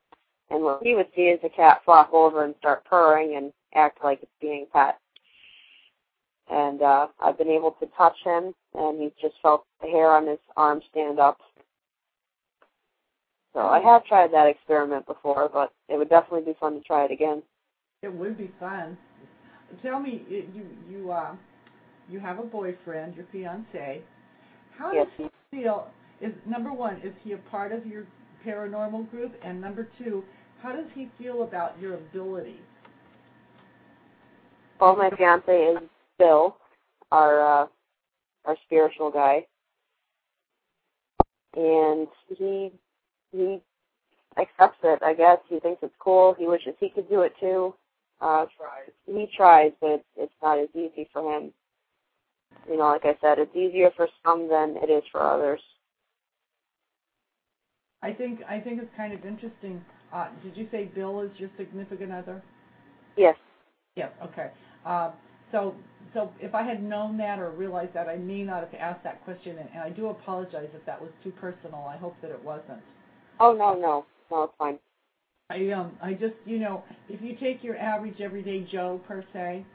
And 0.51 0.63
what 0.63 0.81
he 0.83 0.95
would 0.95 1.07
see 1.15 1.23
is 1.23 1.39
the 1.41 1.49
cat 1.49 1.81
flop 1.85 2.13
over 2.13 2.43
and 2.43 2.53
start 2.59 2.85
purring 2.85 3.35
and 3.37 3.53
act 3.73 4.03
like 4.03 4.19
it's 4.21 4.31
being 4.41 4.67
pet. 4.71 4.99
And 6.49 6.81
uh, 6.81 7.07
I've 7.19 7.37
been 7.37 7.49
able 7.49 7.71
to 7.79 7.87
touch 7.97 8.17
him, 8.23 8.53
and 8.73 9.01
he's 9.01 9.13
just 9.21 9.35
felt 9.41 9.65
the 9.81 9.87
hair 9.87 10.11
on 10.11 10.27
his 10.27 10.39
arm 10.57 10.81
stand 10.91 11.19
up 11.19 11.37
so 13.53 13.59
I 13.59 13.79
have 13.79 14.05
tried 14.05 14.31
that 14.31 14.47
experiment 14.47 15.05
before, 15.05 15.49
but 15.51 15.73
it 15.89 15.97
would 15.97 16.09
definitely 16.09 16.51
be 16.53 16.57
fun 16.59 16.75
to 16.75 16.81
try 16.81 17.05
it 17.05 17.11
again. 17.11 17.43
It 18.01 18.13
would 18.13 18.37
be 18.37 18.51
fun. 18.59 18.97
Tell 19.81 19.99
me, 19.99 20.23
you 20.29 20.65
you 20.89 21.11
uh, 21.11 21.35
you 22.09 22.19
have 22.19 22.39
a 22.39 22.43
boyfriend, 22.43 23.15
your 23.15 23.25
fiance. 23.31 24.01
How 24.77 24.91
yes. 24.93 25.07
does 25.17 25.29
he 25.51 25.57
feel? 25.57 25.87
Is 26.21 26.33
number 26.45 26.71
one, 26.71 27.01
is 27.03 27.13
he 27.23 27.33
a 27.33 27.37
part 27.37 27.71
of 27.71 27.85
your 27.85 28.05
paranormal 28.45 29.09
group? 29.11 29.33
And 29.43 29.59
number 29.59 29.89
two, 29.97 30.23
how 30.61 30.73
does 30.73 30.85
he 30.93 31.09
feel 31.17 31.43
about 31.43 31.79
your 31.79 31.95
ability? 31.95 32.59
Well, 34.79 34.95
my 34.95 35.09
fiance 35.11 35.51
is 35.51 35.77
Bill, 36.17 36.57
our 37.11 37.63
uh, 37.63 37.67
our 38.45 38.57
spiritual 38.65 39.11
guy, 39.11 39.45
and 41.55 42.07
he 42.37 42.71
he 43.31 43.61
accepts 44.39 44.79
it. 44.83 44.99
I 45.03 45.13
guess 45.13 45.37
he 45.49 45.59
thinks 45.59 45.83
it's 45.83 45.93
cool. 45.99 46.35
He 46.37 46.47
wishes 46.47 46.73
he 46.79 46.89
could 46.89 47.09
do 47.09 47.21
it 47.21 47.33
too. 47.39 47.75
Uh, 48.19 48.45
tries. 48.55 48.91
He 49.07 49.27
tries, 49.35 49.71
but 49.81 49.89
it's, 49.91 50.05
it's 50.15 50.33
not 50.43 50.59
as 50.59 50.69
easy 50.75 51.09
for 51.11 51.35
him. 51.35 51.51
You 52.69 52.77
know, 52.77 52.85
like 52.85 53.05
I 53.05 53.17
said, 53.19 53.39
it's 53.39 53.55
easier 53.55 53.89
for 53.95 54.07
some 54.23 54.47
than 54.47 54.77
it 54.77 54.89
is 54.91 55.03
for 55.11 55.21
others. 55.21 55.61
I 58.03 58.13
think 58.13 58.41
I 58.49 58.59
think 58.59 58.81
it's 58.81 58.95
kind 58.95 59.13
of 59.13 59.25
interesting. 59.25 59.83
Uh, 60.13 60.27
did 60.43 60.57
you 60.57 60.67
say 60.71 60.85
Bill 60.93 61.21
is 61.21 61.31
your 61.37 61.49
significant 61.57 62.11
other? 62.11 62.41
Yes. 63.15 63.35
Yes. 63.95 64.11
Okay. 64.23 64.51
Uh, 64.85 65.11
so 65.51 65.75
so 66.13 66.31
if 66.39 66.53
I 66.53 66.63
had 66.63 66.83
known 66.83 67.17
that 67.17 67.39
or 67.39 67.51
realized 67.51 67.93
that, 67.93 68.07
I 68.07 68.17
may 68.17 68.43
not 68.43 68.61
have 68.61 68.73
asked 68.73 69.03
that 69.03 69.23
question, 69.23 69.57
and, 69.57 69.81
I 69.81 69.89
do 69.89 70.07
apologize 70.07 70.69
if 70.73 70.85
that 70.85 71.01
was 71.01 71.11
too 71.23 71.31
personal. 71.31 71.85
I 71.89 71.97
hope 71.97 72.15
that 72.21 72.31
it 72.31 72.43
wasn't. 72.43 72.81
Oh 73.39 73.53
no, 73.53 73.73
no, 73.73 74.05
no, 74.29 74.43
it's 74.43 74.53
fine. 74.57 74.77
I 75.49 75.69
um 75.71 75.91
I 76.01 76.13
just 76.13 76.35
you 76.45 76.59
know 76.59 76.83
if 77.09 77.21
you 77.21 77.35
take 77.35 77.63
your 77.63 77.77
average 77.77 78.21
everyday 78.21 78.65
Joe 78.71 79.01
per 79.07 79.23
se, 79.33 79.65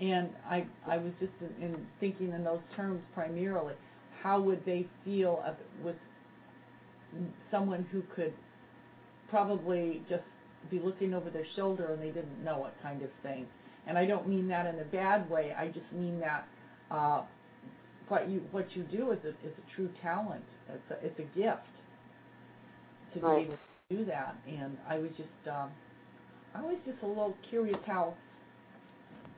and 0.00 0.30
I 0.48 0.66
I 0.86 0.98
was 0.98 1.12
just 1.20 1.32
in, 1.40 1.64
in 1.64 1.86
thinking 2.00 2.32
in 2.32 2.44
those 2.44 2.60
terms 2.76 3.00
primarily, 3.14 3.74
how 4.22 4.40
would 4.40 4.64
they 4.64 4.86
feel 5.04 5.42
with 5.84 5.96
someone 7.50 7.86
who 7.90 8.02
could 8.14 8.34
probably 9.30 10.02
just 10.08 10.22
be 10.70 10.80
looking 10.80 11.14
over 11.14 11.30
their 11.30 11.46
shoulder 11.56 11.92
and 11.92 12.02
they 12.02 12.10
didn't 12.10 12.42
know 12.44 12.66
it 12.66 12.72
kind 12.82 13.02
of 13.02 13.10
thing. 13.22 13.46
And 13.86 13.96
I 13.96 14.04
don't 14.06 14.28
mean 14.28 14.48
that 14.48 14.66
in 14.66 14.80
a 14.80 14.84
bad 14.84 15.28
way. 15.30 15.54
I 15.58 15.68
just 15.68 15.90
mean 15.92 16.20
that 16.20 16.46
uh, 16.90 17.22
what 18.08 18.28
you 18.28 18.42
what 18.50 18.66
you 18.74 18.82
do 18.84 19.12
is 19.12 19.18
a, 19.24 19.30
is 19.30 19.54
a 19.56 19.74
true 19.76 19.88
talent. 20.02 20.44
It's 20.68 20.90
a, 20.90 21.06
it's 21.06 21.18
a 21.18 21.38
gift 21.38 21.62
to 23.14 23.20
be 23.20 23.26
able 23.44 23.54
to 23.90 23.96
do 23.96 24.04
that. 24.06 24.36
And 24.46 24.76
I 24.88 24.98
was 24.98 25.10
just 25.16 25.48
um, 25.50 25.70
I 26.54 26.62
was 26.62 26.76
just 26.86 27.02
a 27.02 27.06
little 27.06 27.34
curious 27.48 27.78
how 27.86 28.14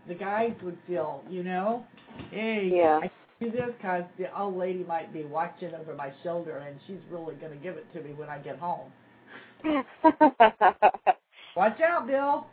the 0.09 0.14
guys 0.14 0.53
would 0.64 0.78
feel. 0.86 1.22
You 1.30 1.45
know, 1.45 1.84
hey, 2.30 2.70
Yeah. 2.74 3.01
I 3.05 3.11
do 3.41 3.51
this 3.51 3.70
because 3.76 4.05
the 4.18 4.36
old 4.38 4.57
lady 4.57 4.84
might 4.84 5.12
be 5.12 5.24
watching 5.24 5.74
over 5.74 5.95
my 5.95 6.12
shoulder 6.24 6.59
and 6.59 6.78
she's 6.86 6.99
really 7.11 7.34
going 7.36 7.53
to 7.53 7.59
give 7.59 7.76
it 7.76 7.86
to 7.95 8.03
me 8.03 8.12
when 8.14 8.28
I 8.28 8.38
get 8.38 8.59
home. 8.59 8.93
Watch 11.56 11.80
out, 11.80 12.06
Bill. 12.06 12.46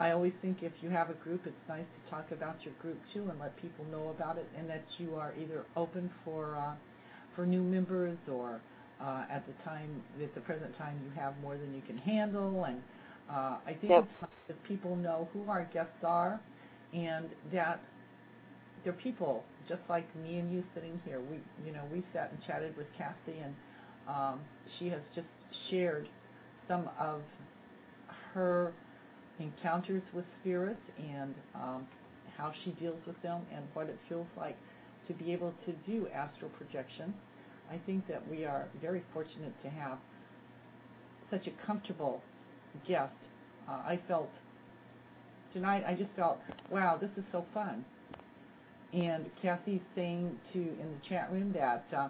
I 0.00 0.12
always 0.12 0.34
think 0.42 0.58
if 0.62 0.72
you 0.82 0.90
have 0.90 1.10
a 1.10 1.14
group, 1.14 1.42
it's 1.46 1.56
nice 1.68 1.86
to 2.04 2.10
talk 2.10 2.32
about 2.32 2.56
your 2.64 2.74
group 2.82 2.98
too 3.14 3.28
and 3.30 3.40
let 3.40 3.56
people 3.62 3.84
know 3.86 4.10
about 4.10 4.38
it, 4.38 4.46
and 4.58 4.68
that 4.70 4.84
you 4.98 5.16
are 5.16 5.34
either 5.40 5.64
open 5.76 6.10
for 6.24 6.56
uh, 6.56 6.74
for 7.36 7.46
new 7.46 7.62
members 7.62 8.18
or 8.30 8.60
at 9.30 9.44
the 9.46 9.52
time, 9.64 10.02
at 10.22 10.34
the 10.34 10.40
present 10.40 10.76
time, 10.78 11.00
you 11.04 11.10
have 11.20 11.34
more 11.42 11.56
than 11.56 11.74
you 11.74 11.82
can 11.86 11.98
handle. 11.98 12.64
And 12.64 12.78
uh, 13.30 13.56
I 13.66 13.76
think 13.80 13.92
it's 14.04 14.20
nice 14.20 14.30
that 14.48 14.62
people 14.64 14.96
know 14.96 15.28
who 15.32 15.48
our 15.48 15.68
guests 15.72 16.04
are 16.04 16.40
and 16.92 17.26
that 17.52 17.80
they're 18.84 18.92
people 18.92 19.44
just 19.68 19.80
like 19.88 20.04
me 20.16 20.38
and 20.38 20.52
you 20.52 20.62
sitting 20.74 21.00
here. 21.04 21.20
We, 21.20 21.38
you 21.64 21.72
know, 21.72 21.82
we 21.92 22.02
sat 22.12 22.30
and 22.32 22.38
chatted 22.46 22.76
with 22.76 22.86
Cassie, 22.98 23.38
and 23.42 23.54
um, 24.08 24.40
she 24.78 24.88
has 24.88 25.00
just 25.14 25.26
shared 25.70 26.08
some 26.68 26.88
of 27.00 27.20
her 28.34 28.72
encounters 29.38 30.02
with 30.14 30.24
spirits 30.40 30.80
and 30.98 31.34
um, 31.54 31.86
how 32.36 32.52
she 32.64 32.70
deals 32.72 32.98
with 33.06 33.20
them 33.22 33.42
and 33.54 33.64
what 33.74 33.88
it 33.88 33.98
feels 34.08 34.26
like 34.36 34.56
to 35.08 35.14
be 35.14 35.32
able 35.32 35.52
to 35.66 35.72
do 35.90 36.06
astral 36.08 36.50
projection. 36.50 37.14
I 37.70 37.78
think 37.86 38.06
that 38.08 38.26
we 38.28 38.44
are 38.44 38.68
very 38.80 39.02
fortunate 39.12 39.54
to 39.62 39.70
have 39.70 39.98
such 41.30 41.46
a 41.46 41.66
comfortable 41.66 42.22
guest. 42.86 43.12
Uh, 43.68 43.72
I 43.72 44.00
felt 44.08 44.30
tonight. 45.52 45.84
I 45.86 45.94
just 45.94 46.10
felt, 46.16 46.38
wow, 46.70 46.98
this 47.00 47.10
is 47.16 47.24
so 47.32 47.44
fun. 47.54 47.84
And 48.92 49.26
Cassie's 49.40 49.80
saying 49.94 50.38
to 50.52 50.58
in 50.58 50.98
the 51.00 51.08
chat 51.08 51.32
room 51.32 51.54
that 51.54 51.86
uh, 51.96 52.08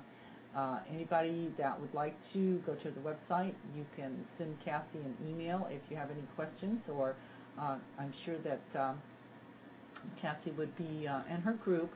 uh, 0.58 0.78
anybody 0.92 1.52
that 1.58 1.80
would 1.80 1.94
like 1.94 2.16
to 2.32 2.60
go 2.66 2.74
to 2.74 2.90
the 2.90 3.00
website, 3.00 3.54
you 3.76 3.86
can 3.96 4.24
send 4.36 4.56
Cassie 4.64 4.98
an 4.98 5.16
email 5.28 5.68
if 5.70 5.80
you 5.88 5.96
have 5.96 6.10
any 6.10 6.26
questions, 6.34 6.80
or 6.92 7.14
I'm 7.58 8.12
sure 8.24 8.36
that 8.38 8.80
um, 8.80 9.00
Cassie 10.20 10.52
would 10.52 10.76
be 10.76 11.06
uh, 11.06 11.20
and 11.30 11.42
her 11.42 11.52
group, 11.52 11.90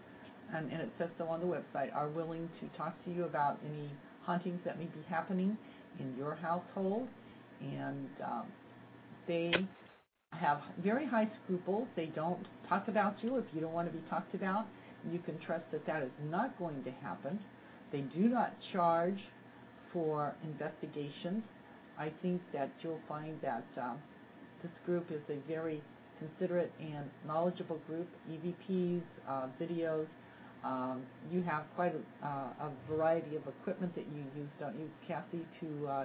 and, 0.54 0.70
and 0.70 0.80
it 0.80 0.90
says 0.98 1.08
so 1.18 1.24
on 1.24 1.40
the 1.40 1.46
website, 1.46 1.94
are 1.94 2.08
willing 2.08 2.48
to 2.60 2.78
talk 2.78 2.94
to 3.04 3.10
you 3.10 3.24
about 3.24 3.58
any 3.64 3.90
hauntings 4.24 4.60
that 4.64 4.78
may 4.78 4.86
be 4.86 5.00
happening 5.08 5.56
in 5.98 6.14
your 6.16 6.34
household, 6.34 7.08
and 7.60 8.08
um, 8.24 8.44
they 9.26 9.52
have 10.32 10.60
very 10.82 11.06
high 11.06 11.28
scruples. 11.44 11.86
They 11.96 12.06
don't 12.06 12.44
talk 12.68 12.88
about 12.88 13.16
you 13.22 13.36
if 13.36 13.44
you 13.54 13.60
don't 13.60 13.72
want 13.72 13.90
to 13.90 13.96
be 13.96 14.04
talked 14.08 14.34
about. 14.34 14.66
You 15.10 15.18
can 15.20 15.38
trust 15.38 15.64
that 15.72 15.86
that 15.86 16.02
is 16.02 16.10
not 16.30 16.58
going 16.58 16.82
to 16.84 16.90
happen. 17.02 17.38
They 17.92 18.00
do 18.00 18.28
not 18.28 18.52
charge 18.72 19.18
for 19.92 20.34
investigations. 20.44 21.42
I 21.98 22.12
think 22.22 22.42
that 22.52 22.70
you'll 22.82 23.00
find 23.08 23.38
that 23.42 23.64
um, 23.80 23.98
this 24.62 24.72
group 24.84 25.06
is 25.10 25.22
a 25.30 25.38
very 25.48 25.82
considerate 26.18 26.72
and 26.80 27.08
knowledgeable 27.26 27.78
group. 27.86 28.08
EVPs, 28.30 29.02
uh, 29.28 29.46
videos. 29.60 30.06
Um, 30.66 31.02
you 31.30 31.42
have 31.42 31.62
quite 31.76 31.92
a, 31.94 32.26
uh, 32.26 32.66
a 32.66 32.92
variety 32.92 33.36
of 33.36 33.42
equipment 33.46 33.94
that 33.94 34.04
you 34.12 34.24
use, 34.36 34.50
don't 34.58 34.74
you, 34.74 34.90
Cassie, 35.06 35.46
to 35.60 35.86
uh, 35.86 36.04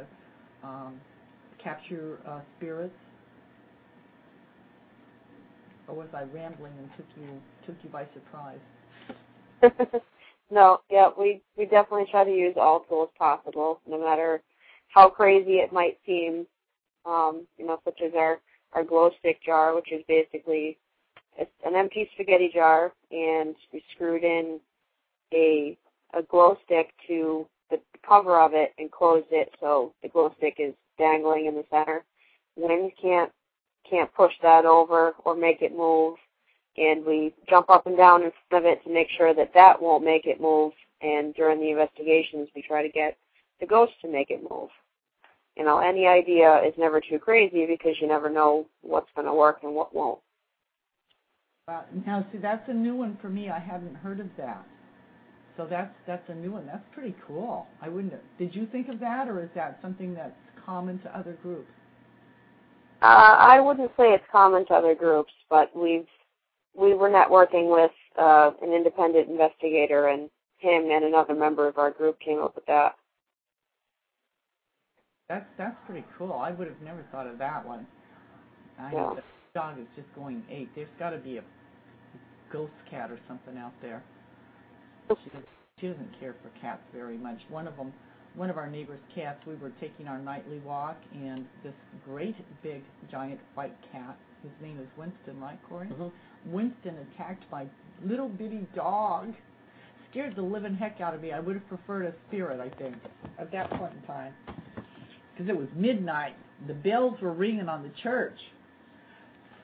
um, 0.63 1.01
capture 1.63 2.19
uh, 2.27 2.41
spirits? 2.57 2.93
Or 5.87 5.95
was 5.95 6.07
I 6.13 6.23
rambling 6.31 6.73
and 6.77 6.89
took 6.95 7.07
you 7.19 7.41
took 7.65 7.75
you 7.83 7.89
by 7.89 8.05
surprise? 8.13 8.59
no, 10.51 10.81
yeah, 10.91 11.09
we 11.17 11.41
definitely 11.57 12.05
try 12.11 12.23
to 12.23 12.31
use 12.31 12.53
all 12.55 12.81
tools 12.81 13.09
possible, 13.17 13.79
no 13.87 13.99
matter 13.99 14.43
how 14.89 15.09
crazy 15.09 15.53
it 15.53 15.73
might 15.73 15.97
seem. 16.05 16.45
Um, 17.03 17.47
you 17.57 17.65
know, 17.65 17.79
such 17.83 17.99
as 18.05 18.11
our 18.13 18.39
glow 18.83 19.09
stick 19.19 19.39
jar, 19.43 19.73
which 19.73 19.91
is 19.91 20.03
basically 20.07 20.77
an 21.65 21.75
empty 21.75 22.09
spaghetti 22.13 22.51
jar, 22.53 22.91
and 23.11 23.55
we 23.73 23.83
screwed 23.93 24.23
in 24.23 24.59
a 25.33 25.77
a 26.13 26.21
glow 26.23 26.57
stick 26.65 26.93
to 27.07 27.47
the 27.69 27.79
cover 28.05 28.39
of 28.39 28.53
it 28.53 28.73
and 28.77 28.91
closed 28.91 29.27
it 29.31 29.49
so 29.61 29.93
the 30.03 30.09
glow 30.09 30.33
stick 30.37 30.55
is 30.59 30.73
dangling 30.97 31.45
in 31.45 31.55
the 31.55 31.63
center. 31.69 32.03
Wind 32.57 32.91
can't 33.01 33.31
can't 33.89 34.13
push 34.13 34.33
that 34.41 34.65
over 34.65 35.15
or 35.23 35.35
make 35.35 35.61
it 35.61 35.75
move 35.75 36.17
and 36.77 37.05
we 37.05 37.33
jump 37.49 37.69
up 37.69 37.85
and 37.85 37.97
down 37.97 38.23
in 38.23 38.31
front 38.49 38.65
of 38.65 38.71
it 38.71 38.83
to 38.83 38.93
make 38.93 39.07
sure 39.17 39.33
that 39.33 39.53
that 39.53 39.81
won't 39.81 40.03
make 40.03 40.25
it 40.25 40.39
move. 40.39 40.73
And 41.01 41.33
during 41.33 41.59
the 41.59 41.71
investigations, 41.71 42.49
we 42.55 42.61
try 42.61 42.83
to 42.83 42.89
get 42.89 43.17
the 43.59 43.65
ghost 43.65 43.93
to 44.01 44.11
make 44.11 44.29
it 44.29 44.41
move. 44.49 44.69
You 45.57 45.65
know, 45.65 45.79
any 45.79 46.07
idea 46.07 46.61
is 46.63 46.73
never 46.77 47.01
too 47.01 47.19
crazy 47.19 47.65
because 47.65 47.95
you 47.99 48.07
never 48.07 48.29
know 48.29 48.67
what's 48.81 49.09
going 49.15 49.27
to 49.27 49.33
work 49.33 49.59
and 49.63 49.75
what 49.75 49.93
won't. 49.93 50.19
Now, 52.05 52.25
see, 52.31 52.37
that's 52.37 52.67
a 52.69 52.73
new 52.73 52.95
one 52.95 53.17
for 53.21 53.29
me. 53.29 53.49
I 53.49 53.59
hadn't 53.59 53.95
heard 53.95 54.19
of 54.19 54.27
that. 54.37 54.65
So 55.57 55.67
that's 55.69 55.93
that's 56.07 56.27
a 56.29 56.33
new 56.33 56.51
one. 56.53 56.65
That's 56.65 56.83
pretty 56.93 57.15
cool. 57.27 57.67
I 57.81 57.89
wouldn't. 57.89 58.13
Have, 58.13 58.21
did 58.39 58.55
you 58.55 58.65
think 58.71 58.87
of 58.89 58.99
that, 58.99 59.27
or 59.27 59.43
is 59.43 59.49
that 59.55 59.79
something 59.81 60.13
that's 60.13 60.33
common 60.65 60.99
to 60.99 61.17
other 61.17 61.37
groups? 61.43 61.69
Uh, 63.01 63.35
I 63.39 63.59
wouldn't 63.59 63.91
say 63.97 64.13
it's 64.13 64.23
common 64.31 64.65
to 64.67 64.73
other 64.73 64.95
groups, 64.95 65.33
but 65.49 65.75
we've 65.75 66.07
we 66.73 66.93
were 66.93 67.09
networking 67.09 67.71
with 67.71 67.91
uh, 68.17 68.51
an 68.61 68.73
independent 68.73 69.29
investigator, 69.29 70.07
and 70.07 70.29
him 70.57 70.89
and 70.89 71.03
another 71.03 71.35
member 71.35 71.67
of 71.67 71.77
our 71.77 71.91
group 71.91 72.19
came 72.19 72.39
up 72.39 72.55
with 72.55 72.65
that. 72.67 72.95
That's 75.27 75.45
that's 75.57 75.75
pretty 75.85 76.05
cool. 76.17 76.33
I 76.33 76.51
would 76.51 76.67
have 76.67 76.81
never 76.81 77.03
thought 77.11 77.27
of 77.27 77.37
that 77.39 77.65
one. 77.65 77.85
I 78.79 78.91
Yeah. 78.93 79.15
the 79.15 79.23
dog 79.53 79.79
is 79.79 79.87
just 79.95 80.07
going 80.15 80.43
ape. 80.49 80.69
There's 80.75 80.87
got 80.97 81.09
to 81.09 81.17
be 81.17 81.37
a 81.37 81.43
ghost 82.51 82.73
cat 82.89 83.11
or 83.11 83.19
something 83.27 83.57
out 83.57 83.73
there. 83.81 84.03
She 85.09 85.29
doesn't, 85.29 85.45
she 85.79 85.87
doesn't 85.87 86.19
care 86.19 86.35
for 86.41 86.49
cats 86.61 86.81
very 86.93 87.17
much. 87.17 87.37
One 87.49 87.67
of 87.67 87.75
them, 87.75 87.91
one 88.35 88.49
of 88.49 88.57
our 88.57 88.69
neighbor's 88.69 89.01
cats. 89.13 89.39
We 89.45 89.55
were 89.55 89.71
taking 89.81 90.07
our 90.07 90.19
nightly 90.19 90.59
walk, 90.59 90.97
and 91.13 91.45
this 91.63 91.73
great 92.05 92.35
big 92.63 92.83
giant 93.09 93.39
white 93.55 93.75
cat. 93.91 94.17
His 94.41 94.51
name 94.61 94.79
is 94.79 94.87
Winston, 94.97 95.39
right, 95.39 95.59
Corey? 95.67 95.87
Mhm. 95.87 96.11
Winston 96.45 96.97
attacked 96.97 97.43
my 97.51 97.67
little 98.03 98.29
bitty 98.29 98.65
dog. 98.73 99.33
Scared 100.09 100.35
the 100.35 100.41
living 100.41 100.75
heck 100.75 100.99
out 100.99 101.13
of 101.13 101.21
me. 101.21 101.31
I 101.31 101.39
would 101.39 101.55
have 101.55 101.67
preferred 101.67 102.05
a 102.05 102.13
spirit, 102.27 102.59
I 102.59 102.69
think, 102.77 102.95
at 103.37 103.51
that 103.51 103.69
point 103.69 103.93
in 103.93 104.01
time. 104.03 104.33
Because 105.31 105.47
it 105.49 105.55
was 105.55 105.67
midnight. 105.75 106.35
The 106.67 106.73
bells 106.73 107.19
were 107.21 107.33
ringing 107.33 107.69
on 107.69 107.83
the 107.83 107.91
church. 108.03 108.37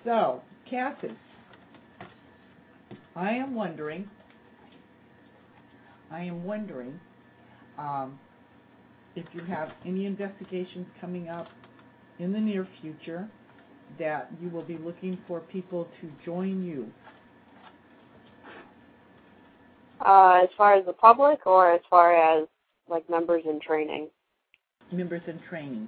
So, 0.03 0.41
Cassie, 0.69 1.17
I 3.17 3.31
am 3.31 3.55
wondering, 3.55 4.07
I 6.11 6.21
am 6.21 6.43
wondering 6.43 6.99
um, 7.79 8.19
if 9.15 9.25
you 9.33 9.41
have 9.41 9.69
any 9.83 10.05
investigations 10.05 10.85
coming 11.01 11.27
up 11.27 11.47
in 12.19 12.31
the 12.31 12.39
near 12.39 12.67
future 12.79 13.27
that 13.97 14.29
you 14.39 14.49
will 14.49 14.61
be 14.61 14.77
looking 14.77 15.17
for 15.27 15.39
people 15.39 15.87
to 15.99 16.11
join 16.23 16.63
you. 16.63 16.91
Uh, 20.05 20.41
as 20.43 20.49
far 20.55 20.75
as 20.75 20.85
the 20.85 20.93
public, 20.93 21.47
or 21.47 21.73
as 21.73 21.81
far 21.89 22.15
as 22.15 22.47
like 22.87 23.09
members 23.09 23.41
in 23.49 23.59
training. 23.59 24.09
Members 24.91 25.23
in 25.25 25.39
training. 25.49 25.87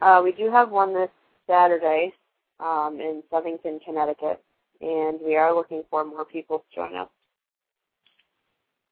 Uh, 0.00 0.20
we 0.24 0.32
do 0.32 0.50
have 0.50 0.72
one 0.72 0.92
this 0.92 1.10
Saturday 1.48 2.12
um, 2.58 2.98
in 3.00 3.22
Southington, 3.32 3.78
Connecticut, 3.84 4.42
and 4.82 5.20
we 5.24 5.36
are 5.36 5.54
looking 5.54 5.82
for 5.90 6.04
more 6.04 6.24
people 6.24 6.58
to 6.58 6.74
join 6.74 6.96
us. 6.96 7.08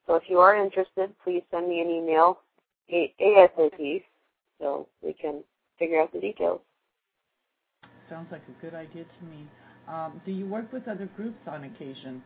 So 0.07 0.14
if 0.14 0.22
you 0.28 0.38
are 0.38 0.57
interested, 0.57 1.11
please 1.22 1.43
send 1.51 1.68
me 1.68 1.80
an 1.80 1.88
email 1.91 2.41
ASAP 2.93 4.03
so 4.61 4.88
we 5.03 5.12
can 5.12 5.45
figure 5.78 6.01
out 6.01 6.12
the 6.12 6.20
details. 6.20 6.61
Sounds 8.09 8.28
like 8.32 8.43
a 8.49 8.62
good 8.64 8.74
idea 8.74 9.05
to 9.05 9.24
me. 9.26 9.47
Um, 9.88 10.20
do 10.24 10.32
you 10.32 10.47
work 10.47 10.72
with 10.72 10.88
other 10.88 11.09
groups 11.16 11.38
on 11.47 11.64
occasion? 11.64 12.22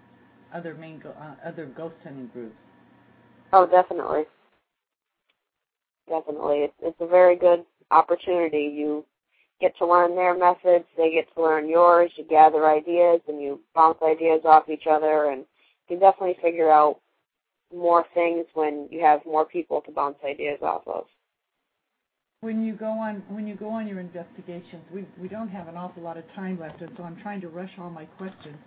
Other 0.55 0.75
main 0.75 1.01
go- 1.01 1.11
uh, 1.19 1.35
other 1.47 1.67
ghost 1.67 1.97
hunting 2.05 2.31
groups? 2.33 2.57
Oh, 3.53 3.67
definitely. 3.67 4.23
Definitely. 6.09 6.59
It's, 6.59 6.75
it's 6.83 7.01
a 7.01 7.07
very 7.07 7.37
good 7.37 7.65
opportunity. 7.91 8.73
You 8.77 9.05
get 9.61 9.77
to 9.79 9.87
learn 9.87 10.15
their 10.17 10.37
methods, 10.37 10.85
they 10.97 11.13
get 11.13 11.33
to 11.35 11.43
learn 11.43 11.69
yours, 11.69 12.11
you 12.17 12.25
gather 12.25 12.67
ideas, 12.67 13.21
and 13.29 13.41
you 13.41 13.61
bounce 13.75 13.99
ideas 14.03 14.43
off 14.45 14.69
each 14.69 14.87
other, 14.91 15.31
and 15.31 15.41
you 15.41 15.97
can 15.97 16.01
definitely 16.01 16.37
figure 16.43 16.71
out 16.71 17.01
more 17.75 18.05
things 18.15 18.47
when 18.55 18.89
you 18.91 19.01
have 19.01 19.21
more 19.25 19.45
people 19.45 19.81
to 19.83 19.93
bounce 19.93 20.17
ideas 20.25 20.59
off 20.63 20.83
of. 20.87 21.05
When 22.41 22.63
you 22.63 22.75
go 22.75 22.91
on 22.91 23.23
when 23.31 23.47
you 23.47 23.55
go 23.55 23.71
on 23.71 23.89
your 23.89 24.01
investigations, 24.01 24.85
we 24.93 25.07
we 25.19 25.29
don't 25.29 25.49
have 25.49 25.67
an 25.67 25.77
awful 25.77 26.03
lot 26.03 26.19
of 26.19 26.25
time 26.35 26.61
left, 26.61 26.83
and 26.83 26.91
so 26.97 27.03
I'm 27.03 27.17
trying 27.23 27.41
to 27.41 27.49
rush 27.49 27.71
all 27.79 27.89
my 27.89 28.05
questions 28.05 28.59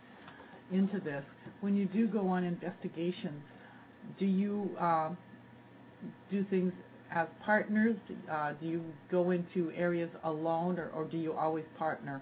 into 0.71 0.99
this. 0.99 1.23
When 1.61 1.75
you 1.75 1.85
do 1.85 2.07
go 2.07 2.27
on 2.27 2.43
investigations, 2.43 3.43
do 4.17 4.25
you 4.25 4.71
uh, 4.79 5.09
do 6.31 6.43
things 6.49 6.73
as 7.11 7.27
partners? 7.45 7.95
Uh, 8.31 8.53
do 8.59 8.67
you 8.67 8.83
go 9.09 9.31
into 9.31 9.71
areas 9.75 10.09
alone, 10.23 10.79
or, 10.79 11.05
do 11.05 11.17
you 11.17 11.33
always 11.33 11.65
partner? 11.77 12.21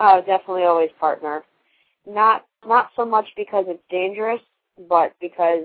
Oh, 0.00 0.20
definitely 0.20 0.64
always 0.64 0.90
partner. 0.98 1.42
Not 2.06 2.46
not 2.66 2.90
so 2.96 3.04
much 3.04 3.26
because 3.36 3.66
it's 3.68 3.82
dangerous, 3.90 4.40
but 4.88 5.14
because 5.20 5.64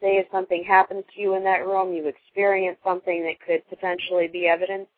say 0.00 0.18
if 0.18 0.26
something 0.30 0.64
happens 0.64 1.04
to 1.14 1.20
you 1.20 1.34
in 1.34 1.44
that 1.44 1.66
room, 1.66 1.92
you 1.92 2.06
experience 2.06 2.78
something 2.84 3.22
that 3.24 3.40
could 3.46 3.68
potentially 3.68 4.28
be 4.28 4.46
evidence. 4.46 4.88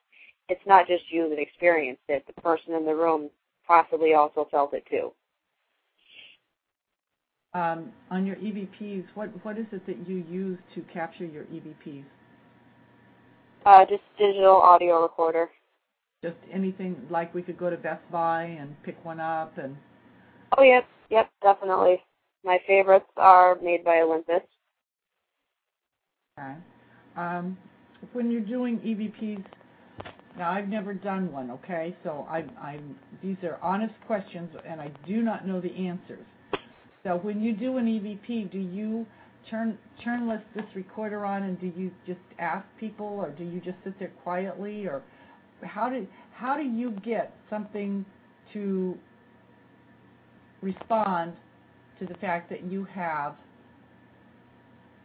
It's 0.49 0.66
not 0.66 0.86
just 0.86 1.05
you 1.11 1.28
that 1.28 1.38
experienced 1.38 2.03
it. 2.09 2.24
The 2.26 2.41
person 2.41 2.74
in 2.74 2.84
the 2.84 2.95
room 2.95 3.30
possibly 3.66 4.14
also 4.14 4.49
felt 4.51 4.74
it 4.74 4.84
too. 4.91 5.12
Um, 7.53 7.93
on 8.11 8.26
your 8.26 8.36
EVPs, 8.36 9.05
what 9.14 9.28
what 9.45 9.59
is 9.59 9.66
it 9.72 9.86
that 9.86 10.09
you 10.09 10.24
use 10.28 10.59
to 10.74 10.82
capture 10.93 11.24
your 11.26 11.45
EVPs? 11.45 12.05
Uh, 13.66 13.84
just 13.84 14.02
digital 14.18 14.56
audio 14.56 15.02
recorder. 15.02 15.48
Just 16.22 16.36
anything 16.52 16.96
like 17.11 17.34
we 17.34 17.42
could 17.42 17.58
go 17.58 17.70
to 17.70 17.76
Best 17.76 18.02
Buy 18.11 18.44
and 18.44 18.74
pick 18.82 19.02
one 19.04 19.20
up 19.20 19.56
and 19.58 19.76
Oh, 20.58 20.62
yep, 20.62 20.86
yep, 21.11 21.30
definitely. 21.42 22.02
My 22.44 22.58
favorites 22.66 23.06
are 23.16 23.56
made 23.62 23.84
by 23.84 24.00
Olympus. 24.00 24.42
Okay. 26.38 26.54
Um, 27.16 27.56
when 28.12 28.30
you're 28.30 28.40
doing 28.40 28.78
EVPs, 28.78 29.44
now 30.36 30.50
I've 30.50 30.68
never 30.68 30.94
done 30.94 31.30
one, 31.30 31.50
okay? 31.50 31.94
So 32.02 32.26
I, 32.28 32.44
I'm 32.61 32.96
these 33.22 33.36
are 33.42 33.58
honest 33.62 33.94
questions, 34.06 34.50
and 34.66 34.80
I 34.80 34.90
do 35.06 35.22
not 35.22 35.46
know 35.46 35.61
the 35.61 35.72
answers. 35.72 36.24
So 37.04 37.16
when 37.22 37.42
you 37.42 37.54
do 37.54 37.76
an 37.76 37.86
EVP, 37.86 38.50
do 38.50 38.58
you 38.58 39.06
turn 39.49 39.78
turn 40.03 40.28
this, 40.28 40.41
this 40.55 40.64
recorder 40.74 41.24
on, 41.24 41.43
and 41.45 41.61
do 41.61 41.72
you 41.76 41.91
just 42.07 42.20
ask 42.38 42.66
people, 42.78 43.07
or 43.07 43.30
do 43.30 43.45
you 43.45 43.61
just 43.61 43.76
sit 43.84 43.99
there 43.99 44.12
quietly, 44.22 44.86
or 44.86 45.03
how 45.62 45.88
do 45.88 46.07
how 46.34 46.57
do 46.57 46.62
you 46.62 46.93
get 47.05 47.34
something 47.49 48.05
to 48.53 48.97
respond 50.62 51.32
to 51.99 52.07
the 52.07 52.14
fact 52.14 52.51
that 52.51 52.64
you 52.64 52.84
have 52.84 53.34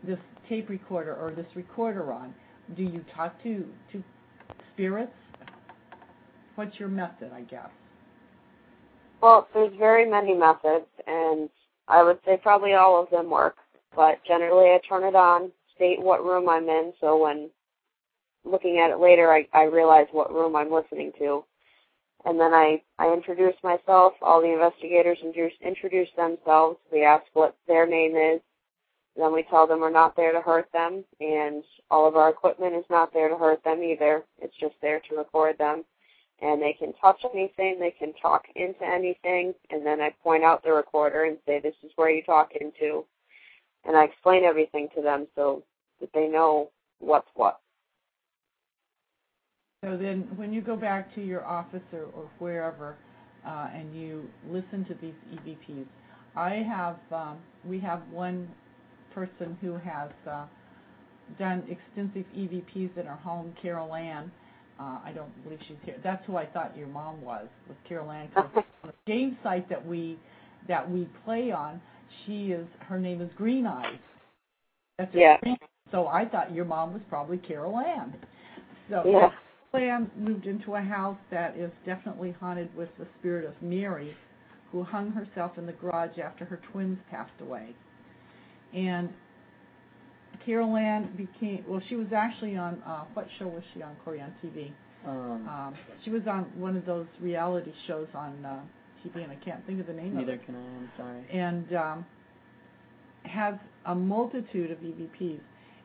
this 0.04 0.20
tape 0.50 0.70
recorder 0.70 1.16
or 1.16 1.32
this 1.32 1.48
recorder 1.56 2.12
on? 2.12 2.34
Do 2.76 2.84
you 2.84 3.04
talk 3.16 3.42
to 3.44 3.66
to 3.92 4.04
spirits? 4.74 5.12
What's 6.56 6.80
your 6.80 6.90
method, 6.90 7.32
I 7.34 7.42
guess? 7.42 7.70
Well, 9.22 9.48
there's 9.54 9.74
very 9.78 10.10
many 10.10 10.34
methods, 10.34 10.86
and 11.06 11.50
I 11.88 12.02
would 12.04 12.20
say 12.26 12.38
probably 12.42 12.74
all 12.74 13.02
of 13.02 13.10
them 13.10 13.30
work. 13.30 13.58
But 13.96 14.20
generally, 14.28 14.72
I 14.72 14.80
turn 14.88 15.04
it 15.04 15.16
on, 15.16 15.52
state 15.76 16.02
what 16.02 16.24
room 16.24 16.50
I'm 16.50 16.68
in, 16.70 16.94
so 17.00 17.22
when 17.24 17.50
looking 18.44 18.80
at 18.80 18.92
it 18.92 19.00
later, 19.00 19.32
I, 19.32 19.48
I 19.54 19.64
realize 19.64 20.08
what 20.12 20.34
room 20.34 20.56
I'm 20.56 20.72
listening 20.72 21.12
to. 21.20 21.44
And 22.26 22.40
then 22.40 22.54
I, 22.54 22.82
I 22.98 23.14
introduce 23.14 23.56
myself. 23.64 24.14
All 24.22 24.42
the 24.42 24.52
investigators 24.52 25.20
introduce, 25.24 25.54
introduce 25.62 26.10
themselves. 26.18 26.78
We 26.92 27.04
ask 27.04 27.24
what 27.34 27.56
their 27.68 27.86
name 27.86 28.16
is. 28.16 28.42
Then 29.16 29.32
we 29.34 29.44
tell 29.44 29.66
them 29.66 29.80
we're 29.80 29.92
not 29.92 30.16
there 30.16 30.34
to 30.34 30.42
hurt 30.42 30.68
them, 30.74 31.06
and 31.22 31.64
all 31.90 32.06
of 32.06 32.18
our 32.18 32.30
equipment 32.30 32.76
is 32.76 32.84
not 32.90 33.14
there 33.14 33.30
to 33.30 33.38
hurt 33.38 33.64
them 33.64 33.82
either. 33.82 34.26
It's 34.42 34.58
just 34.60 34.76
there 34.82 35.00
to 35.10 35.16
record 35.16 35.58
them. 35.58 35.86
And 36.42 36.62
they 36.62 36.74
can 36.74 36.92
touch 37.00 37.22
anything, 37.34 37.80
they 37.80 37.96
can 37.98 38.12
talk 38.22 38.44
into 38.58 38.84
anything, 38.84 39.54
and 39.70 39.86
then 39.86 40.02
I 40.02 40.14
point 40.22 40.44
out 40.44 40.64
the 40.64 40.74
recorder 40.74 41.24
and 41.24 41.38
say, 41.46 41.62
this 41.62 41.76
is 41.82 41.92
where 41.96 42.10
you 42.10 42.24
talk 42.24 42.52
into. 42.60 43.06
And 43.86 43.98
I 43.98 44.06
explain 44.06 44.44
everything 44.46 44.90
to 44.96 45.02
them 45.02 45.28
so 45.36 45.64
that 46.02 46.10
they 46.14 46.28
know 46.28 46.72
what's 47.00 47.30
what. 47.36 47.60
So 49.86 49.98
then, 49.98 50.30
when 50.38 50.54
you 50.54 50.62
go 50.62 50.76
back 50.76 51.14
to 51.16 51.22
your 51.22 51.46
office 51.46 51.84
or, 51.94 52.06
or 52.16 52.30
wherever, 52.40 52.98
uh, 53.48 53.70
and 53.74 53.96
you 53.96 54.26
listen 54.50 54.86
to 54.88 54.96
these 55.02 55.14
EVPs, 55.34 55.88
I 56.36 56.64
have 56.68 56.98
um, 57.12 57.38
we 57.66 57.80
have 57.82 58.02
one 58.12 58.50
person 59.14 59.58
who 59.62 59.74
has 59.76 60.12
uh, 60.30 60.46
done 61.40 61.64
extensive 61.70 62.26
EVPs 62.38 62.98
in 62.98 63.06
her 63.08 63.16
home, 63.24 63.54
Carol 63.62 63.96
Ann. 63.96 64.32
Uh, 64.80 65.00
I 65.06 65.14
don't 65.16 65.32
believe 65.44 65.60
she's 65.68 65.78
here. 65.86 65.98
That's 66.04 66.26
who 66.28 66.38
I 66.38 66.46
thought 66.48 66.78
your 66.78 66.88
mom 66.88 67.22
was, 67.22 67.48
was 67.68 67.78
Carol 67.88 68.12
Ann. 68.12 68.30
'cause 68.30 68.50
on 68.84 68.92
the 69.08 69.12
game 69.12 69.38
site 69.44 69.70
that 69.70 69.86
we 69.86 70.20
that 70.68 70.90
we 70.90 71.08
play 71.26 71.52
on, 71.52 71.82
she 72.26 72.52
is 72.52 72.68
her 72.88 73.00
name 73.00 73.22
is 73.22 73.30
Green 73.38 73.66
Eyes. 73.66 74.00
That's 74.98 75.14
Yeah. 75.14 75.38
screen- 75.38 75.58
So 75.92 76.08
I 76.08 76.26
thought 76.26 76.52
your 76.52 76.66
mom 76.66 76.94
was 76.94 77.02
probably 77.10 77.38
Carol 77.38 77.80
Ann. 77.80 78.14
So 78.90 79.04
Yeah. 79.06 79.32
Lamb 79.74 80.10
moved 80.16 80.48
into 80.48 80.76
a 80.76 80.82
house 80.82 81.18
that 81.30 81.56
is 81.58 81.72
definitely 81.86 82.32
haunted 82.32 82.74
with 82.76 82.96
the 82.98 83.06
spirit 83.20 83.46
of 83.46 83.62
Mary, 83.62 84.16
who 84.72 84.84
hung 84.84 85.12
herself 85.12 85.58
in 85.58 85.66
the 85.66 85.74
garage 85.74 86.18
after 86.18 86.46
her 86.46 86.58
twins 86.72 86.98
passed 87.10 87.40
away. 87.42 87.76
And 88.74 89.14
Carol 90.46 90.76
Ann 90.76 91.08
became 91.16 91.64
well. 91.68 91.82
She 91.82 91.96
was 91.96 92.12
actually 92.14 92.58
on 92.58 92.82
uh, 92.84 93.06
what 93.14 93.30
show 93.38 93.48
was 93.48 93.64
she 93.74 93.82
on? 93.82 93.96
Corey 94.04 94.22
on 94.22 94.34
TV. 94.44 94.72
Um, 95.06 95.48
Um, 95.48 95.76
she 96.04 96.10
was 96.10 96.26
on 96.28 96.46
one 96.60 96.76
of 96.76 96.86
those 96.86 97.08
reality 97.20 97.72
shows 97.88 98.08
on 98.16 98.44
uh, 98.46 98.60
And 99.14 99.32
I 99.32 99.36
can't 99.36 99.66
think 99.66 99.80
of 99.80 99.88
the 99.88 99.94
name 99.94 100.16
neither 100.16 100.34
of 100.34 100.40
it. 100.40 100.46
can 100.46 100.56
I. 100.56 100.60
I'm 100.60 100.92
sorry. 100.98 101.26
And 101.32 101.76
um, 101.76 102.06
has 103.24 103.56
a 103.86 103.96
multitude 103.96 104.72
of 104.72 104.78
EVPs. 104.80 105.40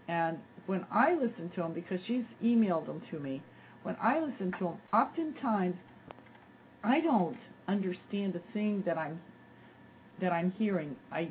And 0.08 0.38
when 0.66 0.84
I 0.90 1.14
listen 1.14 1.50
to 1.54 1.62
them, 1.62 1.72
because 1.72 2.00
she's 2.06 2.24
emailed 2.42 2.86
them 2.86 3.02
to 3.10 3.18
me, 3.18 3.42
when 3.82 3.96
I 4.02 4.20
listen 4.20 4.52
to 4.58 4.64
them, 4.64 4.74
oftentimes 4.92 5.76
I 6.82 7.00
don't 7.00 7.38
understand 7.68 8.34
a 8.36 8.52
thing 8.52 8.82
that 8.86 8.98
I'm 8.98 9.20
that 10.20 10.32
I'm 10.32 10.52
hearing. 10.58 10.96
I 11.10 11.30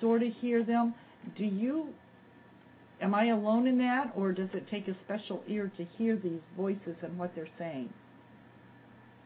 sort 0.00 0.22
of 0.22 0.32
hear 0.40 0.64
them. 0.64 0.94
Do 1.36 1.44
you? 1.44 1.88
Am 3.02 3.14
I 3.14 3.26
alone 3.28 3.66
in 3.66 3.78
that, 3.78 4.12
or 4.14 4.32
does 4.32 4.48
it 4.52 4.66
take 4.70 4.86
a 4.88 4.96
special 5.04 5.42
ear 5.48 5.70
to 5.76 5.86
hear 5.96 6.16
these 6.16 6.40
voices 6.56 6.96
and 7.02 7.18
what 7.18 7.34
they're 7.34 7.48
saying? 7.58 7.92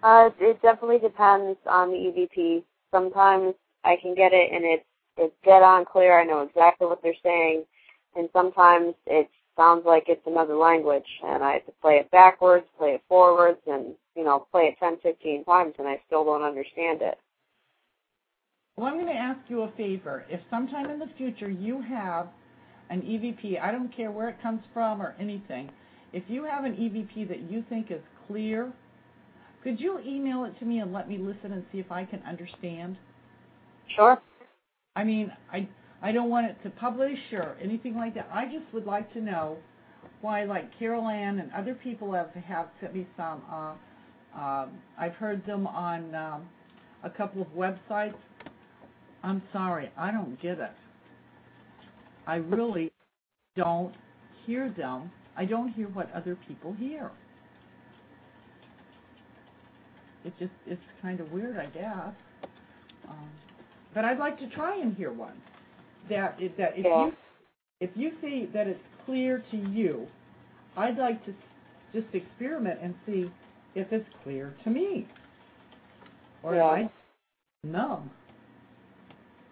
Uh, 0.05 0.29
it 0.39 0.61
definitely 0.61 0.99
depends 0.99 1.59
on 1.67 1.89
the 1.89 1.97
EVP. 1.97 2.63
Sometimes 2.93 3.55
I 3.85 3.97
can 3.97 4.15
get 4.15 4.33
it 4.35 4.53
and 4.53 4.63
it's 4.65 4.85
it's 5.17 5.35
dead 5.45 5.63
on 5.63 5.85
clear. 5.87 6.21
I 6.21 6.25
know 6.25 6.43
exactly 6.43 6.87
what 6.87 7.01
they're 7.03 7.15
saying, 7.23 7.65
and 8.15 8.29
sometimes 8.33 8.95
it 9.07 9.31
sounds 9.57 9.87
like 9.87 10.05
it's 10.09 10.27
another 10.27 10.57
language, 10.57 11.07
and 11.25 11.43
I 11.43 11.53
have 11.53 11.67
to 11.67 11.73
play 11.81 11.95
it 11.95 12.11
backwards, 12.11 12.67
play 12.77 12.91
it 12.91 13.03
forwards, 13.09 13.61
and 13.67 13.95
you 14.15 14.25
know 14.25 14.47
play 14.53 14.65
it 14.65 14.77
ten, 14.79 14.99
fifteen 15.03 15.45
times, 15.45 15.75
and 15.79 15.89
I 15.89 16.01
still 16.07 16.25
don't 16.25 16.43
understand 16.43 17.01
it. 17.01 17.17
Well, 18.77 18.89
I'm 18.89 18.95
going 18.95 19.07
to 19.07 19.13
ask 19.13 19.39
you 19.49 19.63
a 19.63 19.73
favor. 19.73 20.27
If 20.29 20.41
sometime 20.51 20.91
in 20.91 20.99
the 20.99 21.09
future 21.17 21.49
you 21.49 21.81
have 21.81 22.27
an 22.91 23.01
EVP, 23.03 23.59
I 23.63 23.71
don't 23.71 23.95
care 23.97 24.11
where 24.11 24.29
it 24.29 24.43
comes 24.43 24.61
from 24.75 25.01
or 25.01 25.15
anything, 25.19 25.71
if 26.13 26.25
you 26.29 26.45
have 26.45 26.65
an 26.65 26.73
EVP 26.73 27.29
that 27.29 27.51
you 27.51 27.65
think 27.71 27.91
is 27.91 28.03
clear, 28.27 28.73
could 29.65 29.81
you 29.81 29.99
email 30.07 30.45
it 30.45 30.59
to 30.61 30.67
me 30.67 30.79
and 30.81 30.93
let 30.93 31.09
me 31.09 31.19
listen 31.19 31.53
and 31.53 31.65
see 31.73 31.79
if 31.79 31.91
I 31.91 32.05
can 32.05 32.23
understand? 32.23 32.97
Sure. 33.97 34.21
I 34.97 35.05
mean, 35.05 35.33
I 35.53 35.69
I 36.03 36.13
don't 36.13 36.31
want 36.31 36.47
it 36.47 36.57
to 36.65 36.71
publish 36.71 37.19
or 37.33 37.57
anything 37.63 37.97
like 37.97 38.15
that. 38.15 38.29
I 38.33 38.45
just 38.45 38.73
would 38.75 38.87
like 38.87 39.13
to 39.15 39.21
know 39.21 39.57
why, 40.21 40.45
like 40.45 40.79
Carol 40.79 41.09
Ann 41.09 41.39
and 41.41 41.51
other 41.53 41.75
people 41.75 42.13
have 42.13 42.31
have 42.35 42.69
sent 42.81 42.95
me 42.95 43.07
some. 43.17 43.43
Uh, 43.51 43.75
uh, 44.39 44.69
I've 44.99 45.15
heard 45.15 45.45
them 45.47 45.67
on 45.67 46.15
um, 46.15 46.49
a 47.05 47.11
couple 47.11 47.43
of 47.43 47.49
websites. 47.49 48.17
I'm 49.23 49.43
sorry, 49.53 49.91
I 49.97 50.11
don't 50.11 50.41
get 50.43 50.59
it. 50.59 50.73
I 52.27 52.37
really 52.37 52.93
don't 53.57 53.95
hear 54.47 54.73
them. 54.77 55.11
I 55.37 55.45
don't 55.47 55.69
hear 55.71 55.89
what 55.89 56.13
other 56.15 56.39
people 56.49 56.75
hear. 56.75 57.11
It 60.25 60.33
just 60.39 60.53
it's 60.67 60.83
kind 61.03 61.21
of 61.21 61.31
weird, 61.33 61.59
I 61.59 61.67
guess. 61.67 62.15
Um, 63.09 63.31
but 63.95 64.05
I'd 64.05 64.19
like 64.19 64.39
to 64.41 64.49
try 64.49 64.81
and 64.81 64.97
hear 64.97 65.13
one. 65.13 65.41
That 66.09 66.37
if 66.39 66.57
that 66.57 66.79
if 66.79 66.85
Yeah. 66.85 67.07
you 67.07 67.13
if 67.81 67.91
you 67.95 68.13
see 68.23 68.49
that 68.55 68.67
it's 68.67 68.81
clear 69.05 69.45
to 69.51 69.57
you, 69.57 70.07
I'd 70.77 70.97
like 70.97 71.25
to 71.27 71.35
just 71.93 72.13
experiment 72.15 72.81
and 72.83 72.95
see 73.07 73.31
if 73.75 73.93
it's 73.93 74.09
clear 74.23 74.55
to 74.65 74.71
me. 74.71 75.07
Or 76.43 76.55
Yeah. 76.55 76.73
am 76.73 76.91
I 77.65 77.69
numb 77.69 78.11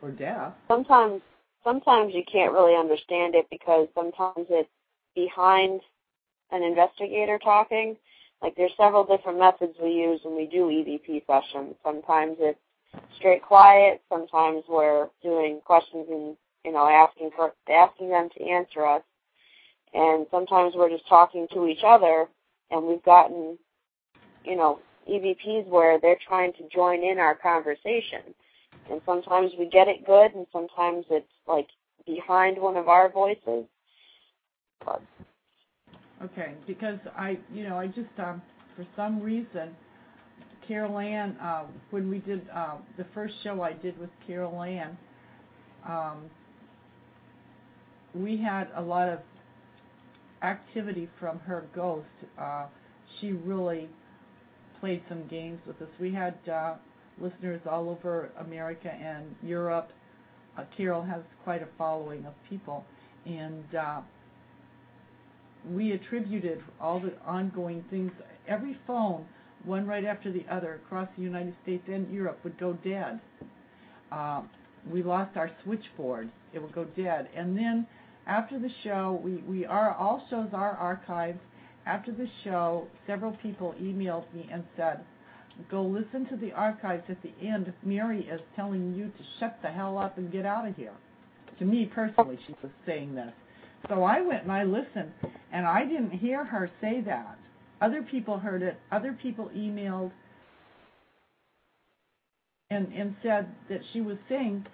or 0.01 0.11
deaf? 0.11 0.55
Sometimes 0.69 1.23
sometimes 1.65 2.15
you 2.15 2.25
can't 2.31 2.53
really 2.53 2.75
understand 2.75 3.35
it 3.35 3.47
because 3.51 3.89
sometimes 3.95 4.47
it's 4.49 4.69
behind 5.15 5.81
an 6.51 6.63
investigator 6.63 7.39
talking. 7.39 7.97
Like 8.43 8.57
there's 8.57 8.73
several 8.77 9.05
different 9.05 9.39
methods 9.39 9.75
we 9.81 9.91
use 9.93 10.21
when 10.25 10.37
we 10.37 10.47
do 10.47 10.67
EVP 10.67 11.25
sessions. 11.27 11.77
Sometimes 11.85 12.37
it's 12.41 12.59
straight 13.17 13.43
quiet. 13.43 14.03
Sometimes 14.09 14.65
we're 14.69 15.09
doing 15.23 15.61
questions 15.65 16.07
and 16.11 16.37
you 16.65 16.73
know 16.73 16.89
asking 16.89 17.31
for 17.37 17.53
asking 17.71 18.11
them 18.11 18.29
to 18.37 18.45
answer 18.45 18.85
us, 18.85 19.03
and 19.95 20.27
sometimes 20.31 20.75
we're 20.77 20.91
just 20.91 21.09
talking 21.09 21.47
to 21.55 21.67
each 21.67 21.85
other. 21.87 22.27
And 22.71 22.87
we've 22.87 23.05
gotten 23.05 23.59
you 24.45 24.57
know 24.57 24.81
EVPs 25.09 25.69
where 25.69 26.01
they're 26.01 26.19
trying 26.27 26.53
to 26.55 26.69
join 26.75 27.05
in 27.05 27.19
our 27.19 27.37
conversation, 27.37 28.35
and 28.91 29.01
sometimes 29.07 29.53
we 29.57 29.67
get 29.69 29.87
it 29.87 30.05
good, 30.05 30.35
and 30.35 30.47
sometimes 30.53 31.05
it's 31.11 31.31
like 31.47 31.69
behind 32.07 32.59
one 32.59 32.77
of 32.77 32.89
our 32.89 33.09
voices. 33.09 33.67
But 34.85 35.01
Okay, 36.25 36.55
because 36.69 36.99
I, 37.17 37.39
you 37.53 37.65
know, 37.69 37.77
I 37.77 37.89
just 37.89 38.09
um, 38.19 38.41
for 38.77 38.87
some 38.95 39.21
reason, 39.21 39.75
Carol 40.69 40.99
Ann, 40.99 41.37
uh, 41.43 41.65
when 41.91 42.09
we 42.09 42.19
did 42.19 42.47
uh, 42.55 42.77
the 42.97 43.07
first 43.13 43.35
show 43.43 43.63
I 43.63 43.73
did 43.73 43.99
with 43.99 44.11
Carol 44.27 44.63
Ann, 44.63 44.97
um, 45.89 46.31
we 48.15 48.37
had 48.37 48.69
a 48.77 48.83
lot 48.83 49.09
of 49.09 49.19
activity 50.43 51.09
from 51.19 51.41
her 51.41 51.65
ghost. 51.75 52.07
Uh, 52.41 52.67
she 53.21 53.33
really 53.33 53.89
played 54.81 55.03
some 55.09 55.27
games 55.27 55.59
with 55.67 55.81
us. 55.83 55.89
We 56.01 56.13
had 56.13 56.35
listeners 57.21 57.61
all 57.69 57.89
over 57.91 58.31
America 58.39 58.93
and 58.93 59.35
Europe. 59.43 59.91
Carol 60.77 61.03
has 61.03 61.23
quite 61.43 61.63
a 61.63 61.69
following 61.77 62.25
of 62.27 62.35
people, 62.49 62.85
and 63.27 63.65
we 65.71 65.93
attributed 65.93 66.63
all 66.81 67.01
the 67.01 67.13
ongoing 67.27 67.85
things. 67.91 68.13
Every 68.49 68.77
phone, 68.87 69.27
one 69.65 69.87
right 69.87 70.05
after 70.05 70.33
the 70.33 70.45
other, 70.51 70.81
across 70.85 71.09
the 71.17 71.23
United 71.23 71.55
States 71.63 71.85
and 71.87 72.13
Europe, 72.13 72.39
would 72.45 72.59
go 72.59 72.73
dead. 72.85 73.21
Uh, 74.11 74.43
we 74.91 75.03
lost 75.03 75.37
our 75.37 75.51
switchboard; 75.63 76.31
it 76.53 76.61
would 76.61 76.73
go 76.75 76.85
dead. 76.97 77.29
And 77.37 77.57
then, 77.57 77.87
after 78.27 78.59
the 78.59 78.71
show, 78.83 79.21
we 79.23 79.37
we 79.37 79.65
are 79.65 79.95
all 79.95 80.25
shows 80.31 80.49
are 80.53 80.77
archived. 80.77 81.39
After 81.87 82.13
the 82.13 82.29
show, 82.45 82.87
several 83.07 83.33
people 83.43 83.75
emailed 83.81 84.33
me 84.35 84.49
and 84.53 84.65
said, 84.77 85.05
"Go 85.71 85.83
listen 85.85 86.27
to 86.27 86.37
the 86.37 86.53
archives. 86.53 87.05
At 87.09 87.23
the 87.23 87.33
end, 87.41 87.73
Mary 87.85 88.27
is 88.27 88.41
telling 88.57 88.95
you 88.95 89.07
to 89.07 89.25
shut 89.39 89.59
the 89.63 89.69
hell 89.69 89.99
up 89.99 90.19
and 90.19 90.31
get 90.33 90.45
out 90.45 90.67
of 90.67 90.77
here." 90.77 90.95
To 91.59 91.65
me 91.65 91.87
personally, 91.87 92.39
she 92.47 92.55
was 92.63 92.73
saying 92.85 93.15
this. 93.15 93.33
So 93.89 94.05
I 94.05 94.21
went 94.23 94.45
and 94.45 94.53
I 94.53 94.65
listened, 94.65 95.13
and 95.53 95.67
I 95.67 95.85
didn't 95.85 96.13
hear 96.13 96.45
her 96.45 96.71
say 96.81 97.03
that. 97.07 97.39
Other 97.83 98.03
people 98.03 98.39
heard 98.39 98.63
it. 98.63 98.79
Other 98.93 99.13
people 99.23 99.51
emailed 99.57 100.13
and 102.71 102.93
and 102.95 103.17
said 103.23 103.49
that 103.71 103.81
she 103.93 104.01
was 104.03 104.19
saying, 104.29 104.67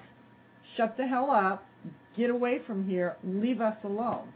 "Shut 0.76 0.96
the 0.96 1.06
hell 1.06 1.30
up, 1.30 1.64
get 2.16 2.30
away 2.30 2.60
from 2.66 2.88
here, 2.88 3.16
leave 3.24 3.60
us 3.60 3.76
alone." 3.84 4.32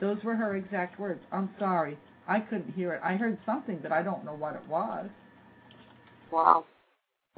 Those 0.00 0.22
were 0.24 0.36
her 0.36 0.56
exact 0.56 0.98
words. 1.00 1.20
I'm 1.32 1.50
sorry, 1.58 1.98
I 2.28 2.40
couldn't 2.40 2.74
hear 2.74 2.94
it. 2.94 3.02
I 3.04 3.16
heard 3.16 3.38
something, 3.46 3.78
but 3.82 3.92
I 3.92 4.02
don't 4.02 4.24
know 4.24 4.34
what 4.34 4.54
it 4.54 4.66
was. 4.68 5.08
wow. 6.30 6.64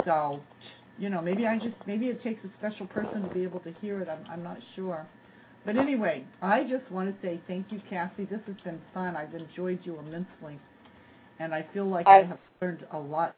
So, 0.05 0.41
you 0.99 1.11
know, 1.11 1.23
maybe 1.23 1.47
I 1.47 1.59
just 1.59 1.77
maybe 1.87 2.07
it 2.09 2.23
takes 2.23 2.45
a 2.45 2.51
special 2.59 2.87
person 2.87 3.23
to 3.23 3.29
be 3.35 3.45
able 3.45 3.61
to 3.61 3.73
hear 3.81 4.01
it. 4.01 4.09
I'm 4.09 4.25
I'm 4.31 4.43
not 4.43 4.59
sure. 4.77 5.07
But 5.65 5.77
anyway, 5.77 6.25
I 6.41 6.63
just 6.63 6.91
want 6.91 7.15
to 7.15 7.27
say 7.27 7.41
thank 7.47 7.67
you, 7.71 7.81
Cassie. 7.91 8.25
This 8.25 8.41
has 8.47 8.57
been 8.65 8.81
fun. 8.95 9.15
I've 9.17 9.35
enjoyed 9.35 9.81
you 9.85 9.99
immensely, 9.99 10.59
and 11.39 11.55
I 11.55 11.67
feel 11.75 11.87
like 11.87 12.07
I 12.07 12.21
I- 12.21 12.23
have 12.25 12.39
learned 12.61 12.87
a 12.93 12.99
lot. 12.99 13.35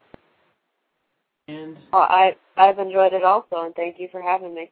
And 1.49 1.77
I 1.91 2.35
I've 2.55 2.79
enjoyed 2.79 3.13
it 3.13 3.23
also, 3.23 3.63
and 3.63 3.75
thank 3.75 3.99
you 3.99 4.07
for 4.11 4.21
having 4.21 4.53
me. 4.53 4.71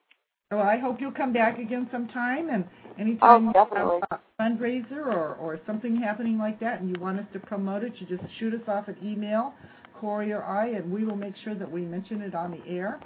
Well, 0.52 0.62
I 0.62 0.78
hope 0.78 1.00
you'll 1.00 1.12
come 1.12 1.34
back 1.34 1.60
again 1.60 1.88
sometime, 1.92 2.50
and 2.50 2.66
oh, 2.66 3.02
anytime 3.02 3.48
Oh, 3.48 3.54
you 3.54 3.74
have 3.76 4.02
a 4.12 4.20
fundraiser 4.40 5.06
or 5.06 5.36
or 5.36 5.60
something 5.66 5.98
happening 5.98 6.38
like 6.38 6.60
that, 6.62 6.80
and 6.80 6.90
you 6.90 7.02
want 7.02 7.20
us 7.20 7.26
to 7.34 7.40
promote 7.40 7.84
it, 7.84 7.94
you 8.00 8.08
just 8.08 8.24
shoot 8.40 8.54
us 8.54 8.68
off 8.68 8.88
an 8.88 8.98
email, 9.04 9.54
Corey 10.00 10.32
or 10.32 10.44
I, 10.44 10.68
and 10.70 10.92
we 10.92 11.04
will 11.04 11.16
make 11.18 11.36
sure 11.44 11.56
that 11.56 11.70
we 11.70 11.82
mention 11.82 12.22
it 12.22 12.34
on 12.34 12.52
the 12.52 12.66
air. 12.70 13.00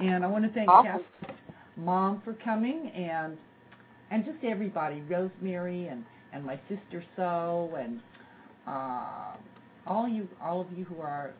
And 0.00 0.24
I 0.24 0.28
want 0.28 0.44
to 0.44 0.50
thank 0.52 0.68
Awesome. 0.68 1.02
Cassie's 1.20 1.36
mom 1.76 2.20
for 2.24 2.34
coming, 2.34 2.90
and 2.90 3.36
and 4.10 4.24
just 4.24 4.42
everybody, 4.44 5.02
Rosemary 5.08 5.88
and 5.88 6.04
and 6.32 6.44
my 6.44 6.58
sister 6.68 7.02
So, 7.16 7.70
and 7.78 8.00
uh, 8.66 9.36
all 9.86 10.08
you 10.08 10.28
all 10.42 10.60
of 10.60 10.66
you 10.76 10.84
who 10.84 11.00
are 11.00 11.32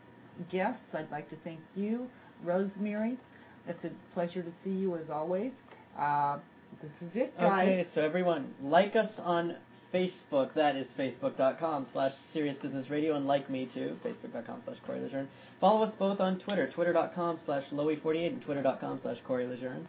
guests. 0.51 0.81
I'd 0.95 1.11
like 1.11 1.29
to 1.31 1.37
thank 1.45 1.61
you, 1.75 2.07
Rosemary. 2.45 3.19
It's 3.67 3.85
a 3.85 3.91
pleasure 4.15 4.43
to 4.43 4.51
see 4.65 4.71
you 4.71 4.97
as 4.97 5.11
always. 5.13 5.53
Uh, 5.99 6.39
this 6.83 6.91
is 7.03 7.11
it, 7.15 7.37
guys. 7.39 7.63
Okay, 7.63 7.87
so 7.95 8.01
everyone, 8.01 8.55
like 8.63 8.95
us 8.97 9.11
on 9.19 9.57
Facebook. 9.93 10.55
That 10.55 10.77
is 10.77 10.87
facebook.com 10.99 11.87
slash 11.93 12.13
Serious 12.33 12.57
Business 12.63 12.89
Radio, 12.91 13.17
and 13.17 13.27
like 13.27 13.51
me 13.51 13.69
too, 13.75 13.97
facebook.com 14.05 14.63
slash 14.65 14.77
Corey 14.87 15.01
Lejeune. 15.01 15.29
Follow 15.61 15.85
us 15.85 15.93
both 15.99 16.21
on 16.21 16.39
Twitter, 16.41 16.71
twitter.com 16.75 17.41
slash 17.47 17.65
Loey48 17.73 18.27
and 18.29 18.43
twitter.com 18.43 19.01
slash 19.03 19.17
Corey 19.27 19.47
Lejeune. 19.47 19.89